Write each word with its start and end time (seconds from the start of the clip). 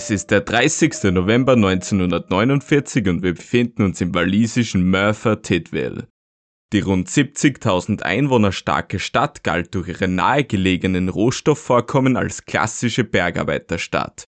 Es 0.00 0.10
ist 0.10 0.30
der 0.30 0.42
30. 0.42 1.10
November 1.12 1.54
1949 1.54 3.08
und 3.08 3.24
wir 3.24 3.34
befinden 3.34 3.82
uns 3.82 4.00
im 4.00 4.14
walisischen 4.14 4.88
Merthyr 4.88 5.42
Tydfil. 5.42 6.06
Die 6.72 6.78
rund 6.78 7.08
70.000 7.08 8.02
Einwohner 8.02 8.52
starke 8.52 9.00
Stadt 9.00 9.42
galt 9.42 9.74
durch 9.74 9.88
ihre 9.88 10.06
nahegelegenen 10.06 11.08
Rohstoffvorkommen 11.08 12.16
als 12.16 12.44
klassische 12.44 13.02
Bergarbeiterstadt. 13.02 14.22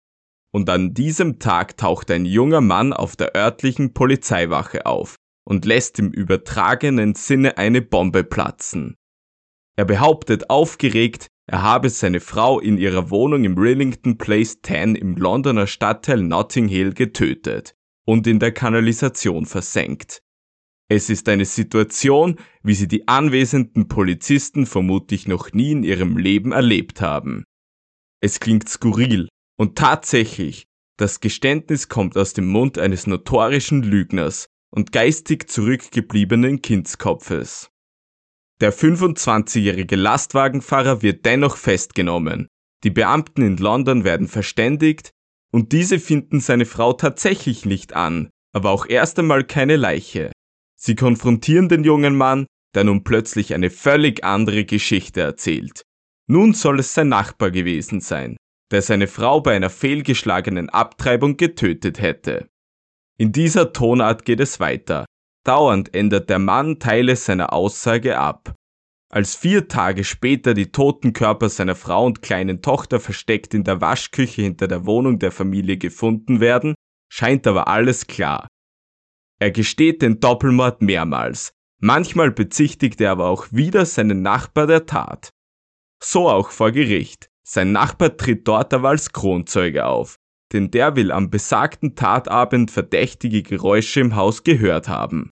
Und 0.52 0.72
an 0.72 0.96
diesem 0.96 1.38
Tag 1.38 1.78
taucht 1.78 2.10
ein 2.10 2.26
junger 2.26 2.62
Mann 2.62 2.92
auf 2.92 3.16
der 3.16 3.36
örtlichen 3.36 3.94
Polizeiwache 3.94 4.88
auf 4.88 5.18
und 5.48 5.66
lässt 5.66 6.00
im 6.00 6.10
übertragenen 6.12 7.14
Sinne 7.14 7.60
eine 7.60 7.84
Bombe 7.84 8.24
platzen. 8.24 8.96
Er 9.78 9.86
behauptet 9.86 10.50
aufgeregt, 10.50 11.28
er 11.52 11.64
habe 11.64 11.90
seine 11.90 12.20
Frau 12.20 12.60
in 12.60 12.78
ihrer 12.78 13.10
Wohnung 13.10 13.44
im 13.44 13.58
Rillington 13.58 14.20
Place 14.20 14.62
10 14.62 14.94
im 14.94 15.16
Londoner 15.16 15.66
Stadtteil 15.66 16.22
Notting 16.22 16.68
Hill 16.68 16.94
getötet 16.94 17.76
und 18.06 18.28
in 18.28 18.38
der 18.38 18.52
Kanalisation 18.52 19.48
versenkt. 19.48 20.22
Es 20.90 21.10
ist 21.10 21.28
eine 21.28 21.46
Situation, 21.46 22.36
wie 22.62 22.76
sie 22.76 22.88
die 22.88 23.08
anwesenden 23.08 23.88
Polizisten 23.88 24.68
vermutlich 24.68 25.28
noch 25.28 25.52
nie 25.52 25.72
in 25.72 25.82
ihrem 25.82 26.18
Leben 26.18 26.52
erlebt 26.52 27.02
haben. 27.02 27.46
Es 28.22 28.40
klingt 28.40 28.70
skurril 28.70 29.28
und 29.58 29.76
tatsächlich, 29.76 30.68
das 30.98 31.20
Geständnis 31.20 31.90
kommt 31.90 32.16
aus 32.16 32.34
dem 32.34 32.48
Mund 32.48 32.78
eines 32.78 33.08
notorischen 33.08 33.82
Lügners 33.82 34.46
und 34.70 34.92
geistig 34.92 35.50
zurückgebliebenen 35.50 36.62
Kindskopfes. 36.62 37.72
Der 38.62 38.74
25-jährige 38.74 39.96
Lastwagenfahrer 39.96 41.02
wird 41.02 41.26
dennoch 41.26 41.56
festgenommen. 41.56 42.48
Die 42.84 42.90
Beamten 42.90 43.42
in 43.42 43.58
London 43.58 44.04
werden 44.04 44.28
verständigt 44.28 45.12
und 45.52 45.72
diese 45.72 46.00
finden 46.00 46.42
seine 46.42 46.66
Frau 46.66 46.94
tatsächlich 46.94 47.66
nicht 47.66 47.94
an, 47.94 48.30
aber 48.54 48.72
auch 48.72 48.86
erst 48.86 49.18
einmal 49.20 49.46
keine 49.46 49.78
Leiche. 49.78 50.32
Sie 50.78 50.96
konfrontieren 50.96 51.70
den 51.70 51.84
jungen 51.84 52.16
Mann, 52.16 52.48
der 52.76 52.84
nun 52.84 53.04
plötzlich 53.04 53.54
eine 53.54 53.70
völlig 53.70 54.24
andere 54.24 54.66
Geschichte 54.66 55.22
erzählt. 55.22 55.84
Nun 56.28 56.54
soll 56.54 56.80
es 56.80 56.94
sein 56.94 57.10
Nachbar 57.10 57.52
gewesen 57.52 58.02
sein, 58.02 58.38
der 58.72 58.82
seine 58.82 59.08
Frau 59.08 59.42
bei 59.42 59.56
einer 59.56 59.70
fehlgeschlagenen 59.70 60.70
Abtreibung 60.70 61.38
getötet 61.38 62.00
hätte. 62.00 62.50
In 63.18 63.32
dieser 63.32 63.74
Tonart 63.74 64.26
geht 64.26 64.40
es 64.40 64.60
weiter, 64.60 65.06
Dauernd 65.50 65.96
ändert 65.96 66.30
der 66.30 66.38
Mann 66.38 66.78
Teile 66.78 67.16
seiner 67.16 67.54
Aussage 67.54 68.20
ab. 68.20 68.54
Als 69.12 69.34
vier 69.34 69.68
Tage 69.68 70.04
später 70.04 70.54
die 70.54 70.72
toten 70.72 71.12
Körper 71.12 71.50
seiner 71.50 71.74
Frau 71.74 72.06
und 72.06 72.22
kleinen 72.22 72.62
Tochter 72.62 73.00
versteckt 73.00 73.56
in 73.56 73.64
der 73.64 73.82
Waschküche 73.82 74.44
hinter 74.44 74.68
der 74.68 74.86
Wohnung 74.86 75.18
der 75.18 75.32
Familie 75.32 75.78
gefunden 75.78 76.40
werden, 76.40 76.76
scheint 77.12 77.48
aber 77.48 77.68
alles 77.68 78.06
klar. 78.06 78.48
Er 79.40 79.50
gesteht 79.50 80.04
den 80.04 80.20
Doppelmord 80.20 80.84
mehrmals, 80.84 81.50
manchmal 81.82 82.30
bezichtigt 82.30 83.02
er 83.02 83.10
aber 83.10 83.26
auch 83.26 83.48
wieder 83.50 83.88
seinen 83.88 84.22
Nachbar 84.22 84.68
der 84.68 84.86
Tat. 84.86 85.32
So 86.00 86.30
auch 86.30 86.52
vor 86.52 86.72
Gericht. 86.72 87.28
Sein 87.44 87.72
Nachbar 87.72 88.16
tritt 88.16 88.48
dort 88.48 88.72
aber 88.72 88.90
als 88.90 89.14
Kronzeuge 89.14 89.88
auf, 89.88 90.18
denn 90.54 90.70
der 90.70 90.96
will 90.96 91.12
am 91.12 91.32
besagten 91.32 91.96
Tatabend 91.96 92.70
verdächtige 92.70 93.42
Geräusche 93.42 94.00
im 94.02 94.16
Haus 94.16 94.44
gehört 94.44 94.88
haben. 94.88 95.32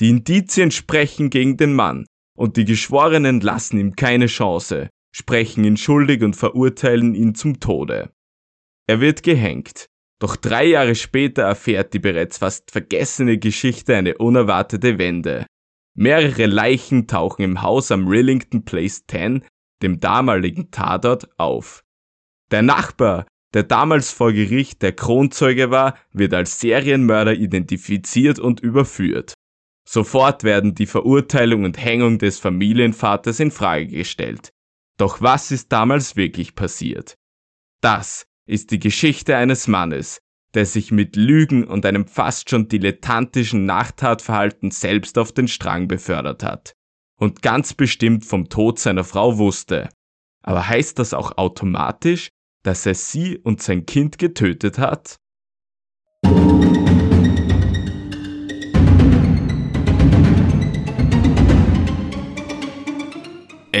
Die 0.00 0.10
Indizien 0.10 0.70
sprechen 0.70 1.30
gegen 1.30 1.56
den 1.56 1.74
Mann, 1.74 2.06
und 2.36 2.56
die 2.56 2.64
Geschworenen 2.64 3.40
lassen 3.40 3.78
ihm 3.78 3.94
keine 3.94 4.26
Chance, 4.26 4.88
sprechen 5.14 5.62
ihn 5.64 5.76
schuldig 5.76 6.22
und 6.22 6.34
verurteilen 6.34 7.14
ihn 7.14 7.34
zum 7.34 7.60
Tode. 7.60 8.10
Er 8.88 9.00
wird 9.00 9.22
gehängt, 9.22 9.86
doch 10.20 10.36
drei 10.36 10.64
Jahre 10.64 10.94
später 10.94 11.42
erfährt 11.42 11.94
die 11.94 11.98
bereits 11.98 12.38
fast 12.38 12.70
vergessene 12.70 13.38
Geschichte 13.38 13.96
eine 13.96 14.18
unerwartete 14.18 14.98
Wende. 14.98 15.46
Mehrere 15.96 16.46
Leichen 16.46 17.06
tauchen 17.06 17.42
im 17.42 17.62
Haus 17.62 17.92
am 17.92 18.08
Rillington 18.08 18.64
Place 18.64 19.04
10, 19.06 19.44
dem 19.82 20.00
damaligen 20.00 20.72
Tatort, 20.72 21.28
auf. 21.38 21.82
Der 22.50 22.62
Nachbar, 22.62 23.26
der 23.54 23.62
damals 23.62 24.10
vor 24.10 24.32
Gericht 24.32 24.82
der 24.82 24.92
Kronzeuge 24.92 25.70
war, 25.70 25.96
wird 26.12 26.34
als 26.34 26.58
Serienmörder 26.58 27.34
identifiziert 27.34 28.40
und 28.40 28.58
überführt. 28.60 29.34
Sofort 29.86 30.44
werden 30.44 30.74
die 30.74 30.86
Verurteilung 30.86 31.64
und 31.64 31.78
Hängung 31.78 32.18
des 32.18 32.38
Familienvaters 32.38 33.40
in 33.40 33.50
Frage 33.50 33.86
gestellt. 33.86 34.50
Doch 34.96 35.20
was 35.20 35.50
ist 35.50 35.72
damals 35.72 36.16
wirklich 36.16 36.54
passiert? 36.54 37.16
Das 37.80 38.26
ist 38.46 38.70
die 38.70 38.78
Geschichte 38.78 39.36
eines 39.36 39.66
Mannes, 39.68 40.20
der 40.54 40.66
sich 40.66 40.90
mit 40.90 41.16
Lügen 41.16 41.64
und 41.64 41.84
einem 41.84 42.06
fast 42.06 42.48
schon 42.48 42.68
dilettantischen 42.68 43.66
Nachtatverhalten 43.66 44.70
selbst 44.70 45.18
auf 45.18 45.32
den 45.32 45.48
Strang 45.48 45.88
befördert 45.88 46.42
hat 46.42 46.74
und 47.18 47.42
ganz 47.42 47.74
bestimmt 47.74 48.24
vom 48.24 48.48
Tod 48.48 48.78
seiner 48.78 49.04
Frau 49.04 49.38
wusste. 49.38 49.88
Aber 50.42 50.68
heißt 50.68 50.98
das 50.98 51.14
auch 51.14 51.36
automatisch, 51.38 52.28
dass 52.62 52.86
er 52.86 52.94
sie 52.94 53.38
und 53.38 53.62
sein 53.62 53.86
Kind 53.86 54.18
getötet 54.18 54.78
hat? 54.78 55.16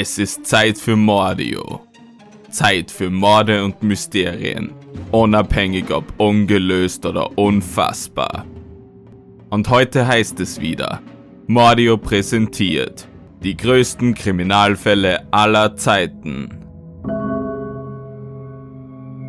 Es 0.06 0.18
ist 0.18 0.44
Zeit 0.44 0.76
für 0.76 0.96
Mordio. 0.96 1.80
Zeit 2.50 2.90
für 2.90 3.08
Morde 3.08 3.64
und 3.64 3.82
Mysterien, 3.82 4.70
unabhängig 5.12 5.90
ob 5.90 6.04
ungelöst 6.18 7.06
oder 7.06 7.38
unfassbar. 7.38 8.44
Und 9.48 9.70
heute 9.70 10.06
heißt 10.06 10.40
es 10.40 10.60
wieder, 10.60 11.00
Mordio 11.46 11.96
präsentiert 11.96 13.08
die 13.42 13.56
größten 13.56 14.14
Kriminalfälle 14.14 15.26
aller 15.30 15.74
Zeiten. 15.74 16.50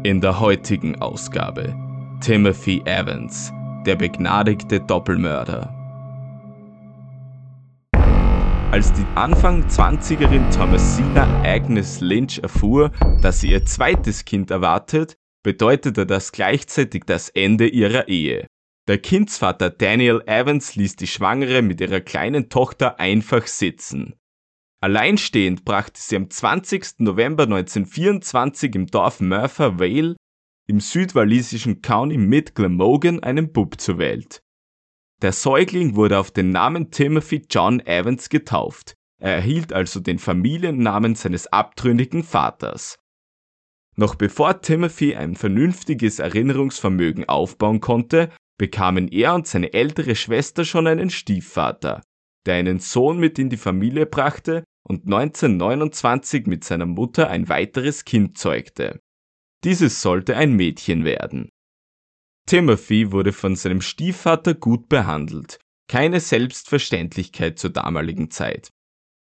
In 0.03 0.19
der 0.19 0.41
heutigen 0.41 1.01
Ausgabe 1.01 1.73
Timothy 2.19 2.81
Evans, 2.83 3.53
der 3.85 3.95
begnadigte 3.95 4.81
Doppelmörder. 4.81 5.74
Als 8.75 8.91
die 8.91 9.05
Anfang 9.15 9.63
20erin 9.63 10.53
Thomasina 10.53 11.23
Agnes 11.45 12.01
Lynch 12.01 12.39
erfuhr, 12.39 12.91
dass 13.21 13.39
sie 13.39 13.51
ihr 13.51 13.65
zweites 13.65 14.25
Kind 14.25 14.51
erwartet, 14.51 15.15
bedeutete 15.45 16.05
das 16.05 16.33
gleichzeitig 16.33 17.03
das 17.05 17.29
Ende 17.29 17.69
ihrer 17.69 18.09
Ehe. 18.09 18.47
Der 18.89 18.97
Kindsvater 18.97 19.69
Daniel 19.69 20.21
Evans 20.25 20.75
ließ 20.75 20.97
die 20.97 21.07
Schwangere 21.07 21.61
mit 21.61 21.79
ihrer 21.79 22.01
kleinen 22.01 22.49
Tochter 22.49 22.99
einfach 22.99 23.47
sitzen. 23.47 24.15
Alleinstehend 24.81 25.63
brachte 25.63 26.01
sie 26.01 26.17
am 26.17 26.29
20. 26.29 26.95
November 26.97 27.43
1924 27.43 28.75
im 28.75 28.87
Dorf 28.87 29.21
Merthyr 29.21 29.79
Vale 29.79 30.17
im 30.67 30.81
südwalisischen 30.81 31.81
County 31.81 32.17
mit 32.17 32.55
Glamorgan 32.55 33.23
einen 33.23 33.53
Bub 33.53 33.79
zur 33.79 33.99
Welt. 33.99 34.41
Der 35.21 35.31
Säugling 35.31 35.95
wurde 35.95 36.19
auf 36.19 36.31
den 36.31 36.51
Namen 36.51 36.91
Timothy 36.91 37.45
John 37.49 37.79
Evans 37.79 38.29
getauft, 38.29 38.95
er 39.19 39.35
erhielt 39.35 39.71
also 39.71 39.99
den 39.99 40.19
Familiennamen 40.19 41.15
seines 41.15 41.47
abtrünnigen 41.47 42.23
Vaters. 42.23 42.97
Noch 43.95 44.15
bevor 44.15 44.61
Timothy 44.61 45.15
ein 45.15 45.35
vernünftiges 45.35 46.19
Erinnerungsvermögen 46.19 47.29
aufbauen 47.29 47.79
konnte, 47.79 48.29
bekamen 48.57 49.07
er 49.07 49.35
und 49.35 49.47
seine 49.47 49.73
ältere 49.73 50.15
Schwester 50.15 50.65
schon 50.65 50.87
einen 50.87 51.09
Stiefvater, 51.09 52.03
der 52.45 52.55
einen 52.55 52.79
Sohn 52.79 53.17
mit 53.17 53.39
in 53.39 53.49
die 53.49 53.57
Familie 53.57 54.05
brachte 54.05 54.65
und 54.83 55.05
1929 55.05 56.45
mit 56.45 56.63
seiner 56.65 56.85
Mutter 56.85 57.29
ein 57.29 57.47
weiteres 57.47 58.03
Kind 58.03 58.37
zeugte. 58.37 58.99
Dieses 59.63 60.01
sollte 60.01 60.35
ein 60.35 60.53
Mädchen 60.53 61.05
werden. 61.05 61.49
Timothy 62.47 63.11
wurde 63.11 63.33
von 63.33 63.55
seinem 63.55 63.81
Stiefvater 63.81 64.53
gut 64.53 64.87
behandelt, 64.87 65.59
keine 65.87 66.19
Selbstverständlichkeit 66.19 67.57
zur 67.57 67.71
damaligen 67.71 68.29
Zeit. 68.29 68.69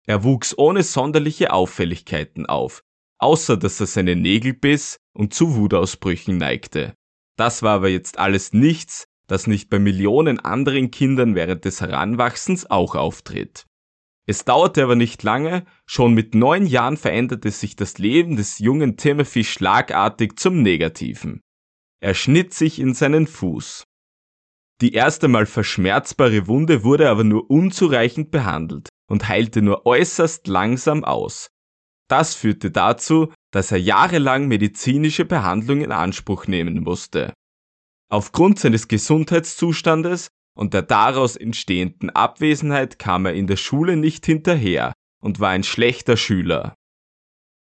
Er 0.06 0.22
wuchs 0.22 0.56
ohne 0.56 0.82
sonderliche 0.82 1.52
Auffälligkeiten 1.52 2.46
auf, 2.46 2.82
außer 3.18 3.56
dass 3.56 3.80
er 3.80 3.86
seine 3.86 4.16
Nägel 4.16 4.52
biss 4.52 4.98
und 5.14 5.32
zu 5.32 5.56
Wutausbrüchen 5.56 6.36
neigte. 6.36 6.94
Das 7.36 7.62
war 7.62 7.76
aber 7.76 7.88
jetzt 7.88 8.18
alles 8.18 8.52
nichts, 8.52 9.06
das 9.26 9.46
nicht 9.46 9.68
bei 9.70 9.78
Millionen 9.78 10.38
anderen 10.38 10.90
Kindern 10.90 11.34
während 11.34 11.64
des 11.64 11.80
Heranwachsens 11.80 12.70
auch 12.70 12.94
auftritt. 12.94 13.64
Es 14.28 14.44
dauerte 14.44 14.82
aber 14.82 14.96
nicht 14.96 15.22
lange, 15.22 15.64
schon 15.86 16.12
mit 16.12 16.34
neun 16.34 16.66
Jahren 16.66 16.96
veränderte 16.96 17.50
sich 17.50 17.76
das 17.76 17.98
Leben 17.98 18.36
des 18.36 18.58
jungen 18.58 18.96
Timothy 18.96 19.44
schlagartig 19.44 20.38
zum 20.38 20.62
Negativen. 20.62 21.42
Er 22.06 22.14
schnitt 22.14 22.54
sich 22.54 22.78
in 22.78 22.94
seinen 22.94 23.26
Fuß. 23.26 23.82
Die 24.80 24.92
erst 24.92 25.24
einmal 25.24 25.44
verschmerzbare 25.44 26.46
Wunde 26.46 26.84
wurde 26.84 27.10
aber 27.10 27.24
nur 27.24 27.50
unzureichend 27.50 28.30
behandelt 28.30 28.90
und 29.10 29.26
heilte 29.26 29.60
nur 29.60 29.86
äußerst 29.86 30.46
langsam 30.46 31.02
aus. 31.02 31.48
Das 32.08 32.36
führte 32.36 32.70
dazu, 32.70 33.32
dass 33.50 33.72
er 33.72 33.80
jahrelang 33.80 34.46
medizinische 34.46 35.24
Behandlung 35.24 35.80
in 35.80 35.90
Anspruch 35.90 36.46
nehmen 36.46 36.84
musste. 36.84 37.32
Aufgrund 38.08 38.60
seines 38.60 38.86
Gesundheitszustandes 38.86 40.28
und 40.56 40.74
der 40.74 40.82
daraus 40.82 41.34
entstehenden 41.34 42.10
Abwesenheit 42.10 43.00
kam 43.00 43.26
er 43.26 43.34
in 43.34 43.48
der 43.48 43.56
Schule 43.56 43.96
nicht 43.96 44.24
hinterher 44.26 44.92
und 45.20 45.40
war 45.40 45.50
ein 45.50 45.64
schlechter 45.64 46.16
Schüler. 46.16 46.76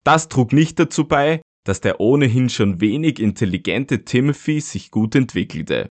Das 0.04 0.30
trug 0.30 0.54
nicht 0.54 0.78
dazu 0.78 1.06
bei, 1.06 1.42
dass 1.64 1.80
der 1.80 2.00
ohnehin 2.00 2.48
schon 2.48 2.80
wenig 2.80 3.18
intelligente 3.18 4.04
Timothy 4.04 4.60
sich 4.60 4.90
gut 4.90 5.14
entwickelte. 5.14 5.88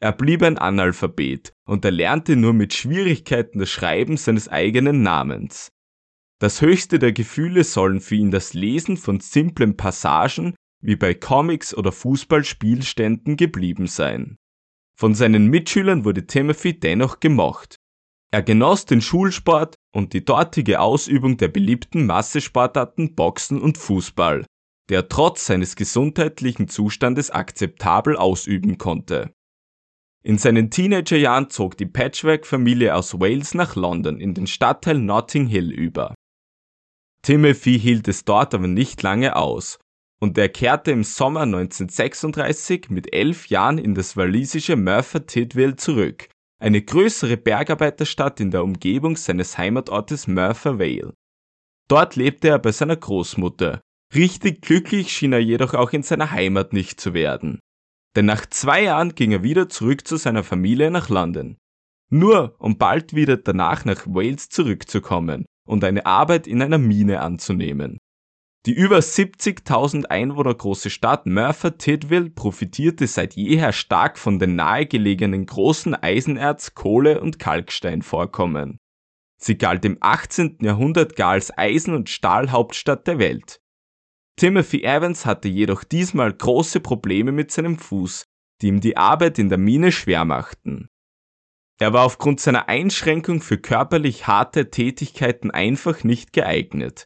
Er 0.00 0.12
blieb 0.12 0.42
ein 0.42 0.56
Analphabet 0.56 1.52
und 1.66 1.84
erlernte 1.84 2.36
nur 2.36 2.54
mit 2.54 2.72
Schwierigkeiten 2.72 3.58
das 3.58 3.70
Schreiben 3.70 4.16
seines 4.16 4.48
eigenen 4.48 5.02
Namens. 5.02 5.70
Das 6.38 6.62
höchste 6.62 6.98
der 6.98 7.12
Gefühle 7.12 7.64
sollen 7.64 8.00
für 8.00 8.14
ihn 8.14 8.30
das 8.30 8.54
Lesen 8.54 8.96
von 8.96 9.20
simplen 9.20 9.76
Passagen 9.76 10.54
wie 10.80 10.96
bei 10.96 11.12
Comics 11.12 11.74
oder 11.74 11.92
Fußballspielständen 11.92 13.36
geblieben 13.36 13.86
sein. 13.86 14.38
Von 14.96 15.14
seinen 15.14 15.48
Mitschülern 15.48 16.06
wurde 16.06 16.26
Timothy 16.26 16.80
dennoch 16.80 17.20
gemocht. 17.20 17.76
Er 18.30 18.42
genoss 18.42 18.86
den 18.86 19.02
Schulsport 19.02 19.74
und 19.92 20.14
die 20.14 20.24
dortige 20.24 20.80
Ausübung 20.80 21.36
der 21.36 21.48
beliebten 21.48 22.06
Massesportarten 22.06 23.14
Boxen 23.14 23.60
und 23.60 23.76
Fußball, 23.76 24.46
der 24.90 25.08
trotz 25.08 25.46
seines 25.46 25.76
gesundheitlichen 25.76 26.68
Zustandes 26.68 27.30
akzeptabel 27.30 28.16
ausüben 28.16 28.76
konnte. 28.76 29.32
In 30.22 30.36
seinen 30.36 30.70
Teenagerjahren 30.70 31.48
zog 31.48 31.78
die 31.78 31.86
Patchwork-Familie 31.86 32.94
aus 32.94 33.18
Wales 33.18 33.54
nach 33.54 33.74
London 33.76 34.20
in 34.20 34.34
den 34.34 34.46
Stadtteil 34.46 34.98
Notting 34.98 35.46
Hill 35.46 35.70
über. 35.70 36.14
Timothy 37.22 37.78
hielt 37.78 38.08
es 38.08 38.24
dort 38.24 38.52
aber 38.54 38.66
nicht 38.66 39.02
lange 39.02 39.36
aus 39.36 39.78
und 40.20 40.36
er 40.36 40.50
kehrte 40.50 40.90
im 40.90 41.04
Sommer 41.04 41.42
1936 41.42 42.90
mit 42.90 43.14
elf 43.14 43.46
Jahren 43.46 43.78
in 43.78 43.94
das 43.94 44.16
walisische 44.16 44.76
Merthyr 44.76 45.26
Tydfil 45.26 45.76
zurück, 45.76 46.28
eine 46.60 46.82
größere 46.82 47.38
Bergarbeiterstadt 47.38 48.40
in 48.40 48.50
der 48.50 48.62
Umgebung 48.62 49.16
seines 49.16 49.56
Heimatortes 49.56 50.26
Merthyr 50.26 50.78
Vale. 50.78 51.14
Dort 51.88 52.16
lebte 52.16 52.48
er 52.48 52.58
bei 52.58 52.72
seiner 52.72 52.96
Großmutter. 52.96 53.80
Richtig 54.14 54.62
glücklich 54.62 55.12
schien 55.12 55.32
er 55.32 55.40
jedoch 55.40 55.74
auch 55.74 55.92
in 55.92 56.02
seiner 56.02 56.30
Heimat 56.30 56.72
nicht 56.72 57.00
zu 57.00 57.14
werden. 57.14 57.60
Denn 58.16 58.26
nach 58.26 58.44
zwei 58.46 58.82
Jahren 58.82 59.14
ging 59.14 59.30
er 59.30 59.42
wieder 59.44 59.68
zurück 59.68 60.06
zu 60.06 60.16
seiner 60.16 60.42
Familie 60.42 60.90
nach 60.90 61.08
London. 61.08 61.56
Nur 62.10 62.56
um 62.58 62.76
bald 62.76 63.14
wieder 63.14 63.36
danach 63.36 63.84
nach 63.84 64.06
Wales 64.06 64.48
zurückzukommen 64.48 65.46
und 65.64 65.84
eine 65.84 66.06
Arbeit 66.06 66.48
in 66.48 66.60
einer 66.60 66.78
Mine 66.78 67.20
anzunehmen. 67.20 67.98
Die 68.66 68.74
über 68.74 68.98
70.000 68.98 70.06
Einwohner 70.06 70.54
große 70.54 70.90
Stadt 70.90 71.24
Merthyr 71.24 71.78
Tydfil 71.78 72.30
profitierte 72.30 73.06
seit 73.06 73.34
jeher 73.34 73.72
stark 73.72 74.18
von 74.18 74.38
den 74.38 74.56
nahegelegenen 74.56 75.46
großen 75.46 75.94
Eisenerz-, 75.94 76.74
Kohle- 76.74 77.20
und 77.20 77.38
Kalksteinvorkommen. 77.38 78.78
Sie 79.40 79.56
galt 79.56 79.84
im 79.86 79.96
18. 80.00 80.58
Jahrhundert 80.60 81.16
gar 81.16 81.30
als 81.30 81.56
Eisen- 81.56 81.94
und 81.94 82.10
Stahlhauptstadt 82.10 83.06
der 83.06 83.18
Welt. 83.18 83.60
Timothy 84.40 84.84
Evans 84.84 85.26
hatte 85.26 85.48
jedoch 85.48 85.84
diesmal 85.84 86.32
große 86.32 86.80
Probleme 86.80 87.30
mit 87.30 87.50
seinem 87.50 87.76
Fuß, 87.76 88.24
die 88.62 88.68
ihm 88.68 88.80
die 88.80 88.96
Arbeit 88.96 89.38
in 89.38 89.50
der 89.50 89.58
Mine 89.58 89.92
schwer 89.92 90.24
machten. 90.24 90.88
Er 91.78 91.92
war 91.92 92.06
aufgrund 92.06 92.40
seiner 92.40 92.66
Einschränkung 92.66 93.42
für 93.42 93.58
körperlich 93.58 94.26
harte 94.26 94.70
Tätigkeiten 94.70 95.50
einfach 95.50 96.04
nicht 96.04 96.32
geeignet 96.32 97.04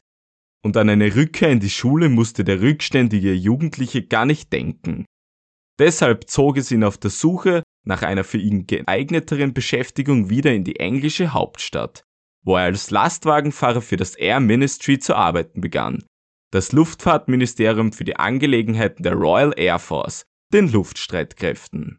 und 0.65 0.77
an 0.77 0.89
eine 0.89 1.17
Rückkehr 1.17 1.51
in 1.51 1.59
die 1.59 1.71
Schule 1.71 2.09
musste 2.09 2.45
der 2.45 2.61
rückständige 2.61 3.33
Jugendliche 3.33 4.07
gar 4.07 4.27
nicht 4.27 4.53
denken. 4.53 5.05
Deshalb 5.81 6.31
zog 6.31 6.57
es 6.57 6.71
ihn 6.71 6.85
auf 6.85 6.99
der 6.99 7.11
Suche 7.11 7.65
nach 7.85 8.03
einer 8.03 8.23
für 8.23 8.39
ihn 8.39 8.69
geeigneteren 8.69 9.55
Beschäftigung 9.55 10.31
wieder 10.31 10.55
in 10.55 10.63
die 10.63 10.79
englische 10.79 11.33
Hauptstadt, 11.33 12.05
wo 12.45 12.55
er 12.55 12.67
als 12.67 12.93
Lastwagenfahrer 12.93 13.83
für 13.83 13.97
das 13.97 14.15
Air 14.15 14.39
Ministry 14.39 15.01
zu 15.01 15.17
arbeiten 15.17 15.61
begann, 15.61 16.05
das 16.55 16.71
Luftfahrtministerium 16.71 17.93
für 17.93 18.05
die 18.05 18.15
Angelegenheiten 18.15 19.03
der 19.03 19.15
Royal 19.15 19.53
Air 19.57 19.81
Force, 19.81 20.23
den 20.53 20.71
Luftstreitkräften. 20.71 21.99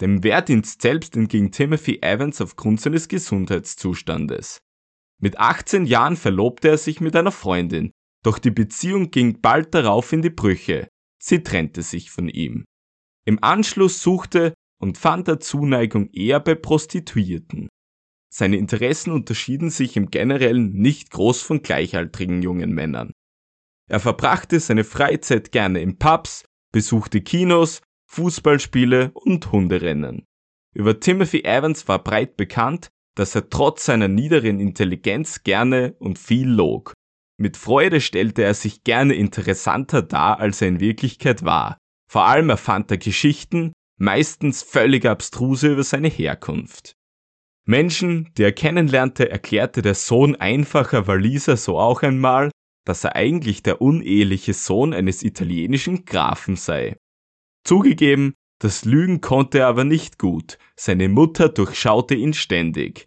Dem 0.00 0.22
Wehrdienst 0.22 0.82
selbst 0.82 1.16
entging 1.16 1.50
Timothy 1.50 1.98
Evans 2.00 2.40
aufgrund 2.40 2.80
seines 2.80 3.08
Gesundheitszustandes. 3.08 4.60
Mit 5.20 5.38
18 5.40 5.84
Jahren 5.84 6.14
verlobte 6.14 6.68
er 6.68 6.78
sich 6.78 7.00
mit 7.00 7.16
einer 7.16 7.32
Freundin, 7.32 7.90
doch 8.22 8.38
die 8.38 8.52
Beziehung 8.52 9.10
ging 9.10 9.40
bald 9.40 9.74
darauf 9.74 10.12
in 10.12 10.22
die 10.22 10.30
Brüche. 10.30 10.86
Sie 11.20 11.42
trennte 11.42 11.82
sich 11.82 12.12
von 12.12 12.28
ihm. 12.28 12.66
Im 13.24 13.42
Anschluss 13.42 14.00
suchte 14.00 14.54
und 14.80 14.96
fand 14.96 15.26
er 15.26 15.40
Zuneigung 15.40 16.08
eher 16.12 16.38
bei 16.38 16.54
Prostituierten. 16.54 17.66
Seine 18.32 18.58
Interessen 18.58 19.10
unterschieden 19.10 19.70
sich 19.70 19.96
im 19.96 20.08
Generellen 20.08 20.72
nicht 20.72 21.10
groß 21.10 21.42
von 21.42 21.62
gleichaltrigen 21.62 22.42
jungen 22.42 22.70
Männern. 22.70 23.10
Er 23.88 24.00
verbrachte 24.00 24.58
seine 24.60 24.84
Freizeit 24.84 25.52
gerne 25.52 25.80
in 25.80 25.98
Pubs, 25.98 26.44
besuchte 26.72 27.20
Kinos, 27.20 27.82
Fußballspiele 28.06 29.12
und 29.14 29.52
Hunderennen. 29.52 30.24
Über 30.74 31.00
Timothy 31.00 31.42
Evans 31.44 31.88
war 31.88 32.02
breit 32.02 32.36
bekannt, 32.36 32.88
dass 33.14 33.34
er 33.34 33.48
trotz 33.48 33.86
seiner 33.86 34.08
niederen 34.08 34.60
Intelligenz 34.60 35.42
gerne 35.42 35.94
und 35.98 36.18
viel 36.18 36.48
log. 36.48 36.92
Mit 37.38 37.56
Freude 37.56 38.00
stellte 38.00 38.42
er 38.42 38.54
sich 38.54 38.84
gerne 38.84 39.14
interessanter 39.14 40.02
dar, 40.02 40.40
als 40.40 40.60
er 40.62 40.68
in 40.68 40.80
Wirklichkeit 40.80 41.44
war. 41.44 41.78
Vor 42.10 42.24
allem 42.26 42.50
erfand 42.50 42.90
er 42.90 42.98
Geschichten, 42.98 43.72
meistens 43.98 44.62
völlig 44.62 45.06
abstruse 45.06 45.72
über 45.72 45.82
seine 45.82 46.08
Herkunft. 46.08 46.94
Menschen, 47.66 48.30
die 48.36 48.42
er 48.42 48.52
kennenlernte, 48.52 49.30
erklärte 49.30 49.82
der 49.82 49.94
Sohn 49.94 50.36
einfacher 50.36 51.06
Waliser 51.06 51.56
so 51.56 51.78
auch 51.78 52.02
einmal, 52.02 52.50
dass 52.86 53.04
er 53.04 53.16
eigentlich 53.16 53.62
der 53.62 53.82
uneheliche 53.82 54.54
Sohn 54.54 54.94
eines 54.94 55.22
italienischen 55.22 56.06
Grafen 56.06 56.56
sei. 56.56 56.96
Zugegeben, 57.64 58.34
das 58.58 58.86
Lügen 58.86 59.20
konnte 59.20 59.58
er 59.58 59.66
aber 59.66 59.84
nicht 59.84 60.18
gut, 60.18 60.56
seine 60.76 61.10
Mutter 61.10 61.50
durchschaute 61.50 62.14
ihn 62.14 62.32
ständig. 62.32 63.06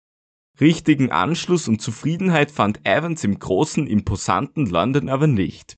Richtigen 0.60 1.12
Anschluss 1.12 1.68
und 1.70 1.82
Zufriedenheit 1.82 2.52
fand 2.52 2.86
Evans 2.86 3.24
im 3.24 3.40
großen, 3.40 3.88
imposanten 3.88 4.66
London 4.66 5.08
aber 5.08 5.28
nicht. 5.28 5.78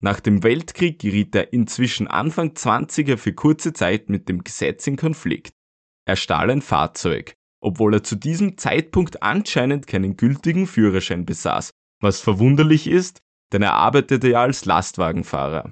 Nach 0.00 0.20
dem 0.20 0.42
Weltkrieg 0.44 0.98
geriet 0.98 1.34
er 1.34 1.52
inzwischen 1.52 2.06
Anfang 2.06 2.50
20er 2.50 3.16
für 3.16 3.32
kurze 3.32 3.72
Zeit 3.72 4.10
mit 4.10 4.28
dem 4.28 4.44
Gesetz 4.44 4.86
in 4.86 4.96
Konflikt. 4.96 5.54
Er 6.04 6.16
stahl 6.16 6.50
ein 6.50 6.62
Fahrzeug, 6.62 7.34
obwohl 7.60 7.94
er 7.94 8.02
zu 8.02 8.14
diesem 8.14 8.58
Zeitpunkt 8.58 9.22
anscheinend 9.22 9.86
keinen 9.86 10.16
gültigen 10.16 10.66
Führerschein 10.66 11.24
besaß, 11.24 11.70
was 12.00 12.20
verwunderlich 12.20 12.86
ist, 12.86 13.22
denn 13.52 13.62
er 13.62 13.74
arbeitete 13.74 14.28
ja 14.28 14.42
als 14.42 14.64
Lastwagenfahrer. 14.64 15.70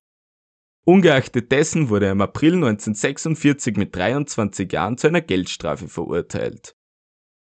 Ungeachtet 0.85 1.51
dessen 1.51 1.89
wurde 1.89 2.07
er 2.07 2.13
im 2.13 2.21
April 2.21 2.55
1946 2.55 3.77
mit 3.77 3.95
23 3.97 4.73
Jahren 4.73 4.97
zu 4.97 5.09
einer 5.09 5.21
Geldstrafe 5.21 5.89
verurteilt. 5.89 6.75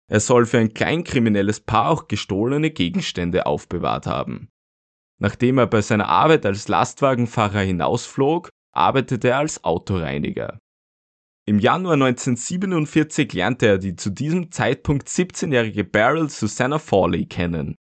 Er 0.08 0.20
soll 0.20 0.46
für 0.46 0.58
ein 0.58 0.74
kleinkriminelles 0.74 1.60
Paar 1.60 1.89
auch 1.89 2.08
gestohlene 2.08 2.72
Gegenstände 2.72 3.46
aufbewahrt 3.46 4.08
haben. 4.08 4.50
Nachdem 5.20 5.58
er 5.58 5.68
bei 5.68 5.82
seiner 5.82 6.10
Arbeit 6.10 6.46
als 6.46 6.68
Lastwagenfahrer 6.68 7.62
hinausflog, 7.62 8.50
arbeitete 8.74 9.30
er 9.30 9.38
als 9.39 9.63
Autoreiniger. 9.63 10.60
Im 11.48 11.60
Januar 11.60 11.94
1947 11.94 13.32
lernte 13.34 13.68
er 13.68 13.77
die 13.77 13.96
zu 13.96 14.10
diesem 14.10 14.51
Zeitpunkt 14.51 15.08
17-jährige 15.08 15.84
Beryl 15.84 16.30
Susanna 16.30 16.80
Fawley 16.80 17.27
kennen, 17.27 17.75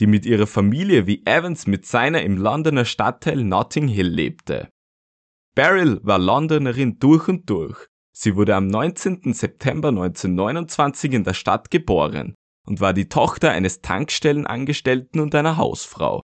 die 0.00 0.06
mit 0.06 0.24
ihrer 0.26 0.46
Familie 0.46 1.06
wie 1.06 1.24
Evans 1.26 1.66
mit 1.66 1.86
seiner 1.86 2.22
im 2.22 2.38
Londoner 2.38 2.86
Stadtteil 2.86 3.44
Notting 3.44 3.86
Hill 3.86 4.08
lebte. 4.08 4.68
Beryl 5.54 6.00
war 6.02 6.18
Londonerin 6.18 6.98
durch 6.98 7.28
und 7.28 7.48
durch. 7.50 7.86
Sie 8.16 8.34
wurde 8.34 8.56
am 8.56 8.66
19. 8.66 9.34
September 9.34 9.88
1929 9.88 11.12
in 11.12 11.24
der 11.24 11.34
Stadt 11.34 11.70
geboren 11.70 12.34
und 12.66 12.80
war 12.80 12.94
die 12.94 13.08
Tochter 13.08 13.50
eines 13.50 13.82
Tankstellenangestellten 13.82 15.20
und 15.20 15.34
einer 15.34 15.56
Hausfrau. 15.56 16.22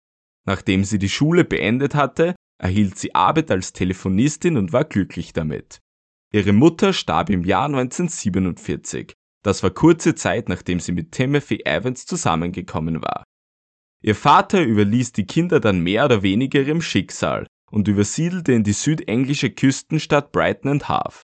Nachdem 0.47 0.85
sie 0.85 0.99
die 0.99 1.09
Schule 1.09 1.45
beendet 1.45 1.95
hatte, 1.95 2.35
erhielt 2.59 2.97
sie 2.99 3.15
Arbeit 3.15 3.51
als 3.51 3.73
Telefonistin 3.73 4.57
und 4.57 4.73
war 4.73 4.85
glücklich 4.85 5.33
damit. 5.33 5.81
Ihre 6.33 6.53
Mutter 6.53 6.93
starb 6.93 7.31
im 7.31 7.45
Jahr 7.45 7.67
1947. 7.67 9.15
Das 9.43 9.63
war 9.63 9.71
kurze 9.71 10.15
Zeit, 10.15 10.49
nachdem 10.49 10.81
sie 10.81 10.93
mit 10.93 11.13
Timothy 11.13 11.63
Evans 11.65 12.07
zusammengekommen 12.07 13.03
war. 13.03 13.25
Ihr 14.05 14.15
Vater 14.15 14.63
überließ 14.63 15.13
die 15.13 15.25
Kinder 15.25 15.61
dann 15.61 15.81
mehr 15.81 16.05
oder 16.05 16.23
weniger 16.23 16.61
ihrem 16.61 16.83
Schicksal, 16.83 17.47
und 17.71 17.89
übersiedelte 17.89 18.53
in 18.53 18.63
die 18.63 18.75
südenglische 18.75 19.49
Küstenstadt 19.49 20.31
Brighton 20.31 20.73
and 20.73 20.91
Hove. 20.91 21.23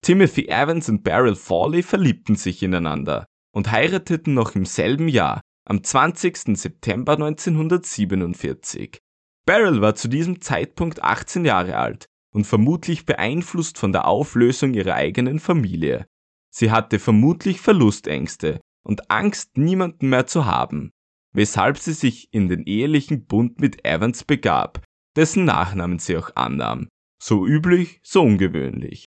Timothy 0.00 0.46
Evans 0.46 0.88
und 0.88 1.02
Beryl 1.02 1.34
Fawley 1.34 1.82
verliebten 1.82 2.36
sich 2.36 2.62
ineinander 2.62 3.26
und 3.52 3.72
heirateten 3.72 4.32
noch 4.32 4.54
im 4.54 4.64
selben 4.64 5.08
Jahr, 5.08 5.40
am 5.64 5.82
20. 5.82 6.56
September 6.56 7.14
1947. 7.14 9.00
Beryl 9.44 9.80
war 9.80 9.96
zu 9.96 10.06
diesem 10.06 10.40
Zeitpunkt 10.40 11.02
18 11.02 11.44
Jahre 11.44 11.78
alt 11.78 12.06
und 12.32 12.46
vermutlich 12.46 13.06
beeinflusst 13.06 13.76
von 13.76 13.90
der 13.90 14.06
Auflösung 14.06 14.72
ihrer 14.74 14.94
eigenen 14.94 15.40
Familie. 15.40 16.06
Sie 16.48 16.70
hatte 16.70 17.00
vermutlich 17.00 17.60
Verlustängste 17.60 18.60
und 18.84 19.10
Angst, 19.10 19.58
niemanden 19.58 20.10
mehr 20.10 20.28
zu 20.28 20.46
haben, 20.46 20.92
weshalb 21.32 21.78
sie 21.78 21.92
sich 21.92 22.32
in 22.32 22.48
den 22.48 22.64
ehelichen 22.64 23.26
Bund 23.26 23.60
mit 23.60 23.84
Evans 23.84 24.24
begab, 24.24 24.84
dessen 25.16 25.44
Nachnamen 25.44 25.98
sie 25.98 26.16
auch 26.16 26.34
annahm. 26.36 26.88
So 27.22 27.46
üblich, 27.46 28.00
so 28.02 28.22
ungewöhnlich. 28.22 29.06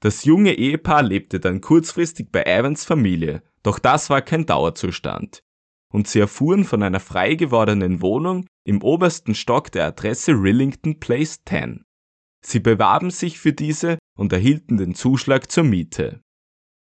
Das 0.00 0.24
junge 0.24 0.52
Ehepaar 0.54 1.02
lebte 1.02 1.40
dann 1.40 1.60
kurzfristig 1.60 2.30
bei 2.30 2.42
Evans 2.42 2.84
Familie, 2.84 3.42
doch 3.62 3.78
das 3.78 4.10
war 4.10 4.22
kein 4.22 4.46
Dauerzustand. 4.46 5.40
Und 5.92 6.08
sie 6.08 6.20
erfuhren 6.20 6.64
von 6.64 6.82
einer 6.82 7.00
frei 7.00 7.34
gewordenen 7.34 8.02
Wohnung 8.02 8.46
im 8.66 8.82
obersten 8.82 9.34
Stock 9.34 9.72
der 9.72 9.86
Adresse 9.86 10.32
Rillington 10.32 11.00
Place 11.00 11.38
10. 11.48 11.84
Sie 12.44 12.60
bewarben 12.60 13.10
sich 13.10 13.38
für 13.38 13.52
diese 13.52 13.98
und 14.16 14.32
erhielten 14.32 14.76
den 14.76 14.94
Zuschlag 14.94 15.50
zur 15.50 15.64
Miete. 15.64 16.20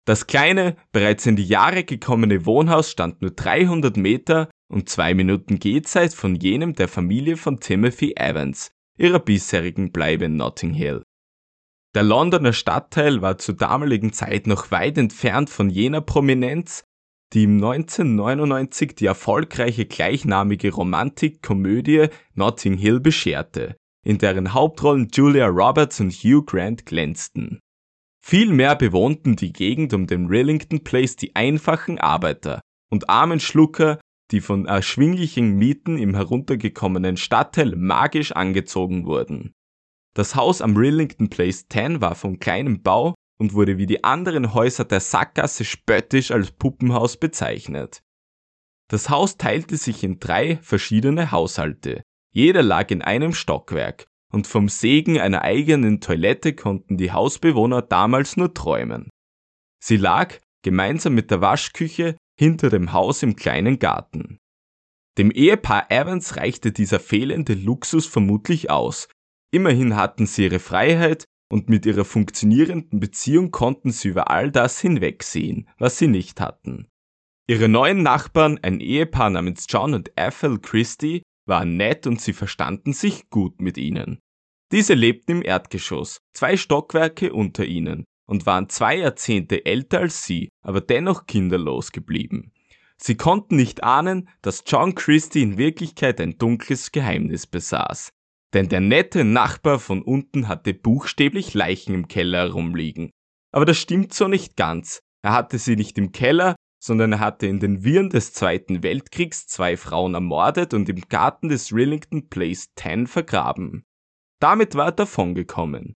Das 0.08 0.26
kleine, 0.26 0.74
bereits 0.90 1.26
in 1.26 1.36
die 1.36 1.44
Jahre 1.44 1.84
gekommene 1.84 2.46
Wohnhaus 2.46 2.90
stand 2.90 3.20
nur 3.20 3.30
300 3.30 3.98
Meter 3.98 4.48
und 4.72 4.88
zwei 4.88 5.12
Minuten 5.12 5.58
Gehzeit 5.58 6.14
von 6.14 6.34
jenem 6.34 6.72
der 6.72 6.88
Familie 6.88 7.36
von 7.36 7.60
Timothy 7.60 8.14
Evans, 8.16 8.70
ihrer 8.96 9.18
bisherigen 9.18 9.92
Bleibe 9.92 10.24
in 10.24 10.36
Notting 10.36 10.72
Hill. 10.72 11.02
Der 11.94 12.04
Londoner 12.04 12.54
Stadtteil 12.54 13.20
war 13.20 13.36
zur 13.36 13.56
damaligen 13.56 14.14
Zeit 14.14 14.46
noch 14.46 14.70
weit 14.70 14.96
entfernt 14.96 15.50
von 15.50 15.68
jener 15.68 16.00
Prominenz, 16.00 16.84
die 17.34 17.42
ihm 17.42 17.56
1999 17.56 18.94
die 18.94 19.04
erfolgreiche 19.04 19.84
gleichnamige 19.84 20.72
Romantikkomödie 20.72 22.06
Notting 22.32 22.78
Hill 22.78 23.00
bescherte, 23.00 23.76
in 24.06 24.16
deren 24.16 24.54
Hauptrollen 24.54 25.08
Julia 25.12 25.48
Roberts 25.48 26.00
und 26.00 26.14
Hugh 26.14 26.46
Grant 26.46 26.86
glänzten. 26.86 27.60
Vielmehr 28.28 28.76
bewohnten 28.76 29.36
die 29.36 29.54
Gegend 29.54 29.94
um 29.94 30.06
den 30.06 30.26
Rillington 30.26 30.84
Place 30.84 31.16
die 31.16 31.34
einfachen 31.34 31.98
Arbeiter 31.98 32.60
und 32.90 33.08
armen 33.08 33.40
Schlucker, 33.40 33.98
die 34.32 34.42
von 34.42 34.66
erschwinglichen 34.66 35.56
Mieten 35.56 35.96
im 35.96 36.14
heruntergekommenen 36.14 37.16
Stadtteil 37.16 37.74
magisch 37.74 38.32
angezogen 38.32 39.06
wurden. 39.06 39.54
Das 40.14 40.34
Haus 40.34 40.60
am 40.60 40.76
Rillington 40.76 41.30
Place 41.30 41.68
10 41.70 42.02
war 42.02 42.14
von 42.14 42.38
kleinem 42.38 42.82
Bau 42.82 43.14
und 43.40 43.54
wurde 43.54 43.78
wie 43.78 43.86
die 43.86 44.04
anderen 44.04 44.52
Häuser 44.52 44.84
der 44.84 45.00
Sackgasse 45.00 45.64
spöttisch 45.64 46.30
als 46.30 46.50
Puppenhaus 46.50 47.16
bezeichnet. 47.16 48.02
Das 48.90 49.08
Haus 49.08 49.38
teilte 49.38 49.78
sich 49.78 50.04
in 50.04 50.18
drei 50.18 50.58
verschiedene 50.58 51.30
Haushalte. 51.30 52.02
Jeder 52.34 52.62
lag 52.62 52.90
in 52.90 53.00
einem 53.00 53.32
Stockwerk 53.32 54.06
und 54.32 54.46
vom 54.46 54.68
Segen 54.68 55.18
einer 55.18 55.42
eigenen 55.42 56.00
Toilette 56.00 56.54
konnten 56.54 56.96
die 56.96 57.12
Hausbewohner 57.12 57.82
damals 57.82 58.36
nur 58.36 58.52
träumen. 58.54 59.08
Sie 59.82 59.96
lag, 59.96 60.38
gemeinsam 60.62 61.14
mit 61.14 61.30
der 61.30 61.40
Waschküche, 61.40 62.16
hinter 62.38 62.70
dem 62.70 62.92
Haus 62.92 63.22
im 63.22 63.36
kleinen 63.36 63.78
Garten. 63.78 64.38
Dem 65.18 65.30
Ehepaar 65.30 65.90
Evans 65.90 66.36
reichte 66.36 66.70
dieser 66.70 67.00
fehlende 67.00 67.54
Luxus 67.54 68.06
vermutlich 68.06 68.70
aus. 68.70 69.08
Immerhin 69.50 69.96
hatten 69.96 70.26
sie 70.26 70.44
ihre 70.44 70.60
Freiheit 70.60 71.24
und 71.50 71.68
mit 71.68 71.86
ihrer 71.86 72.04
funktionierenden 72.04 73.00
Beziehung 73.00 73.50
konnten 73.50 73.90
sie 73.90 74.08
über 74.08 74.30
all 74.30 74.52
das 74.52 74.80
hinwegsehen, 74.80 75.68
was 75.78 75.98
sie 75.98 76.06
nicht 76.06 76.40
hatten. 76.40 76.86
Ihre 77.48 77.68
neuen 77.68 78.02
Nachbarn, 78.02 78.58
ein 78.62 78.78
Ehepaar 78.78 79.30
namens 79.30 79.66
John 79.68 79.94
und 79.94 80.12
Ethel 80.16 80.58
Christie, 80.60 81.22
waren 81.48 81.76
nett 81.76 82.06
und 82.06 82.20
sie 82.20 82.32
verstanden 82.32 82.92
sich 82.92 83.30
gut 83.30 83.60
mit 83.60 83.78
ihnen. 83.78 84.18
Diese 84.70 84.94
lebten 84.94 85.32
im 85.32 85.42
Erdgeschoss, 85.42 86.18
zwei 86.34 86.56
Stockwerke 86.56 87.32
unter 87.32 87.64
ihnen, 87.64 88.04
und 88.28 88.44
waren 88.44 88.68
zwei 88.68 88.98
Jahrzehnte 88.98 89.64
älter 89.64 90.00
als 90.00 90.24
sie, 90.24 90.50
aber 90.62 90.82
dennoch 90.82 91.26
kinderlos 91.26 91.92
geblieben. 91.92 92.52
Sie 93.00 93.16
konnten 93.16 93.56
nicht 93.56 93.84
ahnen, 93.84 94.28
dass 94.42 94.64
John 94.66 94.94
Christie 94.94 95.42
in 95.42 95.56
Wirklichkeit 95.56 96.20
ein 96.20 96.36
dunkles 96.36 96.92
Geheimnis 96.92 97.46
besaß. 97.46 98.10
Denn 98.52 98.68
der 98.68 98.80
nette 98.80 99.24
Nachbar 99.24 99.78
von 99.78 100.02
unten 100.02 100.48
hatte 100.48 100.74
buchstäblich 100.74 101.54
Leichen 101.54 101.94
im 101.94 102.08
Keller 102.08 102.48
herumliegen. 102.48 103.10
Aber 103.52 103.64
das 103.64 103.78
stimmt 103.78 104.12
so 104.12 104.28
nicht 104.28 104.56
ganz. 104.56 105.00
Er 105.22 105.32
hatte 105.32 105.58
sie 105.58 105.76
nicht 105.76 105.96
im 105.98 106.12
Keller, 106.12 106.56
sondern 106.78 107.12
er 107.12 107.20
hatte 107.20 107.46
in 107.46 107.60
den 107.60 107.84
Wirren 107.84 108.10
des 108.10 108.32
Zweiten 108.32 108.82
Weltkriegs 108.82 109.46
zwei 109.46 109.76
Frauen 109.76 110.14
ermordet 110.14 110.74
und 110.74 110.88
im 110.88 111.00
Garten 111.08 111.48
des 111.48 111.72
Rillington 111.72 112.28
Place 112.28 112.68
10 112.76 113.06
vergraben. 113.06 113.84
Damit 114.40 114.74
war 114.74 114.86
er 114.86 114.92
davongekommen. 114.92 115.94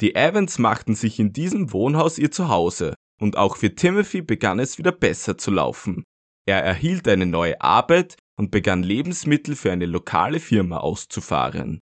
Die 0.00 0.16
Evans 0.16 0.58
machten 0.58 0.94
sich 0.94 1.20
in 1.20 1.32
diesem 1.32 1.72
Wohnhaus 1.72 2.18
ihr 2.18 2.30
Zuhause, 2.30 2.94
und 3.20 3.36
auch 3.36 3.56
für 3.56 3.74
Timothy 3.74 4.22
begann 4.22 4.58
es 4.58 4.78
wieder 4.78 4.92
besser 4.92 5.38
zu 5.38 5.52
laufen. 5.52 6.02
Er 6.46 6.62
erhielt 6.62 7.06
eine 7.08 7.26
neue 7.26 7.60
Arbeit 7.60 8.16
und 8.36 8.50
begann 8.50 8.82
Lebensmittel 8.82 9.54
für 9.54 9.70
eine 9.70 9.86
lokale 9.86 10.40
Firma 10.40 10.78
auszufahren. 10.78 11.78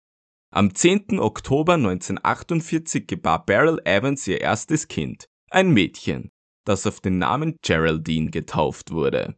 Am 0.50 0.74
10. 0.74 1.20
Oktober 1.20 1.74
1948 1.74 3.06
gebar 3.06 3.44
Beryl 3.44 3.80
Evans 3.84 4.26
ihr 4.26 4.40
erstes 4.40 4.88
Kind, 4.88 5.26
ein 5.50 5.70
Mädchen, 5.70 6.30
das 6.68 6.86
auf 6.86 7.00
den 7.00 7.18
Namen 7.18 7.56
Geraldine 7.62 8.30
getauft 8.30 8.90
wurde. 8.90 9.36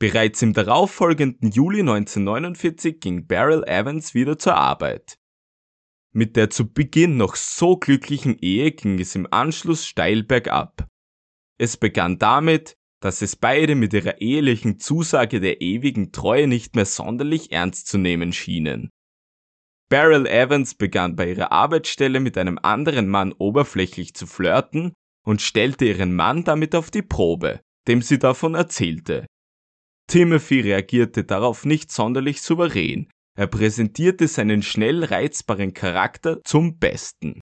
Bereits 0.00 0.42
im 0.42 0.52
darauffolgenden 0.52 1.52
Juli 1.52 1.80
1949 1.80 2.98
ging 3.00 3.26
Beryl 3.26 3.62
Evans 3.64 4.12
wieder 4.12 4.38
zur 4.38 4.56
Arbeit. 4.56 5.16
Mit 6.12 6.36
der 6.36 6.50
zu 6.50 6.72
Beginn 6.72 7.16
noch 7.16 7.36
so 7.36 7.76
glücklichen 7.76 8.36
Ehe 8.38 8.72
ging 8.72 8.98
es 8.98 9.14
im 9.14 9.28
Anschluss 9.30 9.86
steil 9.86 10.24
bergab. 10.24 10.88
Es 11.58 11.76
begann 11.76 12.18
damit, 12.18 12.76
dass 13.00 13.22
es 13.22 13.36
beide 13.36 13.76
mit 13.76 13.92
ihrer 13.92 14.20
ehelichen 14.20 14.78
Zusage 14.78 15.40
der 15.40 15.60
ewigen 15.60 16.10
Treue 16.10 16.48
nicht 16.48 16.74
mehr 16.74 16.86
sonderlich 16.86 17.52
ernst 17.52 17.86
zu 17.86 17.98
nehmen 17.98 18.32
schienen. 18.32 18.90
Beryl 19.88 20.26
Evans 20.26 20.74
begann 20.74 21.14
bei 21.14 21.30
ihrer 21.30 21.52
Arbeitsstelle 21.52 22.18
mit 22.18 22.36
einem 22.36 22.58
anderen 22.60 23.08
Mann 23.08 23.32
oberflächlich 23.32 24.14
zu 24.14 24.26
flirten 24.26 24.92
und 25.24 25.42
stellte 25.42 25.84
ihren 25.86 26.14
Mann 26.14 26.44
damit 26.44 26.74
auf 26.74 26.90
die 26.90 27.02
Probe, 27.02 27.60
dem 27.88 28.02
sie 28.02 28.18
davon 28.18 28.54
erzählte. 28.54 29.26
Timothy 30.06 30.60
reagierte 30.60 31.24
darauf 31.24 31.64
nicht 31.64 31.90
sonderlich 31.90 32.42
souverän, 32.42 33.08
er 33.36 33.46
präsentierte 33.48 34.28
seinen 34.28 34.62
schnell 34.62 35.02
reizbaren 35.04 35.74
Charakter 35.74 36.42
zum 36.44 36.78
Besten. 36.78 37.40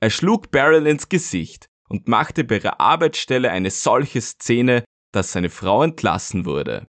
Er 0.00 0.10
schlug 0.10 0.50
Beryl 0.50 0.86
ins 0.86 1.08
Gesicht 1.08 1.66
und 1.88 2.08
machte 2.08 2.44
bei 2.44 2.56
ihrer 2.56 2.80
Arbeitsstelle 2.80 3.50
eine 3.50 3.70
solche 3.70 4.20
Szene, 4.20 4.84
dass 5.12 5.32
seine 5.32 5.50
Frau 5.50 5.82
entlassen 5.82 6.44
wurde. 6.44 6.86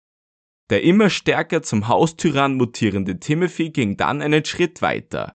Der 0.69 0.83
immer 0.83 1.09
stärker 1.09 1.61
zum 1.61 1.87
Haustyrann 1.87 2.55
mutierende 2.55 3.19
Timothy 3.19 3.69
ging 3.69 3.97
dann 3.97 4.21
einen 4.21 4.43
Schritt 4.45 4.81
weiter. 4.81 5.33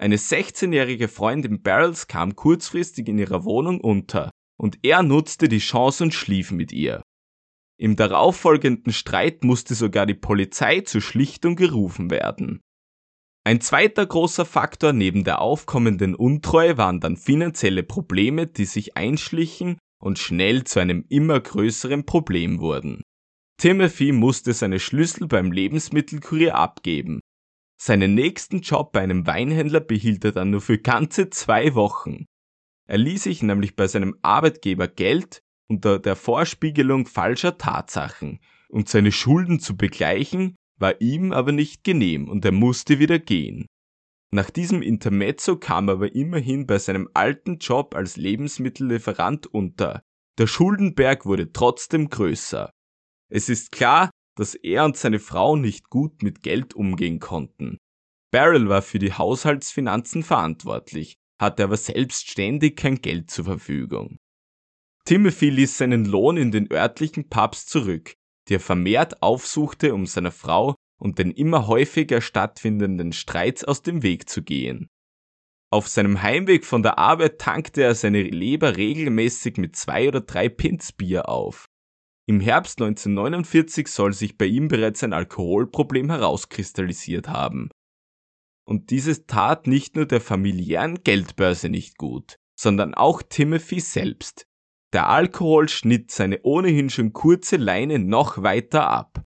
Eine 0.00 0.16
16-jährige 0.16 1.08
Freundin 1.08 1.60
Beryls 1.60 2.06
kam 2.06 2.36
kurzfristig 2.36 3.08
in 3.08 3.18
ihrer 3.18 3.44
Wohnung 3.44 3.80
unter 3.80 4.30
und 4.56 4.78
er 4.82 5.02
nutzte 5.02 5.48
die 5.48 5.58
Chance 5.58 6.04
und 6.04 6.14
schlief 6.14 6.52
mit 6.52 6.72
ihr. 6.72 7.02
Im 7.80 7.96
darauffolgenden 7.96 8.92
Streit 8.92 9.42
musste 9.42 9.74
sogar 9.74 10.06
die 10.06 10.14
Polizei 10.14 10.80
zur 10.82 11.00
Schlichtung 11.00 11.56
gerufen 11.56 12.10
werden. 12.10 12.60
Ein 13.44 13.60
zweiter 13.60 14.06
großer 14.06 14.44
Faktor 14.44 14.92
neben 14.92 15.24
der 15.24 15.40
aufkommenden 15.40 16.14
Untreue 16.14 16.76
waren 16.76 17.00
dann 17.00 17.16
finanzielle 17.16 17.82
Probleme, 17.82 18.46
die 18.46 18.66
sich 18.66 18.96
einschlichen 18.96 19.78
und 20.00 20.18
schnell 20.18 20.64
zu 20.64 20.80
einem 20.80 21.04
immer 21.08 21.40
größeren 21.40 22.04
Problem 22.04 22.60
wurden. 22.60 23.02
Timothy 23.60 24.12
musste 24.12 24.52
seine 24.52 24.78
Schlüssel 24.78 25.26
beim 25.26 25.50
Lebensmittelkurier 25.50 26.54
abgeben. 26.54 27.20
Seinen 27.80 28.14
nächsten 28.14 28.60
Job 28.60 28.92
bei 28.92 29.00
einem 29.00 29.26
Weinhändler 29.26 29.80
behielt 29.80 30.24
er 30.24 30.32
dann 30.32 30.50
nur 30.50 30.60
für 30.60 30.78
ganze 30.78 31.30
zwei 31.30 31.74
Wochen. 31.74 32.26
Er 32.88 32.98
ließ 32.98 33.24
sich 33.24 33.42
nämlich 33.42 33.76
bei 33.76 33.86
seinem 33.86 34.16
Arbeitgeber 34.22 34.88
Geld 34.88 35.40
unter 35.68 35.98
der 35.98 36.16
Vorspiegelung 36.16 37.06
falscher 37.06 37.58
Tatsachen, 37.58 38.40
und 38.68 38.88
seine 38.88 39.12
Schulden 39.12 39.60
zu 39.60 39.76
begleichen, 39.76 40.56
war 40.78 41.00
ihm 41.00 41.32
aber 41.32 41.52
nicht 41.52 41.84
genehm 41.84 42.28
und 42.28 42.44
er 42.44 42.52
musste 42.52 42.98
wieder 42.98 43.18
gehen. 43.18 43.66
Nach 44.30 44.50
diesem 44.50 44.82
Intermezzo 44.82 45.56
kam 45.56 45.88
er 45.88 45.94
aber 45.94 46.14
immerhin 46.14 46.66
bei 46.66 46.78
seinem 46.78 47.08
alten 47.14 47.58
Job 47.58 47.94
als 47.94 48.16
Lebensmittellieferant 48.16 49.46
unter. 49.46 50.02
Der 50.38 50.46
Schuldenberg 50.46 51.24
wurde 51.24 51.52
trotzdem 51.52 52.10
größer. 52.10 52.70
Es 53.30 53.48
ist 53.48 53.72
klar, 53.72 54.10
dass 54.38 54.54
er 54.54 54.84
und 54.84 54.96
seine 54.96 55.18
Frau 55.18 55.56
nicht 55.56 55.90
gut 55.90 56.22
mit 56.22 56.42
Geld 56.42 56.74
umgehen 56.74 57.18
konnten. 57.18 57.78
Beryl 58.30 58.68
war 58.68 58.82
für 58.82 58.98
die 58.98 59.12
Haushaltsfinanzen 59.12 60.22
verantwortlich, 60.22 61.16
hatte 61.40 61.64
aber 61.64 61.76
selbst 61.76 62.30
ständig 62.30 62.76
kein 62.76 63.00
Geld 63.00 63.30
zur 63.30 63.46
Verfügung. 63.46 64.18
Timothy 65.04 65.50
ließ 65.50 65.78
seinen 65.78 66.04
Lohn 66.04 66.36
in 66.36 66.52
den 66.52 66.70
örtlichen 66.70 67.28
Pubs 67.28 67.66
zurück, 67.66 68.14
die 68.48 68.54
er 68.54 68.60
vermehrt 68.60 69.22
aufsuchte, 69.22 69.94
um 69.94 70.06
seiner 70.06 70.32
Frau 70.32 70.74
und 71.00 71.18
den 71.18 71.30
immer 71.30 71.66
häufiger 71.66 72.20
stattfindenden 72.20 73.12
Streits 73.12 73.64
aus 73.64 73.82
dem 73.82 74.02
Weg 74.02 74.28
zu 74.28 74.42
gehen. 74.42 74.88
Auf 75.70 75.88
seinem 75.88 76.22
Heimweg 76.22 76.64
von 76.64 76.82
der 76.82 76.98
Arbeit 76.98 77.40
tankte 77.40 77.82
er 77.82 77.94
seine 77.94 78.22
Leber 78.22 78.76
regelmäßig 78.76 79.56
mit 79.56 79.76
zwei 79.76 80.08
oder 80.08 80.20
drei 80.20 80.48
Pints 80.48 80.92
Bier 80.92 81.28
auf. 81.28 81.66
Im 82.28 82.40
Herbst 82.40 82.78
1949 82.82 83.88
soll 83.88 84.12
sich 84.12 84.36
bei 84.36 84.44
ihm 84.44 84.68
bereits 84.68 85.02
ein 85.02 85.14
Alkoholproblem 85.14 86.10
herauskristallisiert 86.10 87.28
haben. 87.28 87.70
Und 88.68 88.90
dieses 88.90 89.24
tat 89.24 89.66
nicht 89.66 89.96
nur 89.96 90.04
der 90.04 90.20
familiären 90.20 91.02
Geldbörse 91.02 91.70
nicht 91.70 91.96
gut, 91.96 92.36
sondern 92.54 92.92
auch 92.92 93.22
Timothy 93.22 93.80
selbst. 93.80 94.44
Der 94.92 95.08
Alkohol 95.08 95.70
schnitt 95.70 96.10
seine 96.10 96.42
ohnehin 96.42 96.90
schon 96.90 97.14
kurze 97.14 97.56
Leine 97.56 97.98
noch 97.98 98.42
weiter 98.42 98.90
ab. 98.90 99.24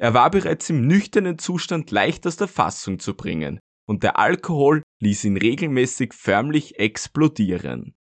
Er 0.00 0.12
war 0.12 0.28
bereits 0.32 0.68
im 0.68 0.88
nüchternen 0.88 1.38
Zustand 1.38 1.92
leicht 1.92 2.26
aus 2.26 2.38
der 2.38 2.48
Fassung 2.48 2.98
zu 2.98 3.14
bringen, 3.14 3.60
und 3.86 4.02
der 4.02 4.18
Alkohol 4.18 4.82
ließ 5.00 5.22
ihn 5.22 5.36
regelmäßig 5.36 6.12
förmlich 6.12 6.80
explodieren. 6.80 7.94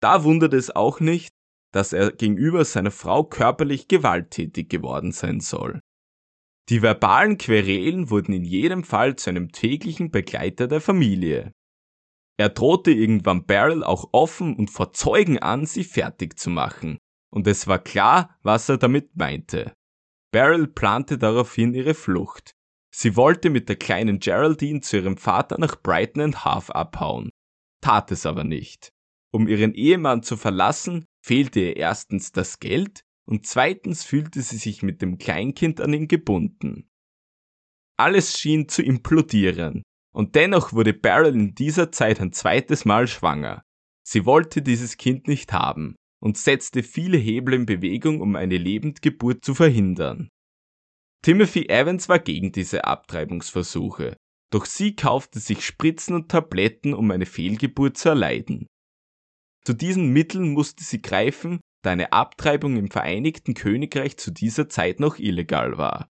Da 0.00 0.24
wundert 0.24 0.54
es 0.54 0.74
auch 0.74 0.98
nicht, 0.98 1.35
dass 1.76 1.92
er 1.92 2.10
gegenüber 2.10 2.64
seiner 2.64 2.90
Frau 2.90 3.22
körperlich 3.22 3.86
gewalttätig 3.86 4.70
geworden 4.70 5.12
sein 5.12 5.40
soll. 5.40 5.80
Die 6.70 6.80
verbalen 6.80 7.36
Querelen 7.36 8.08
wurden 8.08 8.32
in 8.32 8.44
jedem 8.44 8.82
Fall 8.82 9.16
zu 9.16 9.28
einem 9.28 9.52
täglichen 9.52 10.10
Begleiter 10.10 10.68
der 10.68 10.80
Familie. 10.80 11.52
Er 12.38 12.48
drohte 12.48 12.92
irgendwann 12.92 13.44
Beryl 13.44 13.84
auch 13.84 14.08
offen 14.12 14.56
und 14.56 14.70
vor 14.70 14.94
Zeugen 14.94 15.38
an, 15.38 15.66
sie 15.66 15.84
fertig 15.84 16.38
zu 16.38 16.48
machen, 16.48 16.96
und 17.30 17.46
es 17.46 17.66
war 17.66 17.78
klar, 17.78 18.38
was 18.42 18.70
er 18.70 18.78
damit 18.78 19.14
meinte. 19.14 19.74
Beryl 20.32 20.68
plante 20.68 21.18
daraufhin 21.18 21.74
ihre 21.74 21.92
Flucht. 21.92 22.52
Sie 22.90 23.16
wollte 23.16 23.50
mit 23.50 23.68
der 23.68 23.76
kleinen 23.76 24.18
Geraldine 24.18 24.80
zu 24.80 24.96
ihrem 24.96 25.18
Vater 25.18 25.58
nach 25.58 25.82
Brighton 25.82 26.22
and 26.22 26.42
Half 26.46 26.70
abhauen, 26.70 27.28
tat 27.82 28.10
es 28.12 28.24
aber 28.24 28.44
nicht. 28.44 28.95
Um 29.32 29.48
ihren 29.48 29.74
Ehemann 29.74 30.22
zu 30.22 30.36
verlassen, 30.36 31.04
fehlte 31.24 31.60
ihr 31.60 31.76
erstens 31.76 32.32
das 32.32 32.58
Geld 32.58 33.02
und 33.26 33.46
zweitens 33.46 34.04
fühlte 34.04 34.40
sie 34.42 34.56
sich 34.56 34.82
mit 34.82 35.02
dem 35.02 35.18
Kleinkind 35.18 35.80
an 35.80 35.92
ihn 35.92 36.08
gebunden. 36.08 36.88
Alles 37.98 38.38
schien 38.38 38.68
zu 38.68 38.82
implodieren, 38.82 39.82
und 40.14 40.34
dennoch 40.34 40.72
wurde 40.72 40.94
Beryl 40.94 41.34
in 41.34 41.54
dieser 41.54 41.90
Zeit 41.92 42.20
ein 42.20 42.32
zweites 42.32 42.84
Mal 42.84 43.06
schwanger. 43.08 43.62
Sie 44.06 44.24
wollte 44.24 44.62
dieses 44.62 44.96
Kind 44.96 45.26
nicht 45.28 45.52
haben 45.52 45.96
und 46.22 46.38
setzte 46.38 46.82
viele 46.82 47.18
Hebel 47.18 47.54
in 47.54 47.66
Bewegung, 47.66 48.20
um 48.20 48.36
eine 48.36 48.56
Lebendgeburt 48.56 49.44
zu 49.44 49.54
verhindern. 49.54 50.28
Timothy 51.22 51.68
Evans 51.68 52.08
war 52.08 52.20
gegen 52.20 52.52
diese 52.52 52.84
Abtreibungsversuche, 52.84 54.16
doch 54.52 54.64
sie 54.64 54.94
kaufte 54.94 55.40
sich 55.40 55.64
Spritzen 55.64 56.14
und 56.14 56.30
Tabletten, 56.30 56.94
um 56.94 57.10
eine 57.10 57.26
Fehlgeburt 57.26 57.96
zu 57.96 58.10
erleiden. 58.10 58.68
Zu 59.66 59.74
diesen 59.74 60.12
Mitteln 60.12 60.52
musste 60.52 60.84
sie 60.84 61.02
greifen, 61.02 61.58
da 61.82 61.90
eine 61.90 62.12
Abtreibung 62.12 62.76
im 62.76 62.88
Vereinigten 62.88 63.54
Königreich 63.54 64.16
zu 64.16 64.30
dieser 64.30 64.68
Zeit 64.68 65.00
noch 65.00 65.18
illegal 65.18 65.76
war. 65.76 66.08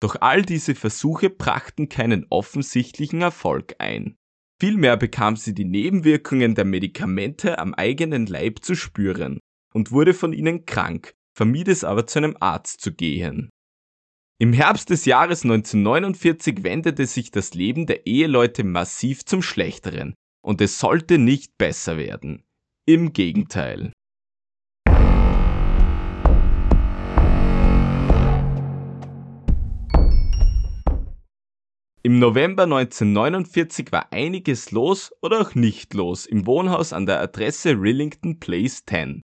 Doch 0.00 0.16
all 0.22 0.40
diese 0.40 0.74
Versuche 0.74 1.28
brachten 1.28 1.90
keinen 1.90 2.26
offensichtlichen 2.30 3.20
Erfolg 3.20 3.74
ein. 3.78 4.16
Vielmehr 4.58 4.96
bekam 4.96 5.36
sie 5.36 5.52
die 5.52 5.66
Nebenwirkungen 5.66 6.54
der 6.54 6.64
Medikamente 6.64 7.58
am 7.58 7.74
eigenen 7.74 8.24
Leib 8.24 8.64
zu 8.64 8.74
spüren 8.74 9.38
und 9.74 9.92
wurde 9.92 10.14
von 10.14 10.32
ihnen 10.32 10.64
krank, 10.64 11.12
vermied 11.36 11.68
es 11.68 11.84
aber 11.84 12.06
zu 12.06 12.20
einem 12.20 12.38
Arzt 12.40 12.80
zu 12.80 12.94
gehen. 12.94 13.50
Im 14.38 14.54
Herbst 14.54 14.88
des 14.88 15.04
Jahres 15.04 15.44
1949 15.44 16.62
wendete 16.62 17.04
sich 17.06 17.30
das 17.30 17.52
Leben 17.52 17.84
der 17.84 18.06
Eheleute 18.06 18.64
massiv 18.64 19.26
zum 19.26 19.42
Schlechteren, 19.42 20.14
und 20.42 20.62
es 20.62 20.78
sollte 20.78 21.18
nicht 21.18 21.58
besser 21.58 21.98
werden. 21.98 22.43
Im 22.86 23.14
Gegenteil. 23.14 23.94
Im 32.02 32.18
November 32.18 32.64
1949 32.64 33.90
war 33.90 34.12
einiges 34.12 34.70
los 34.70 35.14
oder 35.22 35.40
auch 35.40 35.54
nicht 35.54 35.94
los 35.94 36.26
im 36.26 36.46
Wohnhaus 36.46 36.92
an 36.92 37.06
der 37.06 37.20
Adresse 37.20 37.70
Rillington 37.70 38.38
Place 38.38 38.84
10. 38.84 39.22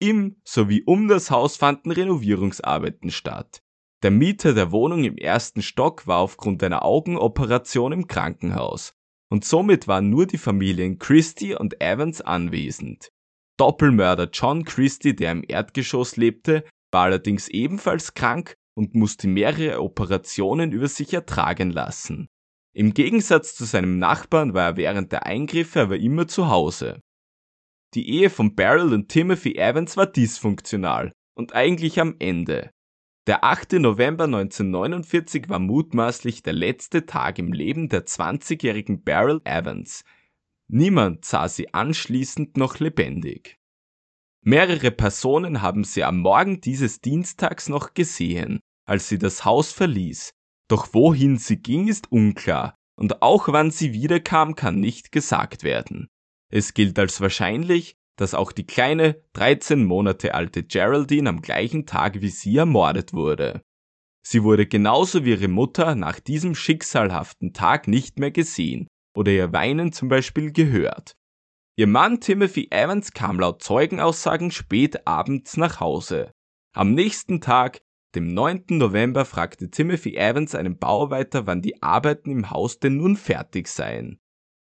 Im 0.00 0.40
sowie 0.42 0.82
um 0.86 1.06
das 1.06 1.30
Haus 1.30 1.58
fanden 1.58 1.90
Renovierungsarbeiten 1.90 3.10
statt. 3.10 3.60
Der 4.02 4.12
Mieter 4.12 4.54
der 4.54 4.72
Wohnung 4.72 5.04
im 5.04 5.18
ersten 5.18 5.60
Stock 5.60 6.06
war 6.06 6.20
aufgrund 6.20 6.62
einer 6.62 6.82
Augenoperation 6.82 7.92
im 7.92 8.06
Krankenhaus 8.06 8.94
und 9.30 9.44
somit 9.44 9.88
waren 9.88 10.10
nur 10.10 10.26
die 10.26 10.38
Familien 10.38 10.98
Christie 10.98 11.54
und 11.54 11.80
Evans 11.80 12.20
anwesend. 12.20 13.08
Doppelmörder 13.56 14.30
John 14.32 14.64
Christie, 14.64 15.14
der 15.14 15.32
im 15.32 15.44
Erdgeschoss 15.46 16.16
lebte, 16.16 16.64
war 16.90 17.04
allerdings 17.04 17.48
ebenfalls 17.48 18.14
krank 18.14 18.54
und 18.76 18.94
musste 18.94 19.28
mehrere 19.28 19.80
Operationen 19.80 20.72
über 20.72 20.88
sich 20.88 21.14
ertragen 21.14 21.70
lassen. 21.70 22.26
Im 22.74 22.92
Gegensatz 22.92 23.54
zu 23.54 23.64
seinem 23.64 23.98
Nachbarn 23.98 24.52
war 24.54 24.64
er 24.64 24.76
während 24.76 25.12
der 25.12 25.26
Eingriffe 25.26 25.82
aber 25.82 25.96
immer 25.96 26.26
zu 26.26 26.48
Hause. 26.48 27.00
Die 27.94 28.08
Ehe 28.08 28.30
von 28.30 28.56
Beryl 28.56 28.92
und 28.92 29.08
Timothy 29.08 29.54
Evans 29.54 29.96
war 29.96 30.06
dysfunktional 30.06 31.12
und 31.36 31.54
eigentlich 31.54 32.00
am 32.00 32.16
Ende. 32.18 32.70
Der 33.26 33.42
8. 33.42 33.74
November 33.74 34.24
1949 34.24 35.48
war 35.48 35.58
mutmaßlich 35.58 36.42
der 36.42 36.52
letzte 36.52 37.06
Tag 37.06 37.38
im 37.38 37.54
Leben 37.54 37.88
der 37.88 38.04
20-jährigen 38.04 39.02
Beryl 39.02 39.40
Evans. 39.44 40.04
Niemand 40.68 41.24
sah 41.24 41.48
sie 41.48 41.72
anschließend 41.72 42.58
noch 42.58 42.80
lebendig. 42.80 43.58
Mehrere 44.42 44.90
Personen 44.90 45.62
haben 45.62 45.84
sie 45.84 46.04
am 46.04 46.18
Morgen 46.18 46.60
dieses 46.60 47.00
Dienstags 47.00 47.70
noch 47.70 47.94
gesehen, 47.94 48.60
als 48.84 49.08
sie 49.08 49.18
das 49.18 49.46
Haus 49.46 49.72
verließ. 49.72 50.34
Doch 50.68 50.92
wohin 50.92 51.38
sie 51.38 51.56
ging, 51.56 51.88
ist 51.88 52.12
unklar, 52.12 52.76
und 52.94 53.22
auch 53.22 53.48
wann 53.48 53.70
sie 53.70 53.94
wiederkam, 53.94 54.54
kann 54.54 54.80
nicht 54.80 55.12
gesagt 55.12 55.62
werden. 55.62 56.08
Es 56.50 56.74
gilt 56.74 56.98
als 56.98 57.22
wahrscheinlich, 57.22 57.96
dass 58.16 58.34
auch 58.34 58.52
die 58.52 58.66
kleine, 58.66 59.20
13 59.32 59.84
Monate 59.84 60.34
alte 60.34 60.62
Geraldine 60.62 61.28
am 61.28 61.42
gleichen 61.42 61.86
Tag 61.86 62.20
wie 62.20 62.28
sie 62.28 62.56
ermordet 62.56 63.12
wurde. 63.12 63.62
Sie 64.26 64.42
wurde 64.42 64.66
genauso 64.66 65.24
wie 65.24 65.30
ihre 65.30 65.48
Mutter 65.48 65.94
nach 65.94 66.18
diesem 66.18 66.54
schicksalhaften 66.54 67.52
Tag 67.52 67.88
nicht 67.88 68.18
mehr 68.18 68.30
gesehen 68.30 68.86
oder 69.14 69.32
ihr 69.32 69.52
Weinen 69.52 69.92
zum 69.92 70.08
Beispiel 70.08 70.52
gehört. 70.52 71.14
Ihr 71.76 71.86
Mann 71.86 72.20
Timothy 72.20 72.68
Evans 72.70 73.12
kam 73.12 73.40
laut 73.40 73.62
Zeugenaussagen 73.62 74.50
spät 74.50 75.06
abends 75.06 75.56
nach 75.56 75.80
Hause. 75.80 76.30
Am 76.72 76.94
nächsten 76.94 77.40
Tag, 77.40 77.80
dem 78.14 78.32
9. 78.32 78.64
November, 78.70 79.24
fragte 79.24 79.70
Timothy 79.70 80.16
Evans 80.16 80.54
einen 80.54 80.78
Bauarbeiter, 80.78 81.46
wann 81.46 81.62
die 81.62 81.82
Arbeiten 81.82 82.30
im 82.30 82.50
Haus 82.50 82.78
denn 82.78 82.96
nun 82.96 83.16
fertig 83.16 83.68
seien. 83.68 84.20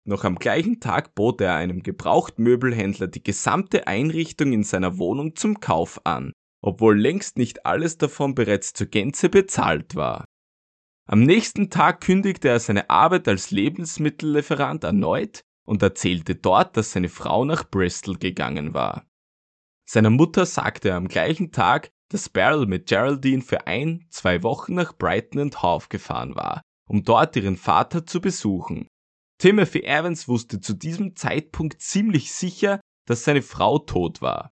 Noch 0.07 0.23
am 0.23 0.35
gleichen 0.35 0.79
Tag 0.79 1.15
bot 1.15 1.41
er 1.41 1.55
einem 1.55 1.81
Gebrauchtmöbelhändler 1.81 3.07
die 3.07 3.23
gesamte 3.23 3.87
Einrichtung 3.87 4.53
in 4.53 4.63
seiner 4.63 4.99
Wohnung 4.99 5.35
zum 5.35 5.59
Kauf 5.59 5.99
an, 6.05 6.31
obwohl 6.61 6.99
längst 6.99 7.37
nicht 7.37 7.65
alles 7.65 7.97
davon 7.97 8.35
bereits 8.35 8.73
zur 8.73 8.85
Gänze 8.87 9.29
bezahlt 9.29 9.95
war. 9.95 10.25
Am 11.07 11.23
nächsten 11.23 11.71
Tag 11.71 12.01
kündigte 12.01 12.49
er 12.49 12.59
seine 12.59 12.89
Arbeit 12.89 13.27
als 13.27 13.49
Lebensmittellieferant 13.49 14.83
erneut 14.83 15.41
und 15.65 15.81
erzählte 15.81 16.35
dort, 16.35 16.77
dass 16.77 16.91
seine 16.91 17.09
Frau 17.09 17.43
nach 17.43 17.69
Bristol 17.69 18.17
gegangen 18.17 18.75
war. 18.75 19.07
Seiner 19.87 20.11
Mutter 20.11 20.45
sagte 20.45 20.89
er 20.89 20.97
am 20.97 21.07
gleichen 21.07 21.51
Tag, 21.51 21.89
dass 22.09 22.29
Beryl 22.29 22.67
mit 22.67 22.87
Geraldine 22.87 23.41
für 23.41 23.65
ein, 23.65 24.05
zwei 24.09 24.43
Wochen 24.43 24.75
nach 24.75 24.95
Brighton 24.95 25.41
and 25.41 25.63
Hove 25.63 25.87
gefahren 25.89 26.35
war, 26.35 26.61
um 26.87 27.03
dort 27.03 27.35
ihren 27.35 27.57
Vater 27.57 28.05
zu 28.05 28.21
besuchen. 28.21 28.87
Timothy 29.37 29.83
Evans 29.83 30.27
wusste 30.27 30.59
zu 30.61 30.73
diesem 30.73 31.15
Zeitpunkt 31.15 31.81
ziemlich 31.81 32.33
sicher, 32.33 32.79
dass 33.05 33.23
seine 33.23 33.41
Frau 33.41 33.79
tot 33.79 34.21
war. 34.21 34.51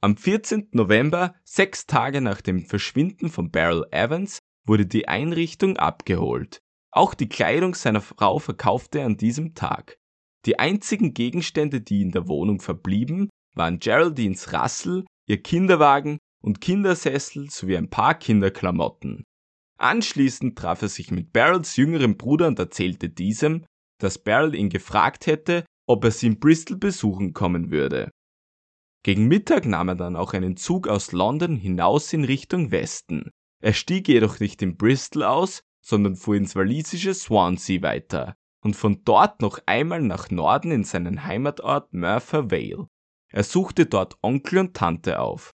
Am 0.00 0.16
14. 0.16 0.68
November, 0.72 1.34
sechs 1.44 1.86
Tage 1.86 2.20
nach 2.20 2.40
dem 2.40 2.64
Verschwinden 2.64 3.30
von 3.30 3.50
Beryl 3.50 3.84
Evans, 3.90 4.38
wurde 4.64 4.86
die 4.86 5.08
Einrichtung 5.08 5.76
abgeholt. 5.76 6.60
Auch 6.92 7.14
die 7.14 7.28
Kleidung 7.28 7.74
seiner 7.74 8.00
Frau 8.00 8.38
verkaufte 8.38 9.00
er 9.00 9.06
an 9.06 9.16
diesem 9.16 9.54
Tag. 9.54 9.98
Die 10.46 10.58
einzigen 10.58 11.14
Gegenstände, 11.14 11.80
die 11.80 12.02
in 12.02 12.12
der 12.12 12.28
Wohnung 12.28 12.60
verblieben, 12.60 13.28
waren 13.54 13.78
Geraldines 13.78 14.52
Rassel, 14.52 15.04
ihr 15.26 15.42
Kinderwagen 15.42 16.18
und 16.42 16.60
Kindersessel 16.60 17.50
sowie 17.50 17.76
ein 17.76 17.90
paar 17.90 18.14
Kinderklamotten. 18.14 19.24
Anschließend 19.78 20.58
traf 20.58 20.82
er 20.82 20.88
sich 20.88 21.10
mit 21.10 21.32
Beryls 21.32 21.76
jüngerem 21.76 22.16
Bruder 22.16 22.48
und 22.48 22.58
erzählte 22.58 23.08
diesem, 23.08 23.64
dass 24.00 24.18
Beryl 24.18 24.54
ihn 24.54 24.70
gefragt 24.70 25.26
hätte, 25.26 25.64
ob 25.86 26.04
er 26.04 26.10
sie 26.10 26.26
in 26.26 26.40
Bristol 26.40 26.76
besuchen 26.76 27.32
kommen 27.32 27.70
würde. 27.70 28.10
Gegen 29.04 29.28
Mittag 29.28 29.64
nahm 29.64 29.88
er 29.88 29.94
dann 29.94 30.16
auch 30.16 30.34
einen 30.34 30.56
Zug 30.56 30.88
aus 30.88 31.12
London 31.12 31.56
hinaus 31.56 32.12
in 32.12 32.24
Richtung 32.24 32.72
Westen. 32.72 33.30
Er 33.62 33.72
stieg 33.72 34.08
jedoch 34.08 34.40
nicht 34.40 34.60
in 34.62 34.76
Bristol 34.76 35.22
aus, 35.22 35.62
sondern 35.84 36.16
fuhr 36.16 36.36
ins 36.36 36.56
walisische 36.56 37.14
Swansea 37.14 37.80
weiter 37.82 38.34
und 38.62 38.74
von 38.74 39.02
dort 39.04 39.40
noch 39.40 39.60
einmal 39.66 40.02
nach 40.02 40.30
Norden 40.30 40.72
in 40.72 40.84
seinen 40.84 41.24
Heimatort 41.24 41.92
Merthyr 41.92 42.50
Vale. 42.50 42.88
Er 43.30 43.44
suchte 43.44 43.86
dort 43.86 44.18
Onkel 44.22 44.58
und 44.58 44.74
Tante 44.74 45.20
auf. 45.20 45.52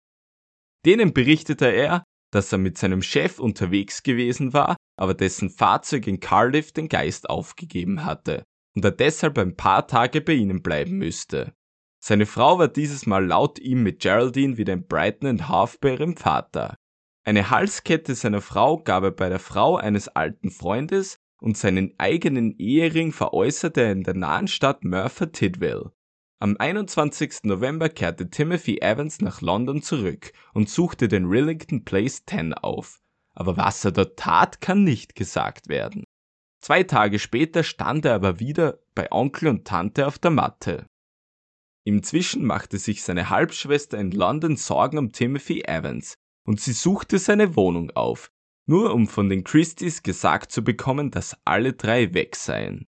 Denen 0.84 1.12
berichtete 1.12 1.66
er, 1.66 2.04
dass 2.30 2.52
er 2.52 2.58
mit 2.58 2.78
seinem 2.78 3.02
Chef 3.02 3.38
unterwegs 3.38 4.02
gewesen 4.02 4.52
war, 4.52 4.76
aber 4.96 5.14
dessen 5.14 5.50
Fahrzeug 5.50 6.06
in 6.06 6.20
Cardiff 6.20 6.72
den 6.72 6.88
Geist 6.88 7.30
aufgegeben 7.30 8.04
hatte 8.04 8.44
und 8.74 8.84
er 8.84 8.90
deshalb 8.90 9.38
ein 9.38 9.56
paar 9.56 9.86
Tage 9.86 10.20
bei 10.20 10.34
ihnen 10.34 10.62
bleiben 10.62 10.98
müsste. 10.98 11.54
Seine 12.00 12.26
Frau 12.26 12.58
war 12.58 12.68
dieses 12.68 13.06
Mal 13.06 13.26
laut 13.26 13.58
ihm 13.58 13.82
mit 13.82 14.00
Geraldine 14.00 14.56
wieder 14.56 14.72
in 14.72 14.86
Brighton 14.86 15.28
and 15.28 15.48
Half 15.48 15.80
bei 15.80 15.94
ihrem 15.94 16.16
Vater. 16.16 16.76
Eine 17.24 17.50
Halskette 17.50 18.14
seiner 18.14 18.40
Frau 18.40 18.78
gab 18.78 19.02
er 19.02 19.10
bei 19.10 19.28
der 19.28 19.40
Frau 19.40 19.76
eines 19.76 20.08
alten 20.08 20.50
Freundes 20.50 21.18
und 21.40 21.56
seinen 21.56 21.94
eigenen 21.98 22.56
Ehering 22.58 23.12
veräußerte 23.12 23.82
er 23.82 23.92
in 23.92 24.04
der 24.04 24.14
nahen 24.14 24.48
Stadt 24.48 24.84
Merthyr 24.84 25.30
Tydvil. 25.30 25.90
Am 26.40 26.56
21. 26.56 27.40
November 27.42 27.88
kehrte 27.88 28.30
Timothy 28.30 28.78
Evans 28.80 29.20
nach 29.20 29.40
London 29.40 29.82
zurück 29.82 30.32
und 30.54 30.70
suchte 30.70 31.08
den 31.08 31.24
Rillington 31.24 31.84
Place 31.84 32.24
10 32.26 32.54
auf. 32.54 33.00
Aber 33.34 33.56
was 33.56 33.84
er 33.84 33.90
dort 33.90 34.16
tat, 34.18 34.60
kann 34.60 34.84
nicht 34.84 35.16
gesagt 35.16 35.68
werden. 35.68 36.04
Zwei 36.60 36.84
Tage 36.84 37.18
später 37.18 37.64
stand 37.64 38.04
er 38.04 38.14
aber 38.14 38.38
wieder 38.38 38.78
bei 38.94 39.10
Onkel 39.10 39.48
und 39.48 39.66
Tante 39.66 40.06
auf 40.06 40.18
der 40.20 40.30
Matte. 40.30 40.86
Inzwischen 41.84 42.44
machte 42.44 42.78
sich 42.78 43.02
seine 43.02 43.30
Halbschwester 43.30 43.98
in 43.98 44.12
London 44.12 44.56
Sorgen 44.56 44.98
um 44.98 45.10
Timothy 45.10 45.62
Evans 45.62 46.14
und 46.44 46.60
sie 46.60 46.72
suchte 46.72 47.18
seine 47.18 47.56
Wohnung 47.56 47.90
auf, 47.92 48.30
nur 48.66 48.94
um 48.94 49.08
von 49.08 49.28
den 49.28 49.42
Christies 49.42 50.02
gesagt 50.02 50.52
zu 50.52 50.62
bekommen, 50.62 51.10
dass 51.10 51.36
alle 51.44 51.72
drei 51.72 52.14
weg 52.14 52.36
seien. 52.36 52.86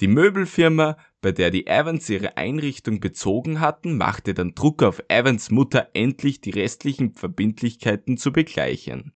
Die 0.00 0.08
Möbelfirma, 0.08 0.96
bei 1.20 1.30
der 1.30 1.50
die 1.50 1.66
Evans 1.66 2.08
ihre 2.08 2.38
Einrichtung 2.38 3.00
bezogen 3.00 3.60
hatten, 3.60 3.98
machte 3.98 4.32
dann 4.32 4.54
Druck 4.54 4.82
auf 4.82 5.02
Evans 5.08 5.50
Mutter 5.50 5.90
endlich 5.92 6.40
die 6.40 6.50
restlichen 6.50 7.12
Verbindlichkeiten 7.12 8.16
zu 8.16 8.32
begleichen. 8.32 9.12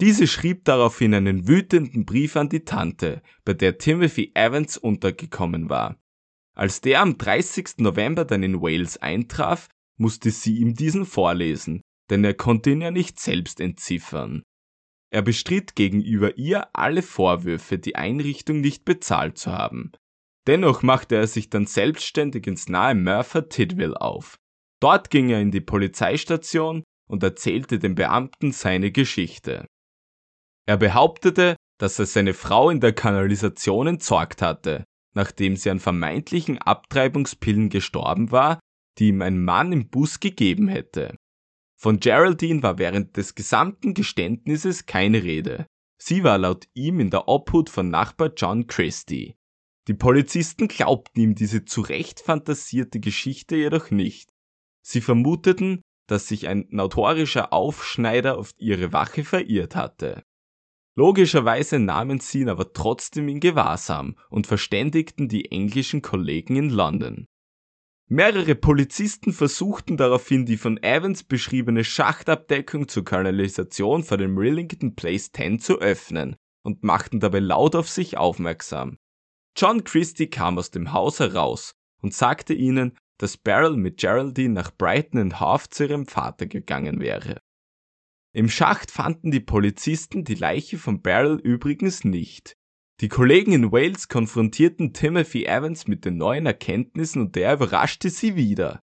Diese 0.00 0.26
schrieb 0.26 0.64
daraufhin 0.64 1.14
einen 1.14 1.46
wütenden 1.46 2.06
Brief 2.06 2.36
an 2.36 2.48
die 2.48 2.64
Tante, 2.64 3.22
bei 3.44 3.52
der 3.52 3.76
Timothy 3.78 4.32
Evans 4.34 4.78
untergekommen 4.78 5.68
war. 5.68 5.98
Als 6.54 6.80
der 6.80 7.02
am 7.02 7.18
30. 7.18 7.78
November 7.78 8.24
dann 8.24 8.42
in 8.42 8.62
Wales 8.62 8.96
eintraf, 8.96 9.68
musste 9.98 10.30
sie 10.30 10.56
ihm 10.58 10.74
diesen 10.74 11.04
vorlesen, 11.04 11.82
denn 12.08 12.24
er 12.24 12.34
konnte 12.34 12.70
ihn 12.70 12.80
ja 12.80 12.90
nicht 12.90 13.20
selbst 13.20 13.60
entziffern. 13.60 14.42
Er 15.16 15.22
bestritt 15.22 15.76
gegenüber 15.76 16.36
ihr 16.36 16.68
alle 16.76 17.00
Vorwürfe, 17.00 17.78
die 17.78 17.96
Einrichtung 17.96 18.60
nicht 18.60 18.84
bezahlt 18.84 19.38
zu 19.38 19.50
haben. 19.50 19.92
Dennoch 20.46 20.82
machte 20.82 21.14
er 21.14 21.26
sich 21.26 21.48
dann 21.48 21.64
selbstständig 21.64 22.46
ins 22.46 22.68
nahe 22.68 22.94
Merthyr 22.94 23.48
Tydvil 23.48 23.94
auf. 23.94 24.36
Dort 24.78 25.08
ging 25.08 25.30
er 25.30 25.40
in 25.40 25.50
die 25.50 25.62
Polizeistation 25.62 26.84
und 27.08 27.22
erzählte 27.22 27.78
den 27.78 27.94
Beamten 27.94 28.52
seine 28.52 28.92
Geschichte. 28.92 29.64
Er 30.66 30.76
behauptete, 30.76 31.56
dass 31.78 31.98
er 31.98 32.04
seine 32.04 32.34
Frau 32.34 32.68
in 32.68 32.80
der 32.80 32.92
Kanalisation 32.92 33.86
entsorgt 33.86 34.42
hatte, 34.42 34.84
nachdem 35.14 35.56
sie 35.56 35.70
an 35.70 35.80
vermeintlichen 35.80 36.58
Abtreibungspillen 36.58 37.70
gestorben 37.70 38.32
war, 38.32 38.60
die 38.98 39.08
ihm 39.08 39.22
ein 39.22 39.42
Mann 39.42 39.72
im 39.72 39.88
Bus 39.88 40.20
gegeben 40.20 40.68
hätte. 40.68 41.16
Von 41.78 42.00
Geraldine 42.00 42.62
war 42.62 42.78
während 42.78 43.16
des 43.16 43.34
gesamten 43.34 43.94
Geständnisses 43.94 44.86
keine 44.86 45.22
Rede. 45.22 45.66
Sie 45.98 46.24
war 46.24 46.38
laut 46.38 46.66
ihm 46.74 47.00
in 47.00 47.10
der 47.10 47.28
Obhut 47.28 47.70
von 47.70 47.90
Nachbar 47.90 48.32
John 48.36 48.66
Christie. 48.66 49.36
Die 49.88 49.94
Polizisten 49.94 50.68
glaubten 50.68 51.20
ihm 51.20 51.34
diese 51.34 51.64
zurecht 51.64 52.20
fantasierte 52.20 52.98
Geschichte 52.98 53.56
jedoch 53.56 53.90
nicht. 53.90 54.30
Sie 54.82 55.00
vermuteten, 55.00 55.82
dass 56.08 56.28
sich 56.28 56.48
ein 56.48 56.66
notorischer 56.70 57.52
Aufschneider 57.52 58.38
auf 58.38 58.50
ihre 58.58 58.92
Wache 58.92 59.24
verirrt 59.24 59.76
hatte. 59.76 60.22
Logischerweise 60.96 61.78
nahmen 61.78 62.20
sie 62.20 62.40
ihn 62.40 62.48
aber 62.48 62.72
trotzdem 62.72 63.28
in 63.28 63.40
Gewahrsam 63.40 64.16
und 64.30 64.46
verständigten 64.46 65.28
die 65.28 65.50
englischen 65.50 66.00
Kollegen 66.00 66.56
in 66.56 66.70
London. 66.70 67.26
Mehrere 68.08 68.54
Polizisten 68.54 69.32
versuchten 69.32 69.96
daraufhin 69.96 70.46
die 70.46 70.56
von 70.56 70.80
Evans 70.80 71.24
beschriebene 71.24 71.82
Schachtabdeckung 71.82 72.86
zur 72.86 73.04
Kanalisation 73.04 74.04
vor 74.04 74.16
dem 74.16 74.38
Rillington 74.38 74.94
Place 74.94 75.32
10 75.32 75.58
zu 75.58 75.80
öffnen 75.80 76.36
und 76.62 76.84
machten 76.84 77.18
dabei 77.18 77.40
laut 77.40 77.74
auf 77.74 77.88
sich 77.88 78.16
aufmerksam. 78.16 78.98
John 79.56 79.82
Christie 79.82 80.28
kam 80.28 80.56
aus 80.56 80.70
dem 80.70 80.92
Haus 80.92 81.18
heraus 81.18 81.74
und 82.00 82.14
sagte 82.14 82.54
ihnen, 82.54 82.96
dass 83.18 83.36
Beryl 83.36 83.76
mit 83.76 83.98
Geraldine 83.98 84.54
nach 84.54 84.70
Brighton 84.70 85.20
and 85.20 85.40
Half 85.40 85.68
zu 85.68 85.86
ihrem 85.86 86.06
Vater 86.06 86.46
gegangen 86.46 87.00
wäre. 87.00 87.40
Im 88.32 88.48
Schacht 88.48 88.92
fanden 88.92 89.32
die 89.32 89.40
Polizisten 89.40 90.22
die 90.22 90.34
Leiche 90.34 90.78
von 90.78 91.02
Beryl 91.02 91.40
übrigens 91.42 92.04
nicht. 92.04 92.56
Die 93.00 93.08
Kollegen 93.08 93.52
in 93.52 93.72
Wales 93.72 94.08
konfrontierten 94.08 94.94
Timothy 94.94 95.44
Evans 95.44 95.86
mit 95.86 96.04
den 96.06 96.16
neuen 96.16 96.46
Erkenntnissen 96.46 97.20
und 97.20 97.36
der 97.36 97.54
überraschte 97.54 98.08
sie 98.08 98.36
wieder. 98.36 98.80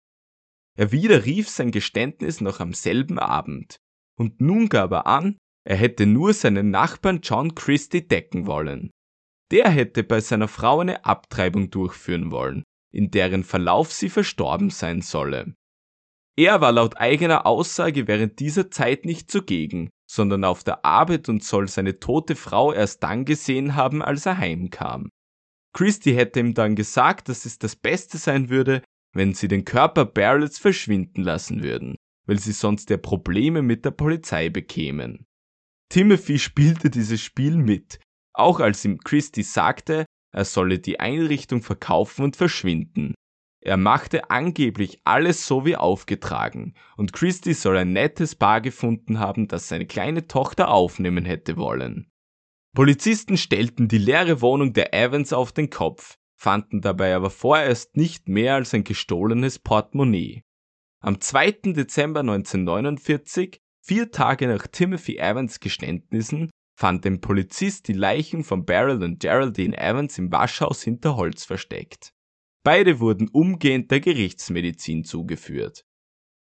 Er 0.76 0.90
widerrief 0.90 1.48
sein 1.48 1.70
Geständnis 1.70 2.40
noch 2.40 2.58
am 2.58 2.72
selben 2.72 3.18
Abend. 3.18 3.76
Und 4.18 4.40
nun 4.40 4.68
gab 4.68 4.90
er 4.92 5.06
an, 5.06 5.38
er 5.64 5.76
hätte 5.76 6.06
nur 6.06 6.32
seinen 6.32 6.70
Nachbarn 6.70 7.20
John 7.22 7.54
Christie 7.54 8.06
decken 8.06 8.46
wollen. 8.46 8.90
Der 9.52 9.68
hätte 9.68 10.02
bei 10.02 10.20
seiner 10.20 10.48
Frau 10.48 10.80
eine 10.80 11.04
Abtreibung 11.04 11.70
durchführen 11.70 12.30
wollen, 12.30 12.64
in 12.92 13.10
deren 13.10 13.44
Verlauf 13.44 13.92
sie 13.92 14.08
verstorben 14.08 14.70
sein 14.70 15.02
solle. 15.02 15.54
Er 16.40 16.62
war 16.62 16.72
laut 16.72 16.96
eigener 16.96 17.44
Aussage 17.44 18.08
während 18.08 18.40
dieser 18.40 18.70
Zeit 18.70 19.04
nicht 19.04 19.30
zugegen, 19.30 19.90
sondern 20.10 20.42
auf 20.44 20.64
der 20.64 20.86
Arbeit 20.86 21.28
und 21.28 21.44
soll 21.44 21.68
seine 21.68 22.00
tote 22.00 22.34
Frau 22.34 22.72
erst 22.72 23.02
dann 23.02 23.26
gesehen 23.26 23.76
haben, 23.76 24.00
als 24.00 24.24
er 24.24 24.38
heimkam. 24.38 25.10
Christie 25.74 26.16
hätte 26.16 26.40
ihm 26.40 26.54
dann 26.54 26.76
gesagt, 26.76 27.28
dass 27.28 27.44
es 27.44 27.58
das 27.58 27.76
Beste 27.76 28.16
sein 28.16 28.48
würde, 28.48 28.82
wenn 29.12 29.34
sie 29.34 29.48
den 29.48 29.66
Körper 29.66 30.06
Barretts 30.06 30.58
verschwinden 30.58 31.24
lassen 31.24 31.62
würden, 31.62 31.96
weil 32.26 32.38
sie 32.38 32.52
sonst 32.52 32.88
ja 32.88 32.96
Probleme 32.96 33.60
mit 33.60 33.84
der 33.84 33.90
Polizei 33.90 34.48
bekämen. 34.48 35.26
Timothy 35.90 36.38
spielte 36.38 36.88
dieses 36.88 37.20
Spiel 37.20 37.56
mit, 37.56 38.00
auch 38.32 38.60
als 38.60 38.82
ihm 38.86 38.96
Christie 39.00 39.42
sagte, 39.42 40.06
er 40.32 40.46
solle 40.46 40.78
die 40.78 41.00
Einrichtung 41.00 41.60
verkaufen 41.60 42.24
und 42.24 42.36
verschwinden, 42.36 43.12
er 43.62 43.76
machte 43.76 44.30
angeblich 44.30 45.00
alles 45.04 45.46
so 45.46 45.66
wie 45.66 45.76
aufgetragen, 45.76 46.74
und 46.96 47.12
Christie 47.12 47.52
soll 47.52 47.76
ein 47.76 47.92
nettes 47.92 48.34
Paar 48.34 48.60
gefunden 48.60 49.18
haben, 49.18 49.48
das 49.48 49.68
seine 49.68 49.86
kleine 49.86 50.26
Tochter 50.26 50.70
aufnehmen 50.70 51.24
hätte 51.26 51.56
wollen. 51.56 52.10
Polizisten 52.74 53.36
stellten 53.36 53.88
die 53.88 53.98
leere 53.98 54.40
Wohnung 54.40 54.72
der 54.72 54.94
Evans 54.94 55.32
auf 55.32 55.52
den 55.52 55.68
Kopf, 55.68 56.16
fanden 56.36 56.80
dabei 56.80 57.14
aber 57.14 57.28
vorerst 57.28 57.96
nicht 57.96 58.28
mehr 58.28 58.54
als 58.54 58.72
ein 58.72 58.84
gestohlenes 58.84 59.58
Portemonnaie. 59.58 60.42
Am 61.02 61.20
2. 61.20 61.72
Dezember 61.72 62.20
1949, 62.20 63.60
vier 63.82 64.10
Tage 64.10 64.46
nach 64.46 64.66
Timothy 64.68 65.18
Evans 65.18 65.60
Geständnissen, 65.60 66.50
fand 66.78 67.04
ein 67.04 67.20
Polizist 67.20 67.88
die 67.88 67.92
Leichen 67.92 68.44
von 68.44 68.64
Beryl 68.64 69.02
und 69.02 69.20
Geraldine 69.20 69.76
Evans 69.76 70.16
im 70.16 70.32
Waschhaus 70.32 70.82
hinter 70.82 71.16
Holz 71.16 71.44
versteckt. 71.44 72.14
Beide 72.62 73.00
wurden 73.00 73.28
umgehend 73.28 73.90
der 73.90 74.00
Gerichtsmedizin 74.00 75.04
zugeführt. 75.04 75.84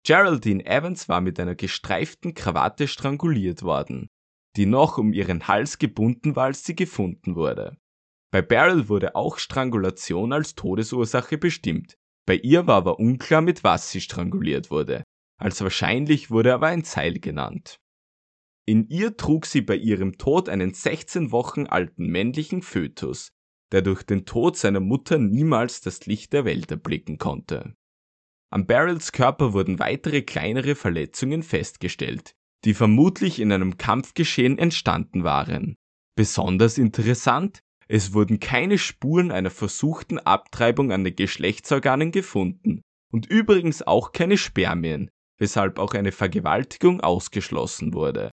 Geraldine 0.05 0.65
Evans 0.65 1.07
war 1.07 1.21
mit 1.21 1.39
einer 1.39 1.55
gestreiften 1.55 2.33
Krawatte 2.33 2.87
stranguliert 2.87 3.63
worden, 3.63 4.09
die 4.55 4.65
noch 4.65 4.97
um 4.97 5.13
ihren 5.13 5.47
Hals 5.47 5.77
gebunden 5.77 6.35
war, 6.35 6.45
als 6.45 6.63
sie 6.63 6.75
gefunden 6.75 7.35
wurde. 7.35 7.77
Bei 8.31 8.41
Beryl 8.41 8.89
wurde 8.89 9.15
auch 9.15 9.39
Strangulation 9.39 10.33
als 10.33 10.55
Todesursache 10.55 11.37
bestimmt. 11.37 11.97
Bei 12.25 12.35
ihr 12.35 12.67
war 12.67 12.77
aber 12.77 12.99
unklar, 12.99 13.41
mit 13.41 13.63
was 13.63 13.89
sie 13.91 14.01
stranguliert 14.01 14.69
wurde. 14.69 15.03
Als 15.39 15.61
wahrscheinlich 15.61 16.29
wurde 16.29 16.53
aber 16.53 16.67
ein 16.67 16.83
Seil 16.83 17.19
genannt. 17.19 17.77
In 18.67 18.87
ihr 18.87 19.17
trug 19.17 19.45
sie 19.45 19.61
bei 19.61 19.75
ihrem 19.75 20.17
Tod 20.17 20.47
einen 20.47 20.73
16 20.73 21.31
Wochen 21.31 21.65
alten 21.65 22.07
männlichen 22.07 22.61
Fötus, 22.61 23.29
der 23.71 23.81
durch 23.81 24.03
den 24.03 24.25
Tod 24.25 24.57
seiner 24.57 24.79
Mutter 24.79 25.17
niemals 25.17 25.81
das 25.81 26.05
Licht 26.05 26.33
der 26.33 26.45
Welt 26.45 26.71
erblicken 26.71 27.17
konnte. 27.17 27.75
Am 28.51 28.65
Barrels 28.65 29.11
Körper 29.11 29.53
wurden 29.53 29.79
weitere 29.79 30.23
kleinere 30.23 30.75
Verletzungen 30.75 31.43
festgestellt, 31.43 32.33
die 32.65 32.73
vermutlich 32.73 33.39
in 33.39 33.51
einem 33.51 33.77
Kampfgeschehen 33.77 34.57
entstanden 34.57 35.23
waren. 35.23 35.75
Besonders 36.15 36.77
interessant, 36.77 37.59
es 37.87 38.13
wurden 38.13 38.39
keine 38.39 38.77
Spuren 38.77 39.31
einer 39.31 39.51
versuchten 39.51 40.19
Abtreibung 40.19 40.91
an 40.91 41.03
den 41.03 41.15
Geschlechtsorganen 41.15 42.11
gefunden, 42.11 42.81
und 43.11 43.25
übrigens 43.27 43.81
auch 43.81 44.11
keine 44.11 44.37
Spermien, 44.37 45.09
weshalb 45.37 45.79
auch 45.79 45.93
eine 45.93 46.11
Vergewaltigung 46.11 47.01
ausgeschlossen 47.01 47.93
wurde. 47.93 48.31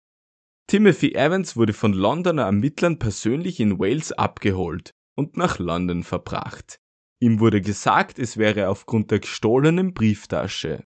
Timothy 0.68 1.14
Evans 1.14 1.56
wurde 1.56 1.72
von 1.72 1.92
Londoner 1.92 2.44
Ermittlern 2.44 2.98
persönlich 2.98 3.58
in 3.58 3.80
Wales 3.80 4.12
abgeholt 4.12 4.92
und 5.20 5.36
nach 5.36 5.58
London 5.58 6.02
verbracht. 6.02 6.80
Ihm 7.20 7.40
wurde 7.40 7.60
gesagt, 7.60 8.18
es 8.18 8.38
wäre 8.38 8.70
aufgrund 8.70 9.10
der 9.10 9.18
gestohlenen 9.20 9.92
Brieftasche. 9.92 10.82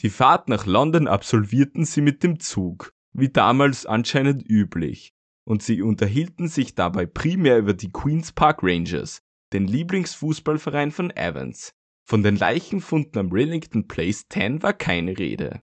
Die 0.00 0.08
Fahrt 0.08 0.48
nach 0.48 0.64
London 0.64 1.06
absolvierten 1.06 1.84
sie 1.84 2.00
mit 2.00 2.22
dem 2.22 2.40
Zug, 2.40 2.94
wie 3.12 3.28
damals 3.28 3.84
anscheinend 3.84 4.48
üblich, 4.48 5.12
und 5.44 5.62
sie 5.62 5.82
unterhielten 5.82 6.48
sich 6.48 6.74
dabei 6.74 7.04
primär 7.04 7.58
über 7.58 7.74
die 7.74 7.92
Queen's 7.92 8.32
Park 8.32 8.60
Rangers, 8.62 9.20
den 9.52 9.66
Lieblingsfußballverein 9.66 10.90
von 10.90 11.10
Evans. 11.10 11.74
Von 12.08 12.22
den 12.22 12.36
Leichenfunden 12.36 13.18
am 13.18 13.32
Rillington 13.32 13.86
Place 13.86 14.24
10 14.30 14.62
war 14.62 14.72
keine 14.72 15.18
Rede. 15.18 15.60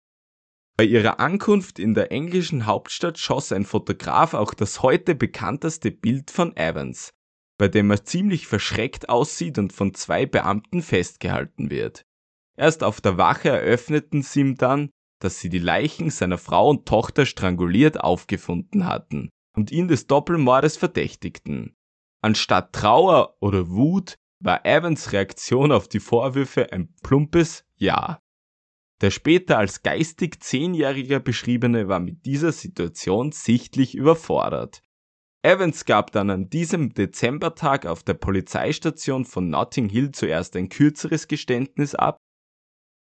Bei 0.79 0.85
ihrer 0.85 1.20
Ankunft 1.20 1.79
in 1.79 1.92
der 1.92 2.11
englischen 2.11 2.64
Hauptstadt 2.64 3.18
schoss 3.18 3.53
ein 3.53 3.66
Fotograf 3.66 4.33
auch 4.33 4.55
das 4.55 4.83
heute 4.83 5.14
bekannteste 5.14 5.90
Bild 5.90 6.31
von 6.31 6.57
Evans, 6.57 7.12
bei 7.59 7.69
dem 7.69 7.90
er 7.90 8.05
ziemlich 8.05 8.47
verschreckt 8.47 9.09
aussieht 9.09 9.59
und 9.59 9.73
von 9.73 9.95
zwei 9.95 10.27
Beamten 10.27 10.83
festgehalten 10.83 11.71
wird. 11.71 12.05
Erst 12.57 12.85
auf 12.85 13.01
der 13.01 13.19
Wache 13.19 13.49
eröffneten 13.49 14.23
sie 14.23 14.40
ihm 14.40 14.57
dann, 14.57 14.90
dass 15.21 15.40
sie 15.40 15.49
die 15.49 15.59
Leichen 15.59 16.11
seiner 16.11 16.38
Frau 16.38 16.69
und 16.71 16.87
Tochter 16.87 17.27
stranguliert 17.27 18.01
aufgefunden 18.01 18.87
hatten 18.87 19.31
und 19.57 19.71
ihn 19.71 19.88
des 19.88 20.07
Doppelmordes 20.07 20.77
verdächtigten. 20.77 21.75
Anstatt 22.21 22.73
Trauer 22.73 23.37
oder 23.40 23.69
Wut 23.71 24.17
war 24.40 24.64
Evans 24.67 25.12
Reaktion 25.12 25.73
auf 25.73 25.88
die 25.88 26.01
Vorwürfe 26.01 26.73
ein 26.73 26.95
plumpes 27.03 27.64
Ja. 27.77 28.21
Der 29.01 29.11
später 29.11 29.59
als 29.59 29.83
geistig 29.83 30.40
Zehnjähriger 30.40 31.21
beschriebene 31.21 31.88
war 31.88 32.01
mit 32.01 32.25
dieser 32.25 32.53
Situation 32.53 33.33
sichtlich 33.33 33.95
überfordert. 33.95 34.83
Evans 35.44 35.85
gab 35.85 36.11
dann 36.12 36.30
an 36.30 36.48
diesem 36.48 36.94
Dezembertag 36.94 37.85
auf 37.85 38.02
der 38.02 38.14
Polizeistation 38.14 39.26
von 39.26 39.50
Notting 39.50 39.90
Hill 39.90 40.11
zuerst 40.12 40.57
ein 40.57 40.70
kürzeres 40.70 41.28
Geständnis 41.28 41.94
ab, 41.94 42.16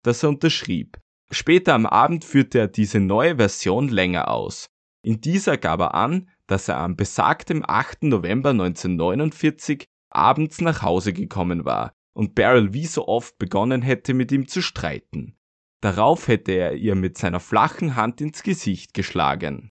das 0.03 0.23
er 0.23 0.29
unterschrieb. 0.29 0.97
Später 1.29 1.75
am 1.75 1.85
Abend 1.85 2.25
führte 2.25 2.57
er 2.57 2.67
diese 2.67 2.99
neue 2.99 3.35
Version 3.35 3.89
länger 3.89 4.29
aus. 4.29 4.65
In 5.03 5.21
dieser 5.21 5.57
gab 5.57 5.79
er 5.81 5.93
an, 5.93 6.27
dass 6.47 6.67
er 6.67 6.77
am 6.77 6.95
besagtem 6.95 7.63
8. 7.63 8.05
November 8.05 8.49
1949 8.49 9.85
abends 10.09 10.61
nach 10.61 10.81
Hause 10.81 11.13
gekommen 11.13 11.63
war 11.63 11.93
und 12.15 12.33
Beryl 12.33 12.73
wie 12.73 12.87
so 12.87 13.07
oft 13.07 13.37
begonnen 13.37 13.83
hätte, 13.83 14.15
mit 14.15 14.31
ihm 14.31 14.47
zu 14.47 14.63
streiten. 14.63 15.37
Darauf 15.81 16.27
hätte 16.27 16.53
er 16.53 16.73
ihr 16.73 16.95
mit 16.95 17.19
seiner 17.19 17.39
flachen 17.39 17.95
Hand 17.95 18.19
ins 18.19 18.41
Gesicht 18.41 18.95
geschlagen. 18.95 19.69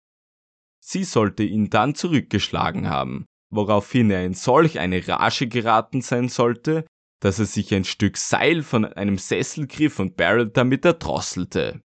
Sie 0.84 1.04
sollte 1.04 1.44
ihn 1.44 1.70
dann 1.70 1.94
zurückgeschlagen 1.94 2.90
haben, 2.90 3.24
woraufhin 3.50 4.10
er 4.10 4.24
in 4.24 4.34
solch 4.34 4.80
eine 4.80 5.06
Rage 5.06 5.46
geraten 5.46 6.02
sein 6.02 6.28
sollte, 6.28 6.84
dass 7.20 7.38
er 7.38 7.46
sich 7.46 7.72
ein 7.72 7.84
Stück 7.84 8.16
Seil 8.16 8.64
von 8.64 8.84
einem 8.84 9.16
Sessel 9.16 9.68
griff 9.68 10.00
und 10.00 10.16
Beryl 10.16 10.48
damit 10.48 10.84
erdrosselte. 10.84 11.80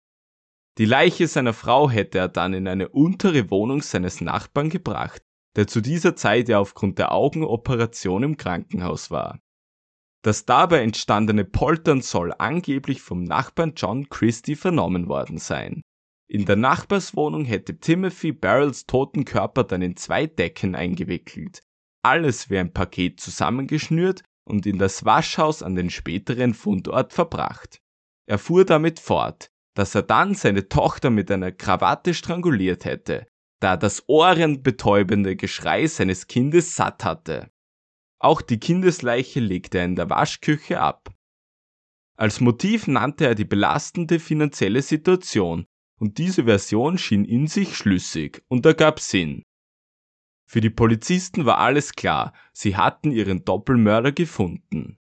Die 0.79 0.85
Leiche 0.85 1.27
seiner 1.27 1.55
Frau 1.55 1.91
hätte 1.91 2.19
er 2.19 2.29
dann 2.29 2.55
in 2.55 2.69
eine 2.69 2.89
untere 2.89 3.51
Wohnung 3.51 3.83
seines 3.83 4.21
Nachbarn 4.21 4.71
gebracht, 4.71 5.23
der 5.57 5.67
zu 5.67 5.81
dieser 5.81 6.15
Zeit 6.15 6.49
ja 6.49 6.61
aufgrund 6.61 6.99
der 6.99 7.13
Augenoperation 7.13 8.23
im 8.23 8.37
Krankenhaus 8.37 9.11
war. 9.11 9.41
Das 10.23 10.47
dabei 10.47 10.83
entstandene 10.83 11.45
Poltern 11.45 12.01
soll 12.01 12.33
angeblich 12.39 13.03
vom 13.03 13.25
Nachbarn 13.25 13.75
John 13.77 14.09
Christie 14.09 14.57
vernommen 14.57 15.09
worden 15.09 15.39
sein. 15.39 15.83
In 16.27 16.47
der 16.47 16.57
Nachbarswohnung 16.57 17.45
hätte 17.45 17.79
Timothy 17.79 18.33
Barrels 18.33 18.87
toten 18.87 19.25
Körper 19.25 19.65
dann 19.65 19.83
in 19.83 19.97
zwei 19.97 20.27
Decken 20.27 20.75
eingewickelt. 20.75 21.63
Alles 22.03 22.51
wie 22.51 22.59
ein 22.59 22.73
Paket 22.73 23.21
zusammengeschnürt 23.21 24.23
und 24.45 24.67
in 24.67 24.79
das 24.79 25.05
Waschhaus 25.05 25.63
an 25.63 25.75
den 25.75 25.91
späteren 25.91 26.55
Fundort 26.55 27.13
verbracht. 27.13 27.81
Er 28.27 28.39
fuhr 28.39 28.65
damit 28.65 29.01
fort, 29.01 29.51
dass 29.75 29.95
er 29.95 30.03
dann 30.03 30.35
seine 30.35 30.69
Tochter 30.69 31.11
mit 31.11 31.31
einer 31.31 31.53
Krawatte 31.53 32.15
stranguliert 32.15 32.85
hätte, 32.85 33.27
da 33.61 33.77
das 33.77 34.05
ohrenbetäubende 34.07 35.37
Geschrei 35.37 35.87
seines 35.87 36.27
Kindes 36.27 36.77
satt 36.77 37.05
hatte. 37.05 37.51
Auch 38.19 38.41
die 38.41 38.59
Kindesleiche 38.59 39.41
legte 39.41 39.79
er 39.79 39.85
in 39.85 39.97
der 39.97 40.09
Waschküche 40.09 40.81
ab. 40.81 41.11
Als 42.17 42.41
Motiv 42.41 42.87
nannte 42.87 43.27
er 43.27 43.35
die 43.35 43.45
belastende 43.45 44.21
finanzielle 44.21 44.83
Situation, 44.83 45.67
und 45.99 46.19
diese 46.19 46.45
Version 46.45 46.99
schien 46.99 47.25
in 47.25 47.47
sich 47.47 47.77
schlüssig 47.77 48.43
und 48.49 48.67
ergab 48.67 49.01
Sinn. 49.01 49.43
Für 50.47 50.61
die 50.61 50.71
Polizisten 50.71 51.47
war 51.47 51.59
alles 51.59 51.93
klar, 51.93 52.33
sie 52.53 52.77
hatten 52.77 53.11
ihren 53.11 53.45
Doppelmörder 53.45 54.13
gefunden. 54.13 54.99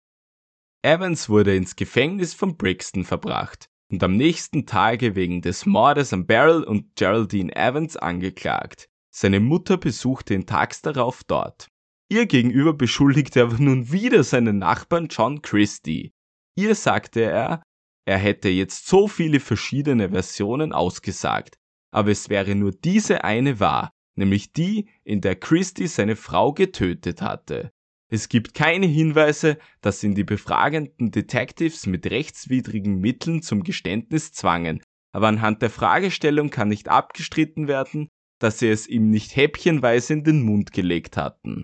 Evans 0.82 1.30
wurde 1.30 1.56
ins 1.56 1.76
Gefängnis 1.76 2.34
von 2.34 2.58
Brixton 2.58 3.04
verbracht 3.04 3.69
und 3.89 4.04
am 4.04 4.15
nächsten 4.15 4.65
Tage 4.65 5.15
wegen 5.15 5.41
des 5.41 5.65
Mordes 5.65 6.13
an 6.13 6.26
Beryl 6.26 6.63
und 6.63 6.95
Geraldine 6.95 7.56
Evans 7.56 7.97
angeklagt. 7.97 8.89
Seine 9.13 9.39
Mutter 9.39 9.78
besuchte 9.78 10.34
ihn 10.34 10.45
tags 10.45 10.82
darauf 10.82 11.23
dort. 11.23 11.67
Ihr 12.10 12.26
gegenüber 12.26 12.73
beschuldigte 12.73 13.41
er 13.41 13.60
nun 13.60 13.91
wieder 13.91 14.23
seinen 14.23 14.60
Nachbarn 14.60 15.08
John 15.10 15.41
Christie. 15.41 16.13
Ihr 16.56 16.76
sagte 16.76 17.21
er, 17.21 17.63
er 18.07 18.17
hätte 18.17 18.47
jetzt 18.47 18.87
so 18.87 19.09
viele 19.09 19.41
verschiedene 19.41 20.11
Versionen 20.11 20.71
ausgesagt, 20.71 21.57
aber 21.91 22.09
es 22.11 22.29
wäre 22.29 22.55
nur 22.55 22.71
diese 22.71 23.25
eine 23.25 23.59
wahr, 23.59 23.91
nämlich 24.15 24.53
die, 24.53 24.87
in 25.03 25.19
der 25.19 25.35
Christie 25.35 25.87
seine 25.87 26.15
Frau 26.15 26.53
getötet 26.53 27.21
hatte. 27.21 27.73
Es 28.09 28.29
gibt 28.29 28.53
keine 28.53 28.85
Hinweise, 28.85 29.57
dass 29.81 30.01
ihn 30.05 30.15
die 30.15 30.23
befragenden 30.23 31.11
Detectives 31.11 31.85
mit 31.85 32.09
rechtswidrigen 32.09 32.97
Mitteln 32.99 33.41
zum 33.41 33.63
Geständnis 33.63 34.31
zwangen, 34.31 34.81
aber 35.11 35.27
anhand 35.27 35.61
der 35.61 35.69
Fragestellung 35.69 36.49
kann 36.49 36.69
nicht 36.69 36.87
abgestritten 36.87 37.67
werden, 37.67 38.07
dass 38.39 38.59
sie 38.59 38.69
es 38.69 38.87
ihm 38.87 39.09
nicht 39.09 39.35
häppchenweise 39.35 40.13
in 40.13 40.23
den 40.23 40.43
Mund 40.43 40.71
gelegt 40.71 41.17
hatten. 41.17 41.63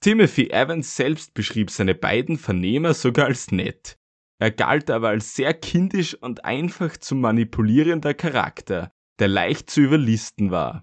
Timothy 0.00 0.48
Evans 0.48 0.96
selbst 0.96 1.34
beschrieb 1.34 1.70
seine 1.70 1.94
beiden 1.94 2.38
Vernehmer 2.38 2.94
sogar 2.94 3.26
als 3.26 3.50
nett. 3.50 3.98
Er 4.40 4.50
galt 4.50 4.90
aber 4.90 5.10
als 5.10 5.36
sehr 5.36 5.52
kindisch 5.52 6.14
und 6.14 6.46
einfach 6.46 6.96
zu 6.96 7.14
manipulierender 7.14 8.14
Charakter, 8.14 8.90
der 9.18 9.28
leicht 9.28 9.68
zu 9.68 9.82
überlisten 9.82 10.50
war. 10.50 10.82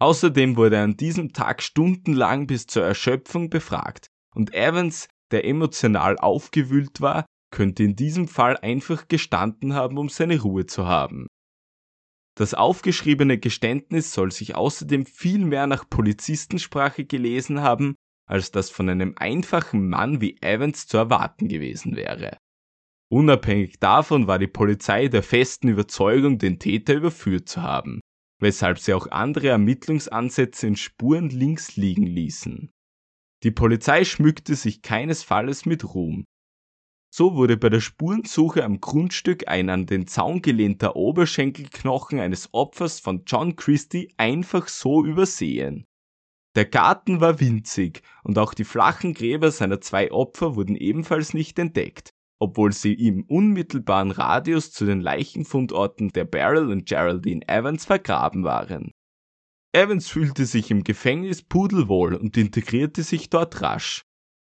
Außerdem 0.00 0.56
wurde 0.56 0.76
er 0.76 0.84
an 0.84 0.96
diesem 0.96 1.34
Tag 1.34 1.62
stundenlang 1.62 2.46
bis 2.46 2.66
zur 2.66 2.82
Erschöpfung 2.84 3.50
befragt, 3.50 4.06
und 4.34 4.54
Evans, 4.54 5.08
der 5.30 5.44
emotional 5.44 6.16
aufgewühlt 6.18 7.02
war, 7.02 7.26
könnte 7.52 7.84
in 7.84 7.96
diesem 7.96 8.28
Fall 8.28 8.56
einfach 8.56 9.08
gestanden 9.08 9.74
haben, 9.74 9.98
um 9.98 10.08
seine 10.08 10.40
Ruhe 10.40 10.64
zu 10.64 10.86
haben. 10.86 11.26
Das 12.36 12.54
aufgeschriebene 12.54 13.38
Geständnis 13.38 14.12
soll 14.12 14.32
sich 14.32 14.56
außerdem 14.56 15.04
viel 15.04 15.44
mehr 15.44 15.66
nach 15.66 15.88
Polizistensprache 15.88 17.04
gelesen 17.04 17.60
haben, 17.60 17.94
als 18.26 18.50
das 18.50 18.70
von 18.70 18.88
einem 18.88 19.14
einfachen 19.16 19.88
Mann 19.88 20.20
wie 20.22 20.38
Evans 20.40 20.86
zu 20.86 20.96
erwarten 20.96 21.46
gewesen 21.46 21.94
wäre. 21.94 22.38
Unabhängig 23.14 23.78
davon 23.78 24.26
war 24.26 24.40
die 24.40 24.48
Polizei 24.48 25.06
der 25.06 25.22
festen 25.22 25.68
Überzeugung, 25.68 26.36
den 26.38 26.58
Täter 26.58 26.94
überführt 26.94 27.48
zu 27.48 27.62
haben, 27.62 28.00
weshalb 28.40 28.80
sie 28.80 28.92
auch 28.92 29.06
andere 29.06 29.50
Ermittlungsansätze 29.50 30.66
in 30.66 30.74
Spuren 30.74 31.30
links 31.30 31.76
liegen 31.76 32.08
ließen. 32.08 32.72
Die 33.44 33.52
Polizei 33.52 34.04
schmückte 34.04 34.56
sich 34.56 34.82
keinesfalls 34.82 35.64
mit 35.64 35.94
Ruhm. 35.94 36.24
So 37.14 37.36
wurde 37.36 37.56
bei 37.56 37.68
der 37.68 37.78
Spurensuche 37.78 38.64
am 38.64 38.80
Grundstück 38.80 39.46
ein 39.46 39.70
an 39.70 39.86
den 39.86 40.08
Zaun 40.08 40.42
gelehnter 40.42 40.96
Oberschenkelknochen 40.96 42.18
eines 42.18 42.52
Opfers 42.52 42.98
von 42.98 43.22
John 43.28 43.54
Christie 43.54 44.12
einfach 44.16 44.66
so 44.66 45.04
übersehen. 45.04 45.84
Der 46.56 46.64
Garten 46.64 47.20
war 47.20 47.38
winzig 47.38 48.02
und 48.24 48.38
auch 48.38 48.54
die 48.54 48.64
flachen 48.64 49.14
Gräber 49.14 49.52
seiner 49.52 49.80
zwei 49.80 50.10
Opfer 50.10 50.56
wurden 50.56 50.74
ebenfalls 50.74 51.32
nicht 51.32 51.60
entdeckt, 51.60 52.10
obwohl 52.38 52.72
sie 52.72 52.94
im 52.94 53.24
unmittelbaren 53.24 54.10
Radius 54.10 54.72
zu 54.72 54.84
den 54.84 55.00
Leichenfundorten 55.00 56.10
der 56.10 56.24
Beryl 56.24 56.70
und 56.70 56.86
Geraldine 56.86 57.46
Evans 57.48 57.84
vergraben 57.84 58.44
waren. 58.44 58.92
Evans 59.72 60.08
fühlte 60.08 60.46
sich 60.46 60.70
im 60.70 60.84
Gefängnis 60.84 61.42
pudelwohl 61.42 62.14
und 62.14 62.36
integrierte 62.36 63.02
sich 63.02 63.30
dort 63.30 63.60
rasch. 63.60 64.02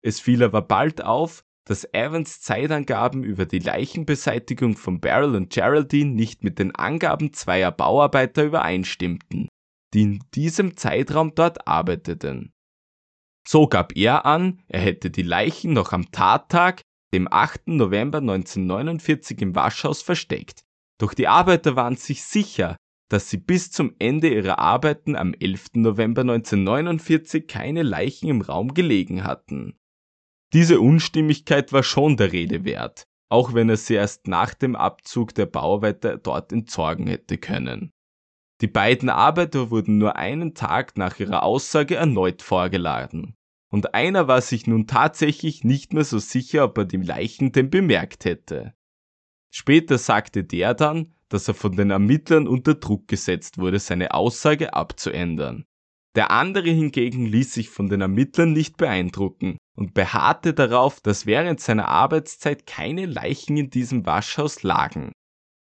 Es 0.02 0.20
fiel 0.20 0.42
aber 0.42 0.62
bald 0.62 1.02
auf, 1.02 1.44
dass 1.66 1.88
Evans 1.94 2.42
Zeitangaben 2.42 3.24
über 3.24 3.46
die 3.46 3.58
Leichenbeseitigung 3.58 4.76
von 4.76 5.00
Beryl 5.00 5.34
und 5.34 5.50
Geraldine 5.50 6.10
nicht 6.10 6.44
mit 6.44 6.58
den 6.58 6.74
Angaben 6.74 7.32
zweier 7.32 7.72
Bauarbeiter 7.72 8.44
übereinstimmten 8.44 9.48
die 9.94 10.02
in 10.02 10.24
diesem 10.34 10.76
Zeitraum 10.76 11.34
dort 11.34 11.66
arbeiteten. 11.66 12.52
So 13.46 13.68
gab 13.68 13.96
er 13.96 14.26
an, 14.26 14.62
er 14.68 14.80
hätte 14.80 15.10
die 15.10 15.22
Leichen 15.22 15.72
noch 15.72 15.92
am 15.92 16.10
Tattag, 16.10 16.82
dem 17.14 17.29
8. 17.31 17.68
November 17.68 18.18
1949 18.18 19.40
im 19.40 19.55
Waschhaus 19.55 20.03
versteckt. 20.03 20.64
Doch 20.98 21.14
die 21.14 21.29
Arbeiter 21.29 21.77
waren 21.77 21.96
sich 21.96 22.24
sicher, 22.24 22.77
dass 23.09 23.31
sie 23.31 23.37
bis 23.37 23.70
zum 23.70 23.94
Ende 24.00 24.35
ihrer 24.35 24.59
Arbeiten 24.59 25.14
am 25.14 25.33
11. 25.33 25.74
November 25.74 26.22
1949 26.22 27.46
keine 27.46 27.85
Leichen 27.85 28.29
im 28.29 28.40
Raum 28.40 28.74
gelegen 28.74 29.22
hatten. 29.22 29.79
Diese 30.53 30.81
Unstimmigkeit 30.81 31.72
war 31.72 31.85
schon 31.85 32.16
der 32.16 32.33
Rede 32.33 32.64
wert, 32.64 33.05
auch 33.31 33.55
wenn 33.55 33.68
er 33.68 33.77
sie 33.77 33.94
erst 33.94 34.27
nach 34.27 34.53
dem 34.53 34.74
Abzug 34.74 35.35
der 35.37 35.46
Bauarbeiter 35.46 36.18
dort 36.18 36.53
entsorgen 36.53 37.07
hätte 37.07 37.38
können. 37.38 37.92
Die 38.61 38.66
beiden 38.66 39.09
Arbeiter 39.09 39.70
wurden 39.70 39.98
nur 39.98 40.16
einen 40.16 40.55
Tag 40.55 40.96
nach 40.96 41.20
ihrer 41.20 41.44
Aussage 41.44 41.94
erneut 41.94 42.42
vorgeladen. 42.42 43.37
Und 43.74 43.92
einer 43.92 44.28
war 44.28 44.40
sich 44.40 44.68
nun 44.68 44.87
tatsächlich 44.87 45.64
nicht 45.64 45.94
mehr 45.94 46.04
so 46.04 46.20
sicher, 46.20 46.62
ob 46.62 46.78
er 46.78 46.84
die 46.84 46.96
Leichen 46.96 47.50
denn 47.50 47.70
bemerkt 47.70 48.24
hätte. 48.24 48.72
Später 49.52 49.98
sagte 49.98 50.44
der 50.44 50.74
dann, 50.74 51.12
dass 51.28 51.48
er 51.48 51.54
von 51.54 51.74
den 51.74 51.90
Ermittlern 51.90 52.46
unter 52.46 52.76
Druck 52.76 53.08
gesetzt 53.08 53.58
wurde, 53.58 53.80
seine 53.80 54.14
Aussage 54.14 54.74
abzuändern. 54.74 55.64
Der 56.14 56.30
andere 56.30 56.70
hingegen 56.70 57.26
ließ 57.26 57.52
sich 57.52 57.68
von 57.68 57.88
den 57.88 58.00
Ermittlern 58.00 58.52
nicht 58.52 58.76
beeindrucken 58.76 59.58
und 59.74 59.92
beharrte 59.92 60.54
darauf, 60.54 61.00
dass 61.00 61.26
während 61.26 61.58
seiner 61.58 61.88
Arbeitszeit 61.88 62.68
keine 62.68 63.06
Leichen 63.06 63.56
in 63.56 63.70
diesem 63.70 64.06
Waschhaus 64.06 64.62
lagen. 64.62 65.10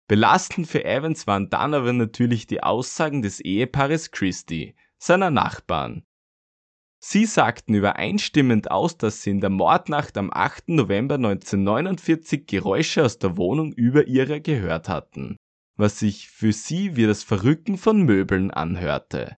Belastend 0.06 0.68
für 0.68 0.84
Evans 0.84 1.26
waren 1.26 1.50
dann 1.50 1.74
aber 1.74 1.92
natürlich 1.92 2.46
die 2.46 2.62
Aussagen 2.62 3.22
des 3.22 3.40
Ehepaares 3.40 4.12
Christie, 4.12 4.76
seiner 4.96 5.32
Nachbarn. 5.32 6.05
Sie 6.98 7.26
sagten 7.26 7.74
übereinstimmend 7.74 8.70
aus, 8.70 8.96
dass 8.96 9.22
sie 9.22 9.30
in 9.30 9.40
der 9.40 9.50
Mordnacht 9.50 10.16
am 10.16 10.30
8. 10.32 10.70
November 10.70 11.16
1949 11.16 12.46
Geräusche 12.46 13.04
aus 13.04 13.18
der 13.18 13.36
Wohnung 13.36 13.72
über 13.72 14.06
ihrer 14.06 14.40
gehört 14.40 14.88
hatten, 14.88 15.36
was 15.76 15.98
sich 15.98 16.28
für 16.30 16.52
sie 16.52 16.96
wie 16.96 17.06
das 17.06 17.22
Verrücken 17.22 17.76
von 17.76 18.02
Möbeln 18.02 18.50
anhörte. 18.50 19.36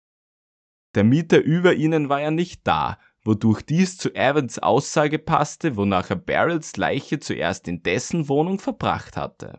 Der 0.94 1.04
Mieter 1.04 1.42
über 1.42 1.74
ihnen 1.74 2.08
war 2.08 2.20
ja 2.20 2.30
nicht 2.30 2.66
da, 2.66 2.98
wodurch 3.22 3.62
dies 3.62 3.98
zu 3.98 4.14
Evans 4.14 4.58
Aussage 4.58 5.18
passte, 5.18 5.76
wonach 5.76 6.10
er 6.10 6.16
Barrels 6.16 6.76
Leiche 6.76 7.18
zuerst 7.18 7.68
in 7.68 7.82
dessen 7.82 8.28
Wohnung 8.28 8.58
verbracht 8.58 9.16
hatte. 9.16 9.58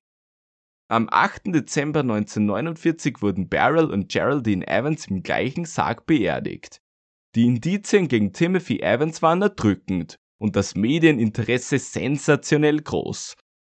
Am 0.88 1.08
8. 1.12 1.54
Dezember 1.54 2.00
1949 2.00 3.22
wurden 3.22 3.48
Beryl 3.48 3.92
und 3.92 4.12
Geraldine 4.12 4.66
Evans 4.66 5.06
im 5.06 5.22
gleichen 5.22 5.66
Sarg 5.66 6.08
beerdigt. 6.08 6.82
Die 7.36 7.46
Indizien 7.46 8.08
gegen 8.08 8.34
Timothy 8.34 8.80
Evans 8.80 9.22
waren 9.22 9.42
erdrückend 9.42 10.16
und 10.40 10.56
das 10.56 10.76
Medieninteresse 10.76 11.78
sensationell 11.78 12.82
groß. 12.82 13.36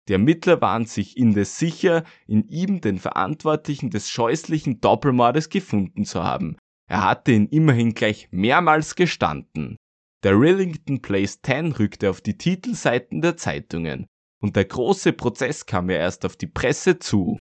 Die 0.08 0.14
Ermittler 0.14 0.60
waren 0.60 0.86
sich 0.86 1.16
indes 1.16 1.58
sicher, 1.58 2.04
in 2.26 2.48
ihm 2.48 2.80
den 2.80 2.98
Verantwortlichen 2.98 3.90
des 3.90 4.08
scheußlichen 4.08 4.80
Doppelmordes 4.80 5.48
gefunden 5.48 6.04
zu 6.04 6.24
haben. 6.24 6.56
Er 6.88 7.04
hatte 7.04 7.32
ihn 7.32 7.46
immerhin 7.46 7.94
gleich 7.94 8.28
mehrmals 8.30 8.96
gestanden. 8.96 9.76
Der 10.24 10.38
Rillington 10.38 11.02
Place 11.02 11.40
10 11.42 11.72
rückte 11.72 12.10
auf 12.10 12.20
die 12.20 12.38
Titelseiten 12.38 13.20
der 13.20 13.36
Zeitungen 13.36 14.06
und 14.40 14.56
der 14.56 14.64
große 14.64 15.12
Prozess 15.12 15.66
kam 15.66 15.90
ja 15.90 15.96
erst 15.96 16.24
auf 16.24 16.36
die 16.36 16.46
Presse 16.46 16.98
zu. 16.98 17.38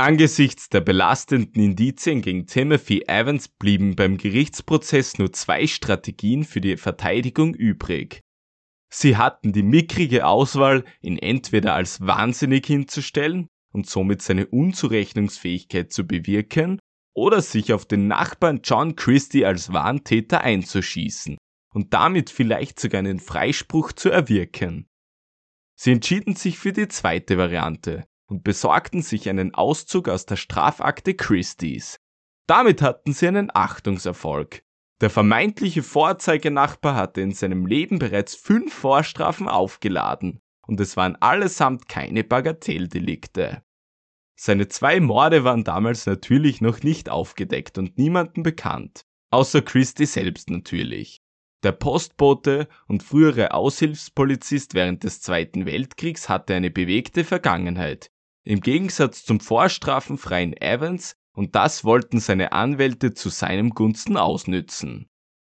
Angesichts 0.00 0.70
der 0.70 0.80
belastenden 0.80 1.62
Indizien 1.62 2.22
gegen 2.22 2.46
Timothy 2.46 3.02
Evans 3.06 3.48
blieben 3.48 3.96
beim 3.96 4.16
Gerichtsprozess 4.16 5.18
nur 5.18 5.30
zwei 5.34 5.66
Strategien 5.66 6.44
für 6.44 6.62
die 6.62 6.78
Verteidigung 6.78 7.52
übrig. 7.52 8.22
Sie 8.90 9.18
hatten 9.18 9.52
die 9.52 9.62
mickrige 9.62 10.26
Auswahl, 10.26 10.86
ihn 11.02 11.18
entweder 11.18 11.74
als 11.74 12.00
wahnsinnig 12.00 12.64
hinzustellen 12.64 13.48
und 13.74 13.90
somit 13.90 14.22
seine 14.22 14.46
Unzurechnungsfähigkeit 14.46 15.92
zu 15.92 16.06
bewirken, 16.06 16.78
oder 17.14 17.42
sich 17.42 17.74
auf 17.74 17.84
den 17.84 18.08
Nachbarn 18.08 18.62
John 18.64 18.96
Christie 18.96 19.44
als 19.44 19.70
Warntäter 19.74 20.40
einzuschießen 20.40 21.36
und 21.74 21.92
damit 21.92 22.30
vielleicht 22.30 22.80
sogar 22.80 23.00
einen 23.00 23.20
Freispruch 23.20 23.92
zu 23.92 24.08
erwirken. 24.08 24.86
Sie 25.78 25.92
entschieden 25.92 26.36
sich 26.36 26.58
für 26.58 26.72
die 26.72 26.88
zweite 26.88 27.36
Variante 27.36 28.06
und 28.30 28.44
besorgten 28.44 29.02
sich 29.02 29.28
einen 29.28 29.54
Auszug 29.54 30.08
aus 30.08 30.24
der 30.24 30.36
Strafakte 30.36 31.14
Christies. 31.14 31.98
Damit 32.46 32.80
hatten 32.80 33.12
sie 33.12 33.28
einen 33.28 33.50
Achtungserfolg. 33.52 34.62
Der 35.00 35.10
vermeintliche 35.10 35.82
Vorzeigenachbar 35.82 36.94
hatte 36.94 37.20
in 37.20 37.32
seinem 37.32 37.66
Leben 37.66 37.98
bereits 37.98 38.34
fünf 38.34 38.72
Vorstrafen 38.72 39.48
aufgeladen 39.48 40.40
und 40.66 40.78
es 40.80 40.96
waren 40.96 41.16
allesamt 41.16 41.88
keine 41.88 42.22
Bagatelldelikte. 42.22 43.62
Seine 44.38 44.68
zwei 44.68 45.00
Morde 45.00 45.44
waren 45.44 45.64
damals 45.64 46.06
natürlich 46.06 46.60
noch 46.60 46.82
nicht 46.82 47.10
aufgedeckt 47.10 47.78
und 47.78 47.98
niemandem 47.98 48.42
bekannt, 48.42 49.04
außer 49.30 49.62
Christie 49.62 50.06
selbst 50.06 50.48
natürlich. 50.50 51.20
Der 51.62 51.72
Postbote 51.72 52.68
und 52.86 53.02
frühere 53.02 53.52
Aushilfspolizist 53.52 54.74
während 54.74 55.04
des 55.04 55.20
Zweiten 55.20 55.66
Weltkriegs 55.66 56.28
hatte 56.28 56.54
eine 56.54 56.70
bewegte 56.70 57.22
Vergangenheit, 57.22 58.10
im 58.50 58.60
Gegensatz 58.60 59.24
zum 59.24 59.38
vorstrafenfreien 59.38 60.56
Evans, 60.60 61.14
und 61.36 61.54
das 61.54 61.84
wollten 61.84 62.18
seine 62.18 62.50
Anwälte 62.50 63.14
zu 63.14 63.28
seinem 63.28 63.70
Gunsten 63.70 64.16
ausnützen. 64.16 65.06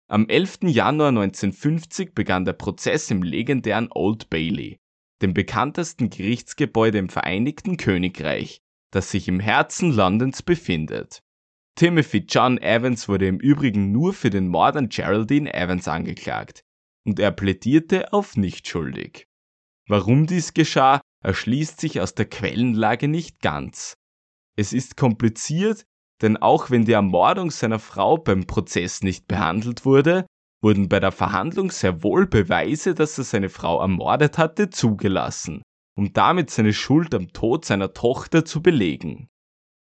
Am 0.10 0.28
11. 0.28 0.60
Januar 0.64 1.10
1950 1.10 2.16
begann 2.16 2.44
der 2.44 2.54
Prozess 2.54 3.12
im 3.12 3.22
legendären 3.22 3.90
Old 3.92 4.32
Bailey, 4.32 4.78
dem 5.22 5.36
bekanntesten 5.36 6.10
Gerichtsgebäude 6.10 6.98
im 6.98 7.10
Vereinigten 7.10 7.78
Königreich, 7.78 8.62
das 8.92 9.12
sich 9.12 9.28
im 9.28 9.40
Herzen 9.40 9.92
Londons 9.92 10.42
befindet. 10.42 11.22
Timothy 11.76 12.26
John 12.28 12.58
Evans 12.58 13.08
wurde 13.08 13.28
im 13.28 13.40
Übrigen 13.40 13.92
nur 13.92 14.14
für 14.14 14.32
den 14.32 14.48
Mord 14.48 14.76
an 14.76 14.90
Geraldine 14.90 15.54
Evans 15.54 15.88
angeklagt 15.88 16.64
und 17.06 17.20
er 17.20 17.32
plädierte 17.32 18.12
auf 18.12 18.38
nicht 18.38 18.68
schuldig. 18.68 19.28
Warum 19.88 20.26
dies 20.26 20.56
geschah, 20.56 21.00
erschließt 21.24 21.80
sich 21.80 22.02
aus 22.02 22.16
der 22.16 22.26
Quellenlage 22.26 23.08
nicht 23.08 23.42
ganz. 23.42 23.96
Es 24.56 24.74
ist 24.74 24.98
kompliziert, 24.98 25.86
denn 26.22 26.38
auch 26.38 26.72
wenn 26.72 26.86
die 26.86 26.94
Ermordung 26.94 27.52
seiner 27.52 27.80
Frau 27.80 28.18
beim 28.18 28.46
Prozess 28.46 29.02
nicht 29.02 29.28
behandelt 29.28 29.86
wurde, 29.86 30.26
wurden 30.62 30.90
bei 30.90 31.00
der 31.00 31.12
Verhandlung 31.12 31.70
sehr 31.72 32.02
wohl 32.02 32.26
Beweise, 32.26 32.96
dass 32.96 33.18
er 33.18 33.24
seine 33.24 33.50
Frau 33.50 33.80
ermordet 33.80 34.38
hatte, 34.38 34.70
zugelassen 34.70 35.62
um 35.98 36.14
damit 36.14 36.52
seine 36.52 36.74
Schuld 36.74 37.14
am 37.16 37.34
Tod 37.34 37.66
seiner 37.66 37.92
Tochter 37.92 38.46
zu 38.46 38.62
belegen. 38.62 39.30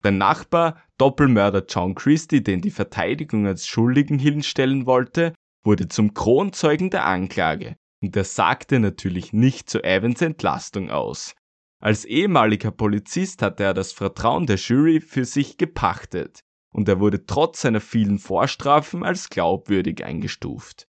Der 0.03 0.11
Nachbar, 0.11 0.81
Doppelmörder 0.97 1.65
John 1.69 1.93
Christie, 1.93 2.41
den 2.41 2.61
die 2.61 2.71
Verteidigung 2.71 3.45
als 3.45 3.67
Schuldigen 3.67 4.17
hinstellen 4.17 4.85
wollte, 4.85 5.33
wurde 5.63 5.87
zum 5.87 6.13
Kronzeugen 6.13 6.89
der 6.89 7.05
Anklage 7.05 7.75
und 8.01 8.15
er 8.15 8.23
sagte 8.23 8.79
natürlich 8.79 9.33
nicht 9.33 9.69
zu 9.69 9.83
Evans 9.83 10.21
Entlastung 10.21 10.89
aus. 10.89 11.35
Als 11.81 12.05
ehemaliger 12.05 12.71
Polizist 12.71 13.41
hatte 13.41 13.63
er 13.63 13.73
das 13.73 13.93
Vertrauen 13.93 14.45
der 14.45 14.57
Jury 14.57 14.99
für 14.99 15.25
sich 15.25 15.57
gepachtet 15.57 16.41
und 16.71 16.87
er 16.87 16.99
wurde 16.99 17.25
trotz 17.25 17.61
seiner 17.61 17.81
vielen 17.81 18.19
Vorstrafen 18.19 19.03
als 19.03 19.29
glaubwürdig 19.29 20.03
eingestuft. 20.03 20.87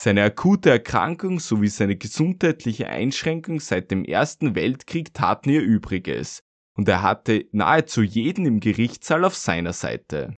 Seine 0.00 0.22
akute 0.24 0.70
Erkrankung 0.70 1.40
sowie 1.40 1.68
seine 1.68 1.96
gesundheitliche 1.96 2.88
Einschränkung 2.88 3.60
seit 3.60 3.90
dem 3.90 4.04
Ersten 4.04 4.54
Weltkrieg 4.54 5.14
taten 5.14 5.50
ihr 5.50 5.62
Übriges, 5.62 6.42
und 6.74 6.86
er 6.88 7.02
hatte 7.02 7.46
nahezu 7.52 8.02
jeden 8.02 8.44
im 8.44 8.60
Gerichtssaal 8.60 9.24
auf 9.24 9.34
seiner 9.34 9.72
Seite. 9.72 10.34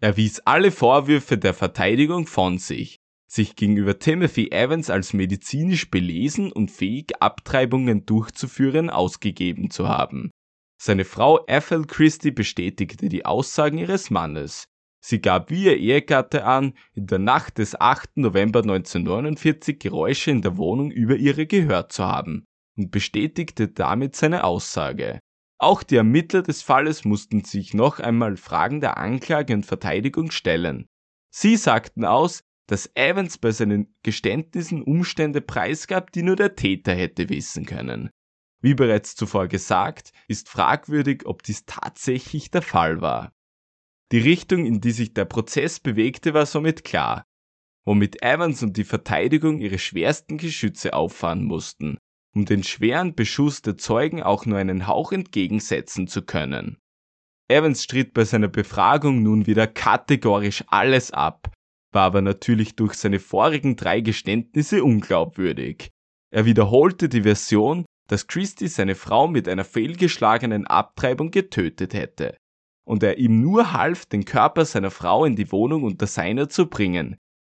Er 0.00 0.16
wies 0.16 0.40
alle 0.40 0.72
Vorwürfe 0.72 1.38
der 1.38 1.54
Verteidigung 1.54 2.26
von 2.26 2.58
sich, 2.58 2.98
sich 3.34 3.56
gegenüber 3.56 3.98
Timothy 3.98 4.50
Evans 4.50 4.90
als 4.90 5.12
medizinisch 5.12 5.90
belesen 5.90 6.52
und 6.52 6.70
fähig, 6.70 7.20
Abtreibungen 7.20 8.06
durchzuführen, 8.06 8.90
ausgegeben 8.90 9.70
zu 9.70 9.88
haben. 9.88 10.30
Seine 10.80 11.04
Frau 11.04 11.44
Ethel 11.46 11.86
Christie 11.86 12.30
bestätigte 12.30 13.08
die 13.08 13.24
Aussagen 13.24 13.78
ihres 13.78 14.10
Mannes, 14.10 14.66
Sie 15.06 15.20
gab 15.20 15.50
wie 15.50 15.64
ihr 15.64 15.76
Ehegatte 15.76 16.46
an, 16.46 16.72
in 16.94 17.06
der 17.06 17.18
Nacht 17.18 17.58
des 17.58 17.78
8. 17.78 18.16
November 18.16 18.60
1949 18.60 19.78
Geräusche 19.78 20.30
in 20.30 20.40
der 20.40 20.56
Wohnung 20.56 20.90
über 20.90 21.16
ihre 21.16 21.46
gehört 21.46 21.92
zu 21.92 22.04
haben 22.04 22.46
und 22.74 22.90
bestätigte 22.90 23.68
damit 23.68 24.16
seine 24.16 24.44
Aussage. 24.44 25.20
Auch 25.58 25.82
die 25.82 25.96
Ermittler 25.96 26.40
des 26.40 26.62
Falles 26.62 27.04
mussten 27.04 27.44
sich 27.44 27.74
noch 27.74 28.00
einmal 28.00 28.38
Fragen 28.38 28.80
der 28.80 28.96
Anklage 28.96 29.52
und 29.52 29.66
Verteidigung 29.66 30.30
stellen. 30.30 30.86
Sie 31.30 31.56
sagten 31.56 32.06
aus, 32.06 32.42
dass 32.66 32.90
Evans 32.94 33.38
bei 33.38 33.50
seinen 33.50 33.94
Geständnissen 34.02 34.82
Umstände 34.82 35.40
preisgab, 35.40 36.12
die 36.12 36.22
nur 36.22 36.36
der 36.36 36.54
Täter 36.54 36.94
hätte 36.94 37.28
wissen 37.28 37.66
können. 37.66 38.10
Wie 38.62 38.74
bereits 38.74 39.14
zuvor 39.14 39.48
gesagt, 39.48 40.12
ist 40.26 40.48
fragwürdig, 40.48 41.26
ob 41.26 41.42
dies 41.42 41.66
tatsächlich 41.66 42.50
der 42.50 42.62
Fall 42.62 43.02
war. 43.02 43.32
Die 44.12 44.18
Richtung, 44.18 44.64
in 44.64 44.80
die 44.80 44.92
sich 44.92 45.12
der 45.12 45.26
Prozess 45.26 45.80
bewegte, 45.80 46.32
war 46.32 46.46
somit 46.46 46.84
klar, 46.84 47.26
womit 47.84 48.22
Evans 48.22 48.62
und 48.62 48.76
die 48.76 48.84
Verteidigung 48.84 49.60
ihre 49.60 49.78
schwersten 49.78 50.38
Geschütze 50.38 50.94
auffahren 50.94 51.44
mussten, 51.44 51.98
um 52.34 52.46
den 52.46 52.62
schweren 52.62 53.14
Beschuss 53.14 53.60
der 53.60 53.76
Zeugen 53.76 54.22
auch 54.22 54.46
nur 54.46 54.58
einen 54.58 54.86
Hauch 54.86 55.12
entgegensetzen 55.12 56.06
zu 56.06 56.22
können. 56.22 56.78
Evans 57.48 57.84
stritt 57.84 58.14
bei 58.14 58.24
seiner 58.24 58.48
Befragung 58.48 59.22
nun 59.22 59.46
wieder 59.46 59.66
kategorisch 59.66 60.64
alles 60.68 61.10
ab, 61.10 61.52
war 61.94 62.02
aber 62.02 62.22
natürlich 62.22 62.76
durch 62.76 62.94
seine 62.94 63.20
vorigen 63.20 63.76
drei 63.76 64.00
Geständnisse 64.00 64.82
unglaubwürdig. 64.82 65.90
Er 66.30 66.44
wiederholte 66.44 67.08
die 67.08 67.22
Version, 67.22 67.86
dass 68.08 68.26
Christie 68.26 68.68
seine 68.68 68.94
Frau 68.94 69.28
mit 69.28 69.48
einer 69.48 69.64
fehlgeschlagenen 69.64 70.66
Abtreibung 70.66 71.30
getötet 71.30 71.94
hätte 71.94 72.36
und 72.84 73.02
er 73.02 73.18
ihm 73.18 73.40
nur 73.40 73.72
half, 73.72 74.06
den 74.06 74.24
Körper 74.24 74.64
seiner 74.64 74.90
Frau 74.90 75.24
in 75.24 75.36
die 75.36 75.50
Wohnung 75.50 75.84
unter 75.84 76.06
seiner 76.06 76.48
zu 76.48 76.66
bringen, 76.66 77.16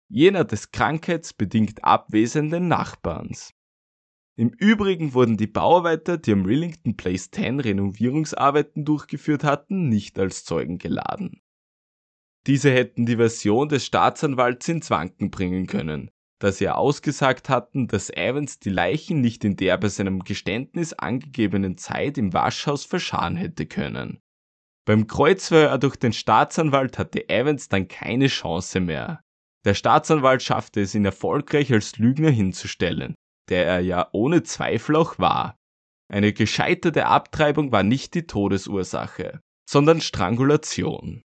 jener 0.09 0.45
des 0.45 0.71
krankheitsbedingt 0.71 1.83
abwesenden 1.83 2.67
Nachbarns. 2.67 3.53
Im 4.37 4.49
Übrigen 4.49 5.13
wurden 5.13 5.35
die 5.35 5.47
Bauarbeiter, 5.47 6.17
die 6.17 6.31
am 6.31 6.45
Rillington 6.45 6.95
Place 6.95 7.31
10 7.31 7.59
Renovierungsarbeiten 7.59 8.85
durchgeführt 8.85 9.43
hatten, 9.43 9.89
nicht 9.89 10.19
als 10.19 10.45
Zeugen 10.45 10.77
geladen. 10.77 11.41
Diese 12.47 12.71
hätten 12.71 13.05
die 13.05 13.17
Version 13.17 13.67
des 13.67 13.85
Staatsanwalts 13.85 14.69
ins 14.69 14.89
Wanken 14.89 15.29
bringen 15.29 15.67
können, 15.67 16.09
da 16.39 16.53
sie 16.53 16.69
ausgesagt 16.69 17.49
hatten, 17.49 17.89
dass 17.89 18.09
Evans 18.09 18.59
die 18.59 18.69
Leichen 18.69 19.19
nicht 19.19 19.43
in 19.43 19.57
der 19.57 19.77
bei 19.77 19.89
seinem 19.89 20.23
Geständnis 20.23 20.93
angegebenen 20.93 21.77
Zeit 21.77 22.17
im 22.17 22.31
Waschhaus 22.31 22.85
verscharen 22.85 23.35
hätte 23.35 23.65
können. 23.65 24.21
Beim 24.85 25.07
Kreuzverhör 25.07 25.77
durch 25.77 25.97
den 25.97 26.13
Staatsanwalt 26.13 26.97
hatte 26.97 27.27
Evans 27.27 27.67
dann 27.67 27.89
keine 27.89 28.27
Chance 28.27 28.79
mehr. 28.79 29.19
Der 29.65 29.73
Staatsanwalt 29.73 30.41
schaffte 30.41 30.79
es 30.79 30.95
ihn 30.95 31.03
erfolgreich 31.03 31.73
als 31.73 31.97
Lügner 31.97 32.29
hinzustellen, 32.29 33.15
der 33.49 33.65
er 33.65 33.81
ja 33.81 34.07
ohne 34.13 34.43
Zweifel 34.43 34.95
auch 34.95 35.19
war. 35.19 35.57
Eine 36.09 36.31
gescheiterte 36.31 37.07
Abtreibung 37.07 37.73
war 37.73 37.83
nicht 37.83 38.13
die 38.13 38.25
Todesursache, 38.25 39.41
sondern 39.69 39.99
Strangulation. 39.99 41.21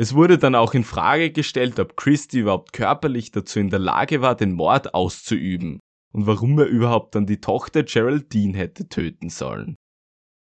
Es 0.00 0.14
wurde 0.14 0.38
dann 0.38 0.54
auch 0.54 0.72
in 0.72 0.82
Frage 0.82 1.30
gestellt, 1.30 1.78
ob 1.78 1.94
Christie 1.94 2.38
überhaupt 2.38 2.72
körperlich 2.72 3.32
dazu 3.32 3.60
in 3.60 3.68
der 3.68 3.80
Lage 3.80 4.22
war, 4.22 4.34
den 4.34 4.52
Mord 4.52 4.94
auszuüben 4.94 5.78
und 6.14 6.26
warum 6.26 6.58
er 6.58 6.64
überhaupt 6.64 7.14
dann 7.14 7.26
die 7.26 7.42
Tochter 7.42 7.82
Geraldine 7.82 8.56
hätte 8.56 8.88
töten 8.88 9.28
sollen. 9.28 9.76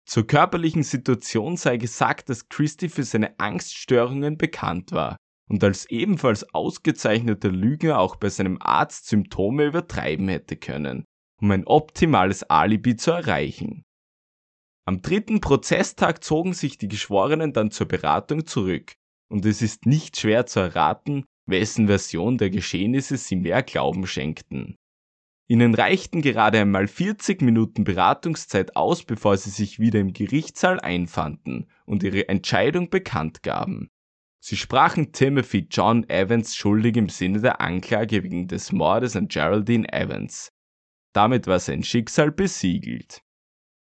Zur 0.09 0.25
körperlichen 0.25 0.81
Situation 0.81 1.55
sei 1.55 1.77
gesagt, 1.77 2.29
dass 2.29 2.49
Christie 2.49 2.89
für 2.89 3.03
seine 3.03 3.39
Angststörungen 3.39 4.39
bekannt 4.39 4.91
war 4.91 5.17
und 5.47 5.63
als 5.63 5.87
ebenfalls 5.87 6.51
ausgezeichneter 6.55 7.51
Lügner 7.51 7.99
auch 7.99 8.15
bei 8.15 8.29
seinem 8.29 8.57
Arzt 8.59 9.05
Symptome 9.05 9.65
übertreiben 9.65 10.29
hätte 10.29 10.55
können, 10.55 11.05
um 11.39 11.51
ein 11.51 11.67
optimales 11.67 12.41
Alibi 12.41 12.95
zu 12.95 13.11
erreichen. 13.11 13.83
Am 14.87 15.03
dritten 15.03 15.41
Prozesstag 15.41 16.23
zogen 16.23 16.53
sich 16.53 16.79
die 16.79 16.87
Geschworenen 16.87 17.53
dann 17.53 17.69
zur 17.69 17.87
Beratung 17.87 18.47
zurück, 18.47 18.93
und 19.33 19.47
es 19.47 19.63
ist 19.63 19.87
nicht 19.87 20.15
schwer 20.15 20.45
zu 20.45 20.59
erraten, 20.59 21.25
wessen 21.47 21.87
Version 21.87 22.37
der 22.37 22.51
Geschehnisse 22.51 23.17
sie 23.17 23.35
mehr 23.35 23.63
Glauben 23.63 24.05
schenkten. 24.05 24.75
Ihnen 25.47 25.73
reichten 25.73 26.21
gerade 26.21 26.59
einmal 26.59 26.87
40 26.87 27.41
Minuten 27.41 27.83
Beratungszeit 27.83 28.75
aus, 28.75 29.03
bevor 29.03 29.35
sie 29.37 29.49
sich 29.49 29.79
wieder 29.79 29.99
im 29.99 30.13
Gerichtssaal 30.13 30.79
einfanden 30.79 31.67
und 31.87 32.03
ihre 32.03 32.29
Entscheidung 32.29 32.91
bekannt 32.91 33.41
gaben. 33.41 33.89
Sie 34.39 34.55
sprachen 34.55 35.13
Timothy 35.13 35.65
John 35.67 36.07
Evans 36.09 36.55
schuldig 36.55 36.95
im 36.95 37.09
Sinne 37.09 37.41
der 37.41 37.59
Anklage 37.59 38.21
wegen 38.21 38.47
des 38.47 38.71
Mordes 38.71 39.15
an 39.15 39.29
Geraldine 39.29 39.91
Evans. 39.91 40.51
Damit 41.11 41.47
war 41.47 41.59
sein 41.59 41.81
Schicksal 41.81 42.31
besiegelt. 42.31 43.23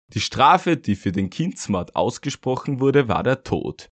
Die 0.08 0.20
Strafe, 0.20 0.76
die 0.76 0.94
für 0.94 1.12
den 1.12 1.30
Kindsmord 1.30 1.96
ausgesprochen 1.96 2.80
wurde, 2.80 3.08
war 3.08 3.22
der 3.22 3.44
Tod. 3.44 3.88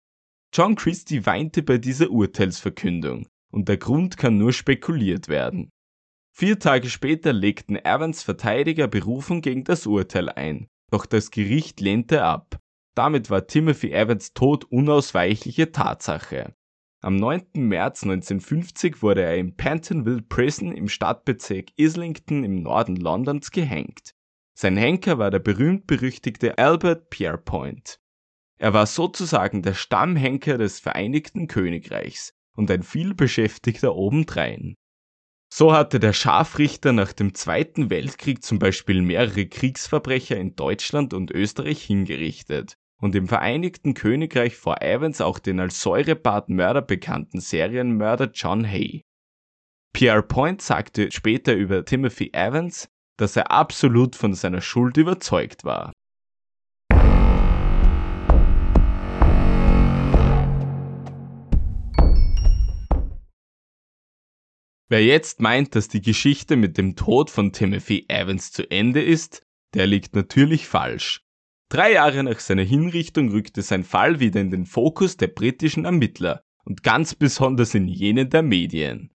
John 0.53 0.75
Christie 0.75 1.27
weinte 1.27 1.63
bei 1.63 1.79
dieser 1.79 2.11
Urteilsverkündung, 2.11 3.29
und 3.53 3.69
der 3.69 3.77
Grund 3.77 4.17
kann 4.17 4.37
nur 4.37 4.53
spekuliert 4.53 5.29
werden. 5.29 5.71
Vier 6.33 6.59
Tage 6.59 6.89
später 6.89 7.33
legten 7.33 7.77
Evans 7.77 8.23
Verteidiger 8.23 8.89
Berufung 8.89 9.43
gegen 9.43 9.63
das 9.63 9.87
Urteil 9.87 10.29
ein, 10.29 10.67
doch 10.91 11.07
das 11.07 11.31
Gericht 11.31 11.81
lehnte 11.81 12.25
ab. 12.25 12.59
Damit 12.97 13.31
war 13.31 13.47
Timothy 13.47 13.93
Evans 13.93 14.33
Tod 14.33 14.65
unausweichliche 14.65 15.71
Tatsache. 15.71 16.55
Am 17.01 17.17
9. 17.17 17.43
März 17.55 18.03
1950 18.03 19.03
wurde 19.03 19.23
er 19.23 19.39
im 19.39 19.57
Pentonville 19.57 20.23
Prison 20.23 20.73
im 20.73 20.89
Stadtbezirk 20.89 21.69
Islington 21.77 22.45
im 22.45 22.63
Norden 22.63 22.97
Londons 22.97 23.53
gehängt. 23.53 24.15
Sein 24.55 24.77
Henker 24.77 25.19
war 25.19 25.31
der 25.31 25.39
berühmt-berüchtigte 25.39 26.59
Albert 26.59 27.09
Pierrepoint. 27.09 28.01
Er 28.61 28.75
war 28.75 28.85
sozusagen 28.85 29.63
der 29.63 29.73
Stammhenker 29.73 30.59
des 30.59 30.81
Vereinigten 30.81 31.47
Königreichs 31.47 32.35
und 32.55 32.71
ein 32.71 32.83
vielbeschäftigter 32.83 33.97
obendrein. 33.97 34.75
So 35.51 35.73
hatte 35.73 35.99
der 35.99 36.13
Scharfrichter 36.13 36.93
nach 36.93 37.15
dem 37.15 37.33
Zweiten 37.35 37.89
Weltkrieg 37.89 38.45
zum 38.45 38.59
Beispiel 38.59 39.01
mehrere 39.01 39.47
Kriegsverbrecher 39.47 40.37
in 40.37 40.57
Deutschland 40.57 41.15
und 41.15 41.31
Österreich 41.31 41.83
hingerichtet 41.83 42.75
und 43.01 43.15
im 43.15 43.29
Vereinigten 43.29 43.95
Königreich 43.95 44.57
vor 44.57 44.83
Evans 44.83 45.23
auch 45.23 45.39
den 45.39 45.59
als 45.59 45.81
Säurebad-Mörder 45.81 46.83
bekannten 46.83 47.41
Serienmörder 47.41 48.31
John 48.35 48.67
Hay. 48.67 49.01
Pierre 49.95 50.23
Point 50.23 50.61
sagte 50.61 51.11
später 51.11 51.55
über 51.55 51.87
Timothy 51.87 52.31
Evans, 52.35 52.89
dass 53.17 53.37
er 53.37 53.51
absolut 53.51 54.17
von 54.17 54.35
seiner 54.35 54.61
Schuld 54.61 54.99
überzeugt 54.99 55.65
war. 55.65 55.95
Wer 64.91 65.05
jetzt 65.05 65.41
meint, 65.41 65.77
dass 65.77 65.87
die 65.87 66.03
Geschichte 66.03 66.57
mit 66.57 66.77
dem 66.77 66.97
Tod 66.97 67.31
von 67.31 67.53
Timothy 67.53 68.07
Evans 68.09 68.51
zu 68.51 68.69
Ende 68.73 69.01
ist, 69.01 69.47
der 69.73 69.87
liegt 69.87 70.17
natürlich 70.17 70.67
falsch. 70.67 71.25
Drei 71.69 71.93
Jahre 71.93 72.25
nach 72.25 72.41
seiner 72.41 72.65
Hinrichtung 72.65 73.31
rückte 73.31 73.63
sein 73.63 73.85
Fall 73.85 74.19
wieder 74.19 74.41
in 74.41 74.51
den 74.51 74.67
Fokus 74.67 75.17
der 75.17 75.29
britischen 75.29 75.85
Ermittler 75.85 76.43
und 76.65 76.83
ganz 76.83 77.15
besonders 77.15 77.73
in 77.77 77.87
jenen 77.87 78.31
der 78.31 78.43
Medien. 78.43 79.15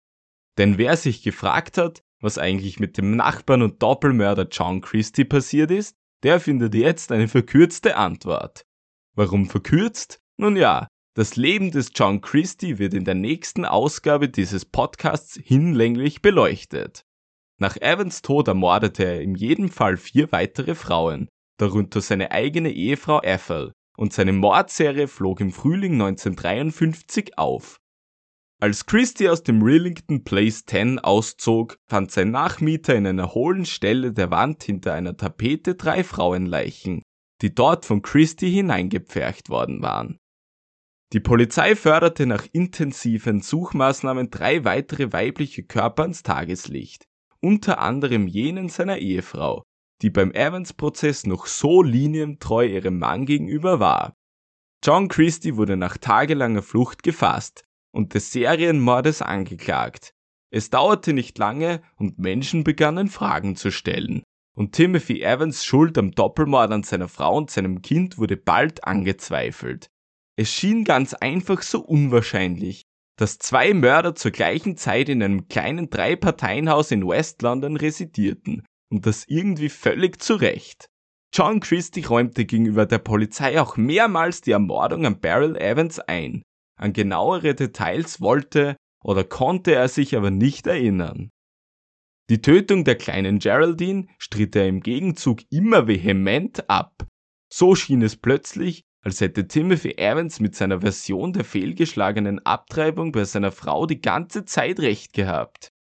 Denn 0.57 0.77
wer 0.77 0.97
sich 0.97 1.23
gefragt 1.23 1.77
hat, 1.77 2.03
was 2.19 2.37
eigentlich 2.37 2.81
mit 2.81 2.97
dem 2.97 3.15
Nachbarn 3.15 3.61
und 3.61 3.81
Doppelmörder 3.81 4.49
John 4.51 4.81
Christie 4.81 5.23
passiert 5.23 5.71
ist, 5.71 5.95
der 6.23 6.41
findet 6.41 6.75
jetzt 6.75 7.13
eine 7.13 7.29
verkürzte 7.29 7.95
Antwort. 7.95 8.65
Warum 9.15 9.49
verkürzt? 9.49 10.21
Nun 10.35 10.57
ja, 10.57 10.89
das 11.13 11.35
Leben 11.35 11.71
des 11.71 11.91
John 11.93 12.21
Christie 12.21 12.79
wird 12.79 12.93
in 12.93 13.03
der 13.03 13.15
nächsten 13.15 13.65
Ausgabe 13.65 14.29
dieses 14.29 14.63
Podcasts 14.63 15.37
hinlänglich 15.43 16.21
beleuchtet. 16.21 17.05
Nach 17.59 17.75
Evans 17.77 18.21
Tod 18.21 18.47
ermordete 18.47 19.03
er 19.03 19.21
in 19.21 19.35
jedem 19.35 19.69
Fall 19.69 19.97
vier 19.97 20.31
weitere 20.31 20.73
Frauen, 20.73 21.27
darunter 21.57 22.01
seine 22.01 22.31
eigene 22.31 22.71
Ehefrau 22.71 23.21
Ethel, 23.21 23.73
und 23.97 24.13
seine 24.13 24.31
Mordserie 24.31 25.07
flog 25.07 25.41
im 25.41 25.51
Frühling 25.51 25.93
1953 25.93 27.37
auf. 27.37 27.77
Als 28.61 28.85
Christie 28.85 29.27
aus 29.27 29.43
dem 29.43 29.61
Rillington 29.61 30.23
Place 30.23 30.65
10 30.65 30.99
auszog, 30.99 31.77
fand 31.89 32.11
sein 32.11 32.31
Nachmieter 32.31 32.95
in 32.95 33.05
einer 33.05 33.33
hohlen 33.33 33.65
Stelle 33.65 34.13
der 34.13 34.31
Wand 34.31 34.63
hinter 34.63 34.93
einer 34.93 35.17
Tapete 35.17 35.75
drei 35.75 36.03
Frauenleichen, 36.03 37.01
die 37.41 37.53
dort 37.53 37.85
von 37.85 38.01
Christie 38.01 38.51
hineingepfercht 38.51 39.49
worden 39.49 39.81
waren. 39.81 40.20
Die 41.13 41.19
Polizei 41.19 41.75
förderte 41.75 42.25
nach 42.25 42.47
intensiven 42.53 43.41
Suchmaßnahmen 43.41 44.29
drei 44.29 44.63
weitere 44.63 45.11
weibliche 45.11 45.63
Körper 45.63 46.03
ans 46.03 46.23
Tageslicht, 46.23 47.05
unter 47.41 47.79
anderem 47.79 48.27
jenen 48.27 48.69
seiner 48.69 48.97
Ehefrau, 48.97 49.63
die 50.01 50.09
beim 50.09 50.31
Evans-Prozess 50.31 51.25
noch 51.25 51.47
so 51.47 51.83
linientreu 51.83 52.65
ihrem 52.65 52.97
Mann 52.97 53.25
gegenüber 53.25 53.81
war. 53.81 54.13
John 54.83 55.09
Christie 55.09 55.57
wurde 55.57 55.75
nach 55.75 55.97
tagelanger 55.97 56.61
Flucht 56.61 57.03
gefasst 57.03 57.65
und 57.91 58.13
des 58.13 58.31
Serienmordes 58.31 59.21
angeklagt. 59.21 60.13
Es 60.49 60.69
dauerte 60.69 61.11
nicht 61.11 61.37
lange 61.37 61.81
und 61.97 62.19
Menschen 62.19 62.63
begannen 62.63 63.09
Fragen 63.09 63.57
zu 63.57 63.69
stellen. 63.69 64.23
Und 64.55 64.73
Timothy 64.73 65.21
Evans 65.21 65.65
Schuld 65.65 65.97
am 65.97 66.11
Doppelmord 66.11 66.71
an 66.71 66.83
seiner 66.83 67.07
Frau 67.07 67.37
und 67.37 67.51
seinem 67.51 67.81
Kind 67.81 68.17
wurde 68.17 68.37
bald 68.37 68.85
angezweifelt. 68.85 69.89
Es 70.41 70.51
schien 70.51 70.85
ganz 70.85 71.13
einfach 71.13 71.61
so 71.61 71.81
unwahrscheinlich, 71.81 72.81
dass 73.15 73.37
zwei 73.37 73.75
Mörder 73.75 74.15
zur 74.15 74.31
gleichen 74.31 74.75
Zeit 74.75 75.07
in 75.07 75.21
einem 75.21 75.47
kleinen 75.49 75.91
Drei-Parteien-Haus 75.91 76.89
in 76.89 77.07
West 77.07 77.43
London 77.43 77.77
residierten 77.77 78.65
und 78.89 79.05
das 79.05 79.25
irgendwie 79.27 79.69
völlig 79.69 80.19
zu 80.19 80.33
Recht. 80.33 80.87
John 81.31 81.59
Christie 81.59 82.05
räumte 82.05 82.45
gegenüber 82.45 82.87
der 82.87 82.97
Polizei 82.97 83.61
auch 83.61 83.77
mehrmals 83.77 84.41
die 84.41 84.49
Ermordung 84.49 85.05
an 85.05 85.19
Beryl 85.19 85.55
Evans 85.57 85.99
ein. 85.99 86.41
An 86.75 86.93
genauere 86.93 87.53
Details 87.53 88.19
wollte 88.19 88.77
oder 89.03 89.23
konnte 89.23 89.75
er 89.75 89.89
sich 89.89 90.17
aber 90.17 90.31
nicht 90.31 90.65
erinnern. 90.65 91.29
Die 92.31 92.41
Tötung 92.41 92.83
der 92.83 92.95
kleinen 92.95 93.37
Geraldine 93.37 94.07
stritt 94.17 94.55
er 94.55 94.67
im 94.67 94.81
Gegenzug 94.81 95.41
immer 95.51 95.87
vehement 95.87 96.67
ab. 96.67 97.05
So 97.53 97.75
schien 97.75 98.01
es 98.01 98.15
plötzlich, 98.15 98.81
als 99.01 99.19
hätte 99.19 99.47
Timothy 99.47 99.97
Evans 99.97 100.39
mit 100.39 100.55
seiner 100.55 100.81
Version 100.81 101.33
der 101.33 101.43
fehlgeschlagenen 101.43 102.45
Abtreibung 102.45 103.11
bei 103.11 103.23
seiner 103.25 103.51
Frau 103.51 103.85
die 103.85 104.01
ganze 104.01 104.45
Zeit 104.45 104.79
recht 104.79 105.13
gehabt. 105.13 105.71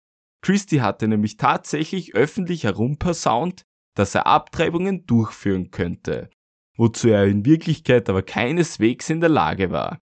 Christie 0.42 0.80
hatte 0.80 1.06
nämlich 1.06 1.36
tatsächlich 1.36 2.14
öffentlich 2.14 2.64
herumpersaunt, 2.64 3.66
dass 3.94 4.14
er 4.14 4.26
Abtreibungen 4.26 5.04
durchführen 5.04 5.70
könnte, 5.70 6.30
wozu 6.76 7.08
er 7.08 7.26
in 7.26 7.44
Wirklichkeit 7.44 8.08
aber 8.08 8.22
keineswegs 8.22 9.10
in 9.10 9.20
der 9.20 9.28
Lage 9.28 9.70
war. 9.70 10.00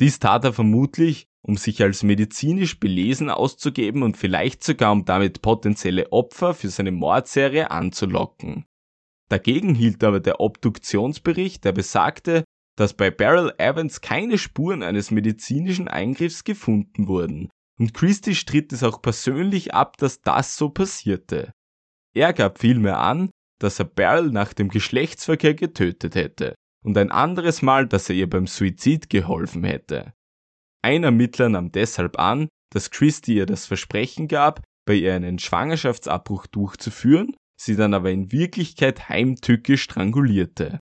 Dies 0.00 0.18
tat 0.18 0.44
er 0.44 0.52
vermutlich, 0.52 1.28
um 1.42 1.56
sich 1.56 1.82
als 1.82 2.02
medizinisch 2.02 2.80
belesen 2.80 3.30
auszugeben 3.30 4.02
und 4.02 4.16
vielleicht 4.16 4.64
sogar 4.64 4.90
um 4.90 5.04
damit 5.04 5.40
potenzielle 5.40 6.10
Opfer 6.10 6.54
für 6.54 6.68
seine 6.68 6.90
Mordserie 6.90 7.70
anzulocken. 7.70 8.66
Dagegen 9.30 9.74
hielt 9.74 10.04
aber 10.04 10.20
der 10.20 10.40
Obduktionsbericht, 10.40 11.64
der 11.64 11.72
besagte, 11.72 12.44
dass 12.76 12.94
bei 12.94 13.10
Beryl 13.10 13.52
Evans 13.58 14.00
keine 14.00 14.38
Spuren 14.38 14.82
eines 14.82 15.10
medizinischen 15.10 15.88
Eingriffs 15.88 16.44
gefunden 16.44 17.08
wurden, 17.08 17.48
und 17.78 17.94
Christie 17.94 18.34
stritt 18.34 18.72
es 18.72 18.82
auch 18.82 19.02
persönlich 19.02 19.74
ab, 19.74 19.96
dass 19.96 20.20
das 20.20 20.56
so 20.56 20.70
passierte. 20.70 21.52
Er 22.14 22.32
gab 22.32 22.58
vielmehr 22.58 22.98
an, 22.98 23.30
dass 23.60 23.78
er 23.78 23.86
Beryl 23.86 24.30
nach 24.30 24.52
dem 24.52 24.68
Geschlechtsverkehr 24.68 25.54
getötet 25.54 26.14
hätte 26.14 26.54
und 26.84 26.96
ein 26.98 27.10
anderes 27.10 27.62
Mal, 27.62 27.86
dass 27.88 28.08
er 28.08 28.16
ihr 28.16 28.28
beim 28.28 28.46
Suizid 28.46 29.08
geholfen 29.08 29.64
hätte. 29.64 30.12
Ein 30.82 31.02
Ermittler 31.02 31.48
nahm 31.48 31.72
deshalb 31.72 32.18
an, 32.18 32.48
dass 32.70 32.90
Christie 32.90 33.36
ihr 33.36 33.46
das 33.46 33.66
Versprechen 33.66 34.28
gab, 34.28 34.62
bei 34.86 34.94
ihr 34.94 35.14
einen 35.14 35.38
Schwangerschaftsabbruch 35.38 36.46
durchzuführen, 36.46 37.34
sie 37.56 37.76
dann 37.76 37.94
aber 37.94 38.10
in 38.10 38.32
Wirklichkeit 38.32 39.08
heimtückisch 39.08 39.82
strangulierte. 39.82 40.80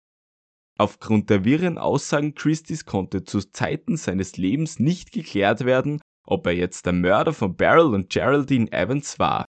Aufgrund 0.78 1.28
der 1.28 1.44
wirren 1.44 1.76
Aussagen 1.76 2.34
Christies 2.34 2.86
konnte 2.86 3.24
zu 3.24 3.40
Zeiten 3.40 3.96
seines 3.96 4.36
Lebens 4.36 4.78
nicht 4.78 5.12
geklärt 5.12 5.64
werden, 5.64 6.00
ob 6.26 6.46
er 6.46 6.52
jetzt 6.52 6.86
der 6.86 6.94
Mörder 6.94 7.32
von 7.32 7.56
Beryl 7.56 7.94
und 7.94 8.10
Geraldine 8.10 8.72
Evans 8.72 9.18
war. 9.18 9.44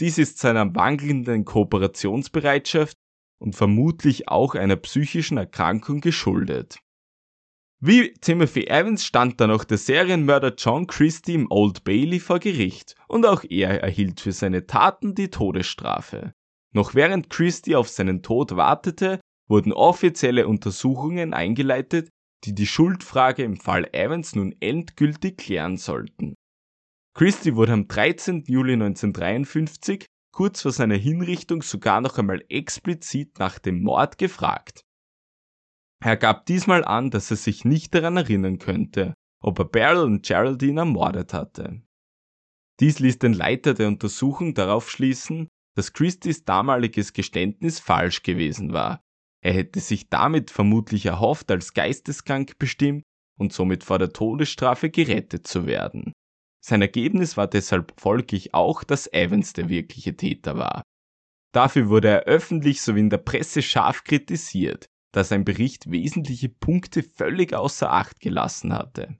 Dies 0.00 0.18
ist 0.18 0.38
seiner 0.38 0.64
mangelnden 0.64 1.44
Kooperationsbereitschaft 1.44 2.96
und 3.40 3.54
vermutlich 3.54 4.28
auch 4.28 4.54
einer 4.54 4.76
psychischen 4.76 5.38
Erkrankung 5.38 6.00
geschuldet. 6.00 6.78
Wie 7.80 8.12
Timothy 8.14 8.66
Evans 8.66 9.04
stand 9.04 9.40
dann 9.40 9.52
auch 9.52 9.62
der 9.62 9.78
Serienmörder 9.78 10.54
John 10.58 10.88
Christie 10.88 11.34
im 11.34 11.46
Old 11.48 11.84
Bailey 11.84 12.18
vor 12.18 12.40
Gericht 12.40 12.96
und 13.06 13.24
auch 13.24 13.44
er 13.48 13.80
erhielt 13.80 14.20
für 14.20 14.32
seine 14.32 14.66
Taten 14.66 15.14
die 15.14 15.30
Todesstrafe. 15.30 16.32
Noch 16.72 16.96
während 16.96 17.30
Christie 17.30 17.76
auf 17.76 17.88
seinen 17.88 18.22
Tod 18.22 18.56
wartete, 18.56 19.20
wurden 19.46 19.72
offizielle 19.72 20.48
Untersuchungen 20.48 21.32
eingeleitet, 21.32 22.08
die 22.44 22.54
die 22.54 22.66
Schuldfrage 22.66 23.44
im 23.44 23.56
Fall 23.56 23.88
Evans 23.92 24.34
nun 24.34 24.56
endgültig 24.58 25.38
klären 25.38 25.76
sollten. 25.76 26.34
Christie 27.14 27.54
wurde 27.54 27.74
am 27.74 27.86
13. 27.86 28.42
Juli 28.48 28.72
1953, 28.72 30.06
kurz 30.32 30.62
vor 30.62 30.72
seiner 30.72 30.96
Hinrichtung, 30.96 31.62
sogar 31.62 32.00
noch 32.00 32.18
einmal 32.18 32.44
explizit 32.48 33.38
nach 33.38 33.60
dem 33.60 33.82
Mord 33.82 34.18
gefragt. 34.18 34.82
Er 36.00 36.16
gab 36.16 36.46
diesmal 36.46 36.84
an, 36.84 37.10
dass 37.10 37.30
er 37.30 37.36
sich 37.36 37.64
nicht 37.64 37.94
daran 37.94 38.16
erinnern 38.16 38.58
könnte, 38.58 39.14
ob 39.42 39.58
er 39.58 39.64
Beryl 39.64 40.04
und 40.04 40.24
Geraldine 40.24 40.80
ermordet 40.80 41.34
hatte. 41.34 41.82
Dies 42.80 43.00
ließ 43.00 43.18
den 43.18 43.32
Leiter 43.32 43.74
der 43.74 43.88
Untersuchung 43.88 44.54
darauf 44.54 44.90
schließen, 44.90 45.48
dass 45.74 45.92
Christies 45.92 46.44
damaliges 46.44 47.12
Geständnis 47.12 47.80
falsch 47.80 48.22
gewesen 48.22 48.72
war. 48.72 49.00
Er 49.42 49.52
hätte 49.52 49.80
sich 49.80 50.08
damit 50.08 50.50
vermutlich 50.50 51.06
erhofft, 51.06 51.50
als 51.50 51.74
geisteskrank 51.74 52.58
bestimmt 52.58 53.02
und 53.38 53.52
somit 53.52 53.84
vor 53.84 53.98
der 53.98 54.12
Todesstrafe 54.12 54.90
gerettet 54.90 55.46
zu 55.46 55.66
werden. 55.66 56.12
Sein 56.64 56.82
Ergebnis 56.82 57.36
war 57.36 57.46
deshalb 57.46 57.98
folglich 58.00 58.54
auch, 58.54 58.82
dass 58.84 59.12
Evans 59.12 59.52
der 59.52 59.68
wirkliche 59.68 60.16
Täter 60.16 60.56
war. 60.56 60.82
Dafür 61.52 61.88
wurde 61.88 62.08
er 62.08 62.24
öffentlich 62.24 62.82
sowie 62.82 63.00
in 63.00 63.10
der 63.10 63.18
Presse 63.18 63.62
scharf 63.62 64.04
kritisiert, 64.04 64.86
da 65.12 65.24
sein 65.24 65.44
Bericht 65.44 65.90
wesentliche 65.90 66.48
Punkte 66.48 67.02
völlig 67.02 67.54
außer 67.54 67.90
Acht 67.90 68.20
gelassen 68.20 68.72
hatte. 68.72 69.18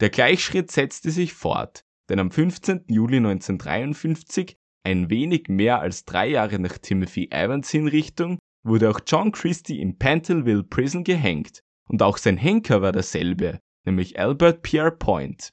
Der 0.00 0.10
Gleichschritt 0.10 0.70
setzte 0.70 1.10
sich 1.10 1.34
fort, 1.34 1.84
denn 2.08 2.18
am 2.18 2.30
15. 2.30 2.84
Juli 2.88 3.18
1953, 3.18 4.56
ein 4.84 5.10
wenig 5.10 5.48
mehr 5.48 5.80
als 5.80 6.04
drei 6.04 6.28
Jahre 6.28 6.58
nach 6.58 6.78
Timothy 6.78 7.28
Evans 7.30 7.70
Hinrichtung, 7.70 8.38
wurde 8.64 8.90
auch 8.90 9.00
John 9.06 9.32
Christie 9.32 9.80
im 9.80 9.98
Pentonville 9.98 10.64
Prison 10.64 11.04
gehängt 11.04 11.62
und 11.88 12.02
auch 12.02 12.16
sein 12.16 12.36
Henker 12.36 12.82
war 12.82 12.92
derselbe, 12.92 13.60
nämlich 13.84 14.18
Albert 14.18 14.62
Pierre 14.62 14.92
Point. 14.92 15.52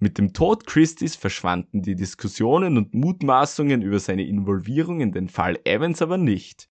Mit 0.00 0.18
dem 0.18 0.32
Tod 0.32 0.66
Christies 0.66 1.16
verschwanden 1.16 1.82
die 1.82 1.96
Diskussionen 1.96 2.76
und 2.76 2.94
Mutmaßungen 2.94 3.82
über 3.82 3.98
seine 3.98 4.24
Involvierung 4.24 5.00
in 5.00 5.12
den 5.12 5.28
Fall 5.28 5.58
Evans 5.64 6.00
aber 6.02 6.18
nicht 6.18 6.67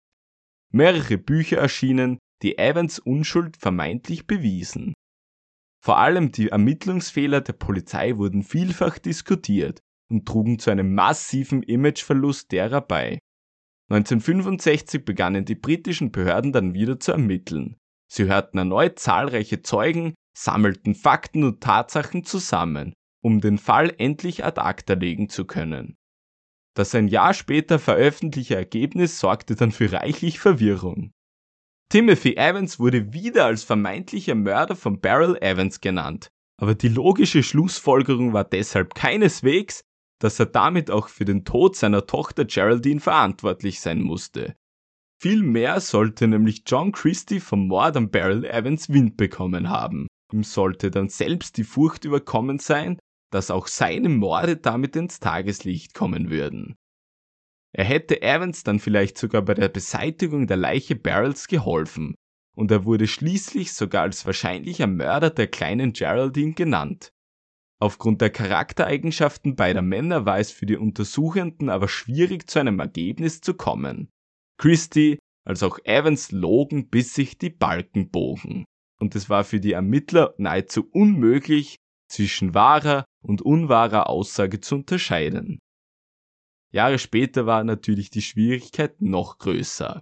mehrere 0.74 1.18
Bücher 1.18 1.58
erschienen, 1.58 2.18
die 2.42 2.58
Evans 2.58 3.00
Unschuld 3.00 3.58
vermeintlich 3.58 4.28
bewiesen. 4.28 4.94
Vor 5.84 5.98
allem 5.98 6.32
die 6.32 6.50
Ermittlungsfehler 6.50 7.42
der 7.42 7.54
Polizei 7.54 8.18
wurden 8.18 8.44
vielfach 8.44 8.98
diskutiert 8.98 9.80
und 10.10 10.26
trugen 10.26 10.60
zu 10.60 10.72
einem 10.72 10.94
massiven 10.96 11.64
Imageverlust 11.64 12.52
derer 12.52 12.82
bei. 12.82 13.20
1965 13.90 15.06
begannen 15.06 15.46
die 15.46 15.56
britischen 15.56 16.12
Behörden 16.12 16.52
dann 16.52 16.74
wieder 16.74 17.00
zu 17.00 17.12
ermitteln. 17.12 17.78
Sie 18.12 18.26
hörten 18.26 18.58
erneut 18.58 19.00
zahlreiche 19.00 19.62
Zeugen, 19.62 20.14
sammelten 20.38 20.96
Fakten 20.96 21.44
und 21.44 21.62
Tatsachen 21.62 22.24
zusammen, 22.24 22.94
um 23.22 23.42
den 23.42 23.58
Fall 23.58 23.94
endlich 23.98 24.46
ad 24.46 24.60
acta 24.62 24.94
legen 24.94 25.30
zu 25.30 25.46
können. 25.46 25.96
Das 26.76 26.96
ein 26.96 27.08
Jahr 27.08 27.34
später 27.34 27.78
veröffentlichte 27.80 28.56
Ergebnis 28.56 29.20
sorgte 29.20 29.56
dann 29.56 29.72
für 29.72 29.92
reichlich 29.92 30.40
Verwirrung. 30.40 31.12
Timothy 31.90 32.36
Evans 32.36 32.80
wurde 32.80 33.14
wieder 33.14 33.46
als 33.46 33.64
vermeintlicher 33.64 34.36
Mörder 34.36 34.76
von 34.76 35.00
Beryl 35.00 35.38
Evans 35.42 35.80
genannt, 35.82 36.30
aber 36.60 36.74
die 36.74 36.88
logische 36.88 37.44
Schlussfolgerung 37.44 38.34
war 38.34 38.44
deshalb 38.44 38.96
keineswegs, 38.96 39.84
dass 40.20 40.40
er 40.40 40.48
damit 40.48 40.90
auch 40.90 41.10
für 41.10 41.26
den 41.26 41.46
Tod 41.46 41.76
seiner 41.76 42.08
Tochter 42.08 42.46
Geraldine 42.46 43.00
verantwortlich 43.00 43.82
sein 43.82 44.02
musste. 44.02 44.56
Vielmehr 45.22 45.80
sollte 45.80 46.28
nämlich 46.28 46.64
John 46.66 46.92
Christie 46.92 47.40
vom 47.40 47.68
Mord 47.68 47.96
an 47.98 48.10
Beryl 48.10 48.46
Evans 48.46 48.90
Wind 48.90 49.18
bekommen 49.18 49.70
haben. 49.70 50.08
Ihm 50.32 50.44
sollte 50.44 50.90
dann 50.92 51.10
selbst 51.10 51.58
die 51.58 51.64
Furcht 51.64 52.06
überkommen 52.06 52.60
sein, 52.60 52.98
dass 53.34 53.52
auch 53.52 53.68
seine 53.68 54.10
Morde 54.10 54.58
damit 54.58 54.96
ins 54.96 55.20
Tageslicht 55.20 55.94
kommen 55.94 56.30
würden. 56.30 56.76
Er 57.76 57.86
hätte 57.86 58.22
Evans 58.22 58.64
dann 58.64 58.80
vielleicht 58.80 59.18
sogar 59.18 59.42
bei 59.42 59.56
der 59.56 59.70
Beseitigung 59.70 60.46
der 60.46 60.58
Leiche 60.58 60.96
Barrels 60.96 61.48
geholfen, 61.48 62.14
und 62.56 62.70
er 62.70 62.86
wurde 62.86 63.08
schließlich 63.08 63.74
sogar 63.74 64.04
als 64.04 64.28
wahrscheinlicher 64.28 64.86
Mörder 64.86 65.32
der 65.32 65.48
kleinen 65.48 65.94
Geraldine 65.94 66.54
genannt. 66.54 67.10
Aufgrund 67.82 68.22
der 68.22 68.30
Charaktereigenschaften 68.30 69.56
beider 69.56 69.82
Männer 69.82 70.26
war 70.26 70.38
es 70.38 70.52
für 70.52 70.68
die 70.68 70.78
Untersuchenden 70.78 71.70
aber 71.70 71.88
schwierig 71.88 72.48
zu 72.50 72.60
einem 72.60 72.80
Ergebnis 72.80 73.42
zu 73.42 73.56
kommen. 73.56 74.10
Christie 74.60 75.18
als 75.46 75.64
auch 75.64 75.80
Evans 75.84 76.32
logen 76.32 76.90
bis 76.90 77.16
sich 77.16 77.40
die 77.40 77.50
Balken 77.50 78.12
bogen, 78.12 78.66
und 79.02 79.16
es 79.16 79.30
war 79.30 79.44
für 79.44 79.60
die 79.60 79.74
Ermittler 79.74 80.36
nahezu 80.38 80.88
unmöglich, 80.92 81.78
zwischen 82.14 82.54
wahrer 82.54 83.06
und 83.22 83.42
unwahrer 83.42 84.08
Aussage 84.08 84.60
zu 84.62 84.76
unterscheiden. 84.76 85.60
Jahre 86.72 87.00
später 87.00 87.46
war 87.46 87.64
natürlich 87.64 88.10
die 88.12 88.22
Schwierigkeit 88.22 89.02
noch 89.02 89.40
größer. 89.40 90.02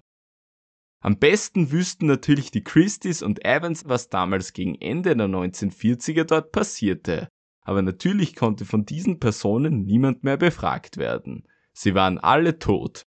Am 1.01 1.17
besten 1.17 1.71
wüssten 1.71 2.05
natürlich 2.05 2.51
die 2.51 2.63
Christies 2.63 3.21
und 3.23 3.43
Evans, 3.45 3.87
was 3.87 4.09
damals 4.09 4.53
gegen 4.53 4.75
Ende 4.75 5.15
der 5.15 5.27
1940er 5.27 6.25
dort 6.25 6.51
passierte, 6.51 7.29
aber 7.61 7.81
natürlich 7.81 8.35
konnte 8.35 8.65
von 8.65 8.85
diesen 8.85 9.19
Personen 9.19 9.83
niemand 9.83 10.23
mehr 10.23 10.37
befragt 10.37 10.97
werden. 10.97 11.47
Sie 11.73 11.95
waren 11.95 12.17
alle 12.19 12.59
tot. 12.59 13.05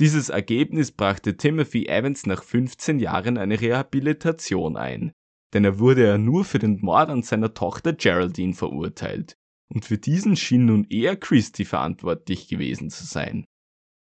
Dieses 0.00 0.28
Ergebnis 0.28 0.92
brachte 0.92 1.36
Timothy 1.36 1.86
Evans 1.86 2.26
nach 2.26 2.42
15 2.42 2.98
Jahren 2.98 3.38
eine 3.38 3.60
Rehabilitation 3.60 4.76
ein, 4.76 5.12
denn 5.52 5.64
er 5.64 5.78
wurde 5.78 6.06
ja 6.06 6.18
nur 6.18 6.44
für 6.44 6.58
den 6.58 6.80
Mord 6.80 7.10
an 7.10 7.22
seiner 7.22 7.54
Tochter 7.54 7.92
Geraldine 7.92 8.54
verurteilt, 8.54 9.36
und 9.68 9.84
für 9.84 9.98
diesen 9.98 10.36
schien 10.36 10.66
nun 10.66 10.84
eher 10.84 11.16
Christie 11.16 11.64
verantwortlich 11.64 12.48
gewesen 12.48 12.90
zu 12.90 13.04
sein. 13.04 13.44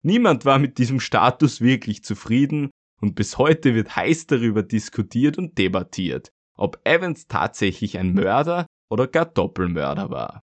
Niemand 0.05 0.45
war 0.45 0.59
mit 0.59 0.79
diesem 0.79 1.01
Status 1.01 1.61
wirklich 1.61 2.03
zufrieden, 2.03 2.71
und 3.01 3.15
bis 3.15 3.39
heute 3.39 3.75
wird 3.75 3.97
heiß 3.97 4.27
darüber 4.27 4.63
diskutiert 4.63 5.39
und 5.39 5.59
debattiert, 5.59 6.31
ob 6.57 6.81
Evans 6.85 7.27
tatsächlich 7.27 7.99
ein 7.99 8.15
Mörder 8.15 8.67
oder 8.91 9.09
gar 9.09 9.27
Doppelmörder 9.27 10.11
war. 10.11 10.43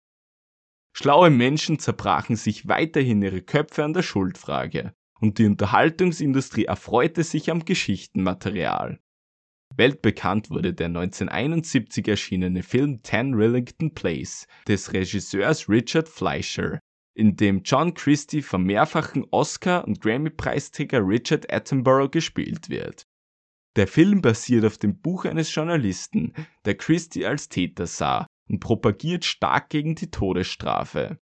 Schlaue 0.97 1.31
Menschen 1.31 1.81
zerbrachen 1.81 2.37
sich 2.37 2.69
weiterhin 2.69 3.21
ihre 3.23 3.43
Köpfe 3.43 3.83
an 3.83 3.95
der 3.95 4.03
Schuldfrage 4.03 4.95
und 5.21 5.39
die 5.39 5.47
Unterhaltungsindustrie 5.47 6.67
erfreute 6.67 7.25
sich 7.25 7.51
am 7.51 7.65
Geschichtenmaterial. 7.65 9.01
Weltbekannt 9.77 10.51
wurde 10.51 10.73
der 10.73 10.87
1971 10.87 12.07
erschienene 12.07 12.63
Film 12.63 13.03
Ten 13.03 13.35
Rillington 13.35 13.93
Place 13.93 14.47
des 14.69 14.93
Regisseurs 14.93 15.69
Richard 15.69 16.09
Fleischer, 16.09 16.79
in 17.17 17.37
dem 17.37 17.63
John 17.65 17.95
Christie 17.95 18.43
vom 18.43 18.65
mehrfachen 18.65 19.27
Oscar- 19.31 19.85
und 19.87 20.01
Grammy-Preisträger 20.01 21.01
Richard 21.07 21.53
Attenborough 21.53 22.11
gespielt 22.11 22.69
wird. 22.69 23.05
Der 23.77 23.89
Film 23.89 24.23
basiert 24.23 24.65
auf 24.65 24.79
dem 24.79 25.01
Buch 25.01 25.25
eines 25.25 25.53
Journalisten, 25.53 26.33
der 26.65 26.77
Christie 26.77 27.27
als 27.27 27.49
Täter 27.49 27.87
sah 27.87 28.27
und 28.49 28.61
propagiert 28.61 29.25
stark 29.25 29.71
gegen 29.71 29.97
die 29.97 30.11
Todesstrafe. 30.11 31.19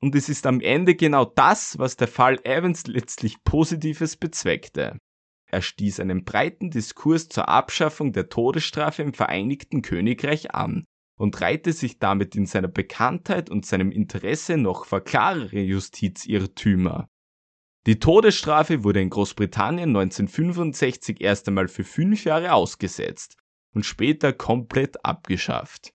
Und 0.00 0.14
es 0.14 0.28
ist 0.28 0.46
am 0.46 0.60
Ende 0.60 0.94
genau 0.94 1.24
das, 1.24 1.78
was 1.78 1.96
der 1.96 2.08
Fall 2.08 2.38
Evans 2.44 2.86
letztlich 2.86 3.42
Positives 3.44 4.16
bezweckte. 4.16 4.98
Er 5.54 5.62
stieß 5.62 6.00
einen 6.00 6.24
breiten 6.24 6.70
Diskurs 6.70 7.28
zur 7.28 7.48
Abschaffung 7.48 8.12
der 8.12 8.28
Todesstrafe 8.28 9.02
im 9.02 9.14
Vereinigten 9.14 9.82
Königreich 9.82 10.52
an 10.52 10.84
und 11.16 11.40
reihte 11.40 11.72
sich 11.72 12.00
damit 12.00 12.34
in 12.34 12.44
seiner 12.44 12.66
Bekanntheit 12.66 13.50
und 13.50 13.64
seinem 13.64 13.92
Interesse 13.92 14.56
noch 14.56 14.84
vor 14.84 15.02
klarere 15.02 15.60
Justizirrtümer. 15.60 17.08
Die 17.86 18.00
Todesstrafe 18.00 18.82
wurde 18.82 19.00
in 19.00 19.10
Großbritannien 19.10 19.90
1965 19.90 21.20
erst 21.20 21.46
einmal 21.46 21.68
für 21.68 21.84
fünf 21.84 22.24
Jahre 22.24 22.52
ausgesetzt 22.52 23.36
und 23.76 23.86
später 23.86 24.32
komplett 24.32 25.04
abgeschafft. 25.04 25.92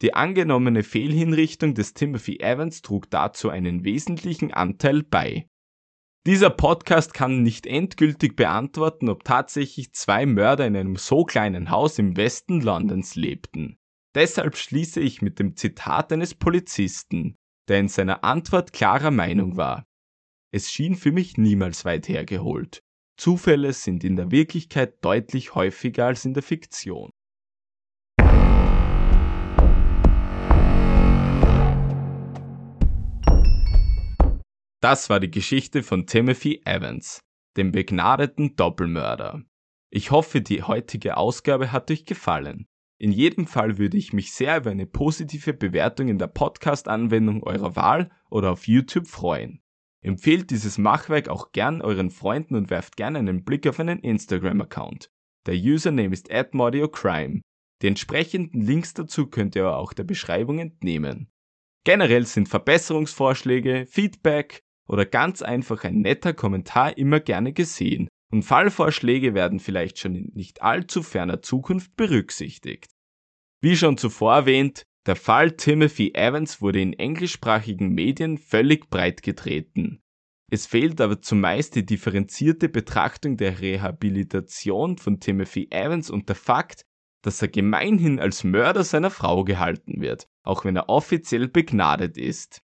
Die 0.00 0.14
angenommene 0.14 0.84
Fehlhinrichtung 0.84 1.74
des 1.74 1.94
Timothy 1.94 2.38
Evans 2.38 2.82
trug 2.82 3.10
dazu 3.10 3.50
einen 3.50 3.82
wesentlichen 3.82 4.52
Anteil 4.52 5.02
bei. 5.02 5.48
Dieser 6.24 6.50
Podcast 6.50 7.14
kann 7.14 7.42
nicht 7.42 7.66
endgültig 7.66 8.36
beantworten, 8.36 9.08
ob 9.08 9.24
tatsächlich 9.24 9.92
zwei 9.92 10.24
Mörder 10.24 10.66
in 10.68 10.76
einem 10.76 10.94
so 10.94 11.24
kleinen 11.24 11.70
Haus 11.70 11.98
im 11.98 12.16
Westen 12.16 12.60
Londons 12.60 13.16
lebten. 13.16 13.76
Deshalb 14.14 14.56
schließe 14.56 15.00
ich 15.00 15.20
mit 15.20 15.40
dem 15.40 15.56
Zitat 15.56 16.12
eines 16.12 16.36
Polizisten, 16.36 17.34
der 17.68 17.80
in 17.80 17.88
seiner 17.88 18.22
Antwort 18.22 18.72
klarer 18.72 19.10
Meinung 19.10 19.56
war. 19.56 19.84
Es 20.52 20.70
schien 20.70 20.94
für 20.94 21.10
mich 21.10 21.38
niemals 21.38 21.84
weit 21.84 22.08
hergeholt. 22.08 22.84
Zufälle 23.16 23.72
sind 23.72 24.04
in 24.04 24.14
der 24.14 24.30
Wirklichkeit 24.30 25.04
deutlich 25.04 25.56
häufiger 25.56 26.06
als 26.06 26.24
in 26.24 26.34
der 26.34 26.42
Fiktion. 26.44 27.10
Das 34.82 35.08
war 35.08 35.20
die 35.20 35.30
Geschichte 35.30 35.84
von 35.84 36.08
Timothy 36.08 36.60
Evans, 36.64 37.22
dem 37.56 37.70
begnadeten 37.70 38.56
Doppelmörder. 38.56 39.44
Ich 39.90 40.10
hoffe, 40.10 40.40
die 40.40 40.64
heutige 40.64 41.16
Ausgabe 41.18 41.70
hat 41.70 41.88
euch 41.92 42.04
gefallen. 42.04 42.66
In 42.98 43.12
jedem 43.12 43.46
Fall 43.46 43.78
würde 43.78 43.96
ich 43.96 44.12
mich 44.12 44.32
sehr 44.32 44.56
über 44.56 44.72
eine 44.72 44.86
positive 44.86 45.52
Bewertung 45.54 46.08
in 46.08 46.18
der 46.18 46.26
Podcast-Anwendung 46.26 47.44
eurer 47.44 47.76
Wahl 47.76 48.10
oder 48.28 48.50
auf 48.50 48.66
YouTube 48.66 49.06
freuen. 49.06 49.62
Empfehlt 50.00 50.50
dieses 50.50 50.78
Machwerk 50.78 51.28
auch 51.28 51.52
gern 51.52 51.80
euren 51.80 52.10
Freunden 52.10 52.56
und 52.56 52.68
werft 52.68 52.96
gerne 52.96 53.20
einen 53.20 53.44
Blick 53.44 53.68
auf 53.68 53.78
einen 53.78 54.00
Instagram-Account. 54.00 55.12
Der 55.46 55.54
Username 55.54 56.12
ist 56.12 56.28
@modiocrime. 56.52 57.42
Die 57.82 57.86
entsprechenden 57.86 58.62
Links 58.62 58.94
dazu 58.94 59.28
könnt 59.28 59.54
ihr 59.54 59.76
auch 59.76 59.92
der 59.92 60.04
Beschreibung 60.04 60.58
entnehmen. 60.58 61.30
Generell 61.84 62.26
sind 62.26 62.48
Verbesserungsvorschläge, 62.48 63.86
Feedback 63.86 64.64
oder 64.92 65.06
ganz 65.06 65.40
einfach 65.40 65.84
ein 65.84 66.02
netter 66.02 66.34
Kommentar 66.34 66.98
immer 66.98 67.18
gerne 67.18 67.54
gesehen 67.54 68.08
und 68.30 68.42
Fallvorschläge 68.42 69.34
werden 69.34 69.58
vielleicht 69.58 69.98
schon 69.98 70.14
in 70.14 70.32
nicht 70.34 70.62
allzu 70.62 71.02
ferner 71.02 71.40
Zukunft 71.40 71.96
berücksichtigt. 71.96 72.92
Wie 73.62 73.76
schon 73.76 73.96
zuvor 73.96 74.34
erwähnt, 74.34 74.84
der 75.06 75.16
Fall 75.16 75.52
Timothy 75.52 76.12
Evans 76.14 76.60
wurde 76.60 76.80
in 76.80 76.92
englischsprachigen 76.92 77.88
Medien 77.88 78.36
völlig 78.36 78.90
breitgetreten. 78.90 80.00
Es 80.50 80.66
fehlt 80.66 81.00
aber 81.00 81.22
zumeist 81.22 81.74
die 81.74 81.86
differenzierte 81.86 82.68
Betrachtung 82.68 83.38
der 83.38 83.60
Rehabilitation 83.60 84.98
von 84.98 85.18
Timothy 85.18 85.68
Evans 85.70 86.10
und 86.10 86.28
der 86.28 86.36
Fakt, 86.36 86.82
dass 87.22 87.40
er 87.40 87.48
gemeinhin 87.48 88.20
als 88.20 88.44
Mörder 88.44 88.84
seiner 88.84 89.10
Frau 89.10 89.44
gehalten 89.44 90.02
wird, 90.02 90.28
auch 90.44 90.64
wenn 90.66 90.76
er 90.76 90.90
offiziell 90.90 91.48
begnadet 91.48 92.18
ist. 92.18 92.60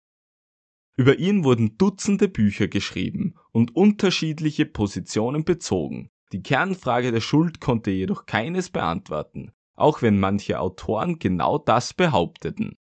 Über 1.00 1.20
ihn 1.20 1.44
wurden 1.44 1.78
Dutzende 1.78 2.28
Bücher 2.28 2.68
geschrieben 2.68 3.36
und 3.52 3.76
unterschiedliche 3.76 4.66
Positionen 4.66 5.46
bezogen. 5.46 6.10
Die 6.32 6.42
Kernfrage 6.42 7.12
der 7.12 7.22
Schuld 7.22 7.62
konnte 7.62 7.92
jedoch 7.92 8.26
keines 8.26 8.72
beantworten, 8.72 9.52
auch 9.76 10.02
wenn 10.02 10.20
manche 10.20 10.60
Autoren 10.60 11.20
genau 11.20 11.60
das 11.60 11.94
behaupteten. 11.94 12.76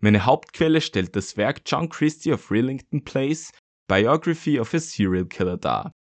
Meine 0.00 0.24
Hauptquelle 0.24 0.80
stellt 0.80 1.14
das 1.14 1.36
Werk 1.36 1.60
John 1.66 1.90
Christie 1.90 2.32
of 2.32 2.50
Rillington 2.50 3.04
Place, 3.04 3.50
Biography 3.86 4.58
of 4.58 4.72
a 4.72 4.78
Serial 4.78 5.26
Killer 5.26 5.58
dar, 5.58 5.92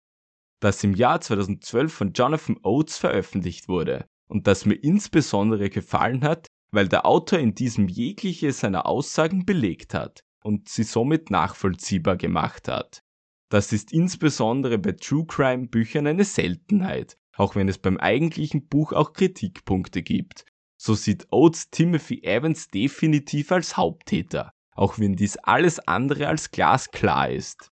das 0.61 0.81
im 0.85 0.95
Jahr 0.95 1.19
2012 1.19 1.93
von 1.93 2.13
Jonathan 2.13 2.57
Oates 2.63 2.97
veröffentlicht 2.97 3.67
wurde 3.67 4.05
und 4.29 4.47
das 4.47 4.65
mir 4.65 4.75
insbesondere 4.75 5.69
gefallen 5.69 6.23
hat, 6.23 6.47
weil 6.73 6.87
der 6.87 7.05
Autor 7.05 7.39
in 7.39 7.53
diesem 7.55 7.89
jegliche 7.89 8.53
seiner 8.53 8.85
Aussagen 8.85 9.45
belegt 9.45 9.93
hat 9.93 10.23
und 10.43 10.69
sie 10.69 10.83
somit 10.83 11.31
nachvollziehbar 11.31 12.17
gemacht 12.17 12.67
hat. 12.67 13.03
Das 13.49 13.73
ist 13.73 13.91
insbesondere 13.91 14.77
bei 14.77 14.93
True 14.93 15.25
Crime 15.27 15.67
Büchern 15.67 16.07
eine 16.07 16.23
Seltenheit, 16.23 17.17
auch 17.35 17.55
wenn 17.55 17.67
es 17.67 17.77
beim 17.77 17.97
eigentlichen 17.97 18.67
Buch 18.67 18.93
auch 18.93 19.13
Kritikpunkte 19.13 20.01
gibt. 20.01 20.45
So 20.77 20.95
sieht 20.95 21.27
Oates 21.31 21.69
Timothy 21.69 22.23
Evans 22.23 22.69
definitiv 22.69 23.51
als 23.51 23.77
Haupttäter, 23.77 24.51
auch 24.73 24.99
wenn 24.99 25.15
dies 25.15 25.37
alles 25.37 25.79
andere 25.79 26.27
als 26.27 26.51
glasklar 26.51 27.29
ist. 27.29 27.69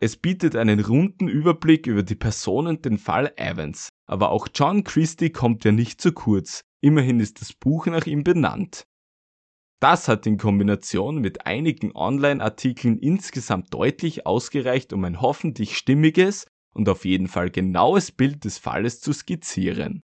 Es 0.00 0.16
bietet 0.16 0.56
einen 0.56 0.80
runden 0.80 1.28
Überblick 1.28 1.86
über 1.86 2.02
die 2.02 2.16
Person 2.16 2.66
und 2.66 2.84
den 2.84 2.98
Fall 2.98 3.32
Evans, 3.36 3.88
aber 4.06 4.30
auch 4.30 4.48
John 4.54 4.84
Christie 4.84 5.30
kommt 5.30 5.64
ja 5.64 5.72
nicht 5.72 6.00
zu 6.00 6.12
kurz, 6.12 6.62
immerhin 6.80 7.20
ist 7.20 7.40
das 7.40 7.52
Buch 7.52 7.86
nach 7.86 8.06
ihm 8.06 8.24
benannt. 8.24 8.84
Das 9.84 10.08
hat 10.08 10.26
in 10.26 10.38
Kombination 10.38 11.18
mit 11.18 11.44
einigen 11.44 11.94
Online-Artikeln 11.94 12.96
insgesamt 12.96 13.74
deutlich 13.74 14.24
ausgereicht, 14.24 14.94
um 14.94 15.04
ein 15.04 15.20
hoffentlich 15.20 15.76
stimmiges 15.76 16.46
und 16.72 16.88
auf 16.88 17.04
jeden 17.04 17.28
Fall 17.28 17.50
genaues 17.50 18.10
Bild 18.10 18.46
des 18.46 18.56
Falles 18.56 19.02
zu 19.02 19.12
skizzieren. 19.12 20.00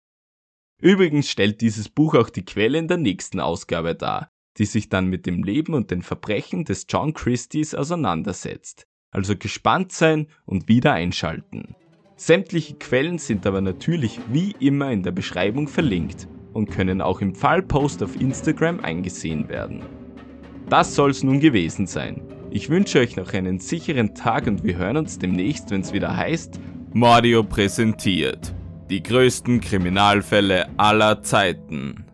Übrigens 0.83 1.31
stellt 1.31 1.63
dieses 1.63 1.89
Buch 1.89 2.15
auch 2.15 2.29
die 2.29 2.45
Quelle 2.45 2.77
in 2.77 2.89
der 2.89 2.99
nächsten 2.99 3.41
Ausgabe 3.41 3.95
dar, 3.95 4.29
die 4.59 4.67
sich 4.67 4.91
dann 4.91 5.07
mit 5.07 5.25
dem 5.25 5.45
Leben 5.45 5.73
und 5.73 5.91
den 5.91 6.03
Verbrechen 6.03 6.67
des 6.67 6.85
John 6.87 7.15
Christies 7.15 7.75
auseinandersetzt. 7.75 8.87
Also 9.11 9.35
gespannt 9.35 9.93
sein 9.93 10.27
und 10.45 10.69
wieder 10.69 10.93
einschalten. 10.93 11.75
Sämtliche 12.17 12.75
Quellen 12.75 13.17
sind 13.17 13.47
aber 13.47 13.63
natürlich 13.63 14.21
wie 14.31 14.55
immer 14.61 14.93
in 14.93 15.03
der 15.03 15.13
Beschreibung 15.13 15.69
verlinkt 15.69 16.29
und 16.53 16.71
können 16.71 17.01
auch 17.01 17.21
im 17.21 17.35
Fallpost 17.35 18.03
auf 18.03 18.21
Instagram 18.21 18.81
eingesehen 18.81 19.49
werden. 19.49 19.83
Das 20.69 20.95
soll's 20.95 21.23
nun 21.23 21.41
gewesen 21.41 21.87
sein. 21.87 22.23
Ich 22.51 22.69
wünsche 22.69 22.99
euch 22.99 23.17
noch 23.17 23.33
einen 23.33 23.59
sicheren 23.61 24.15
Tag 24.15 24.47
und 24.47 24.65
wir 24.65 24.77
hören 24.77 24.97
uns 24.97 25.19
demnächst, 25.19 25.71
wenn 25.71 25.83
es 25.83 25.93
wieder 25.93 26.17
heißt 26.17 26.61
Mordio 26.93 27.45
präsentiert. 27.45 28.53
Die 28.91 29.03
größten 29.03 29.61
Kriminalfälle 29.61 30.67
aller 30.77 31.23
Zeiten. 31.23 32.05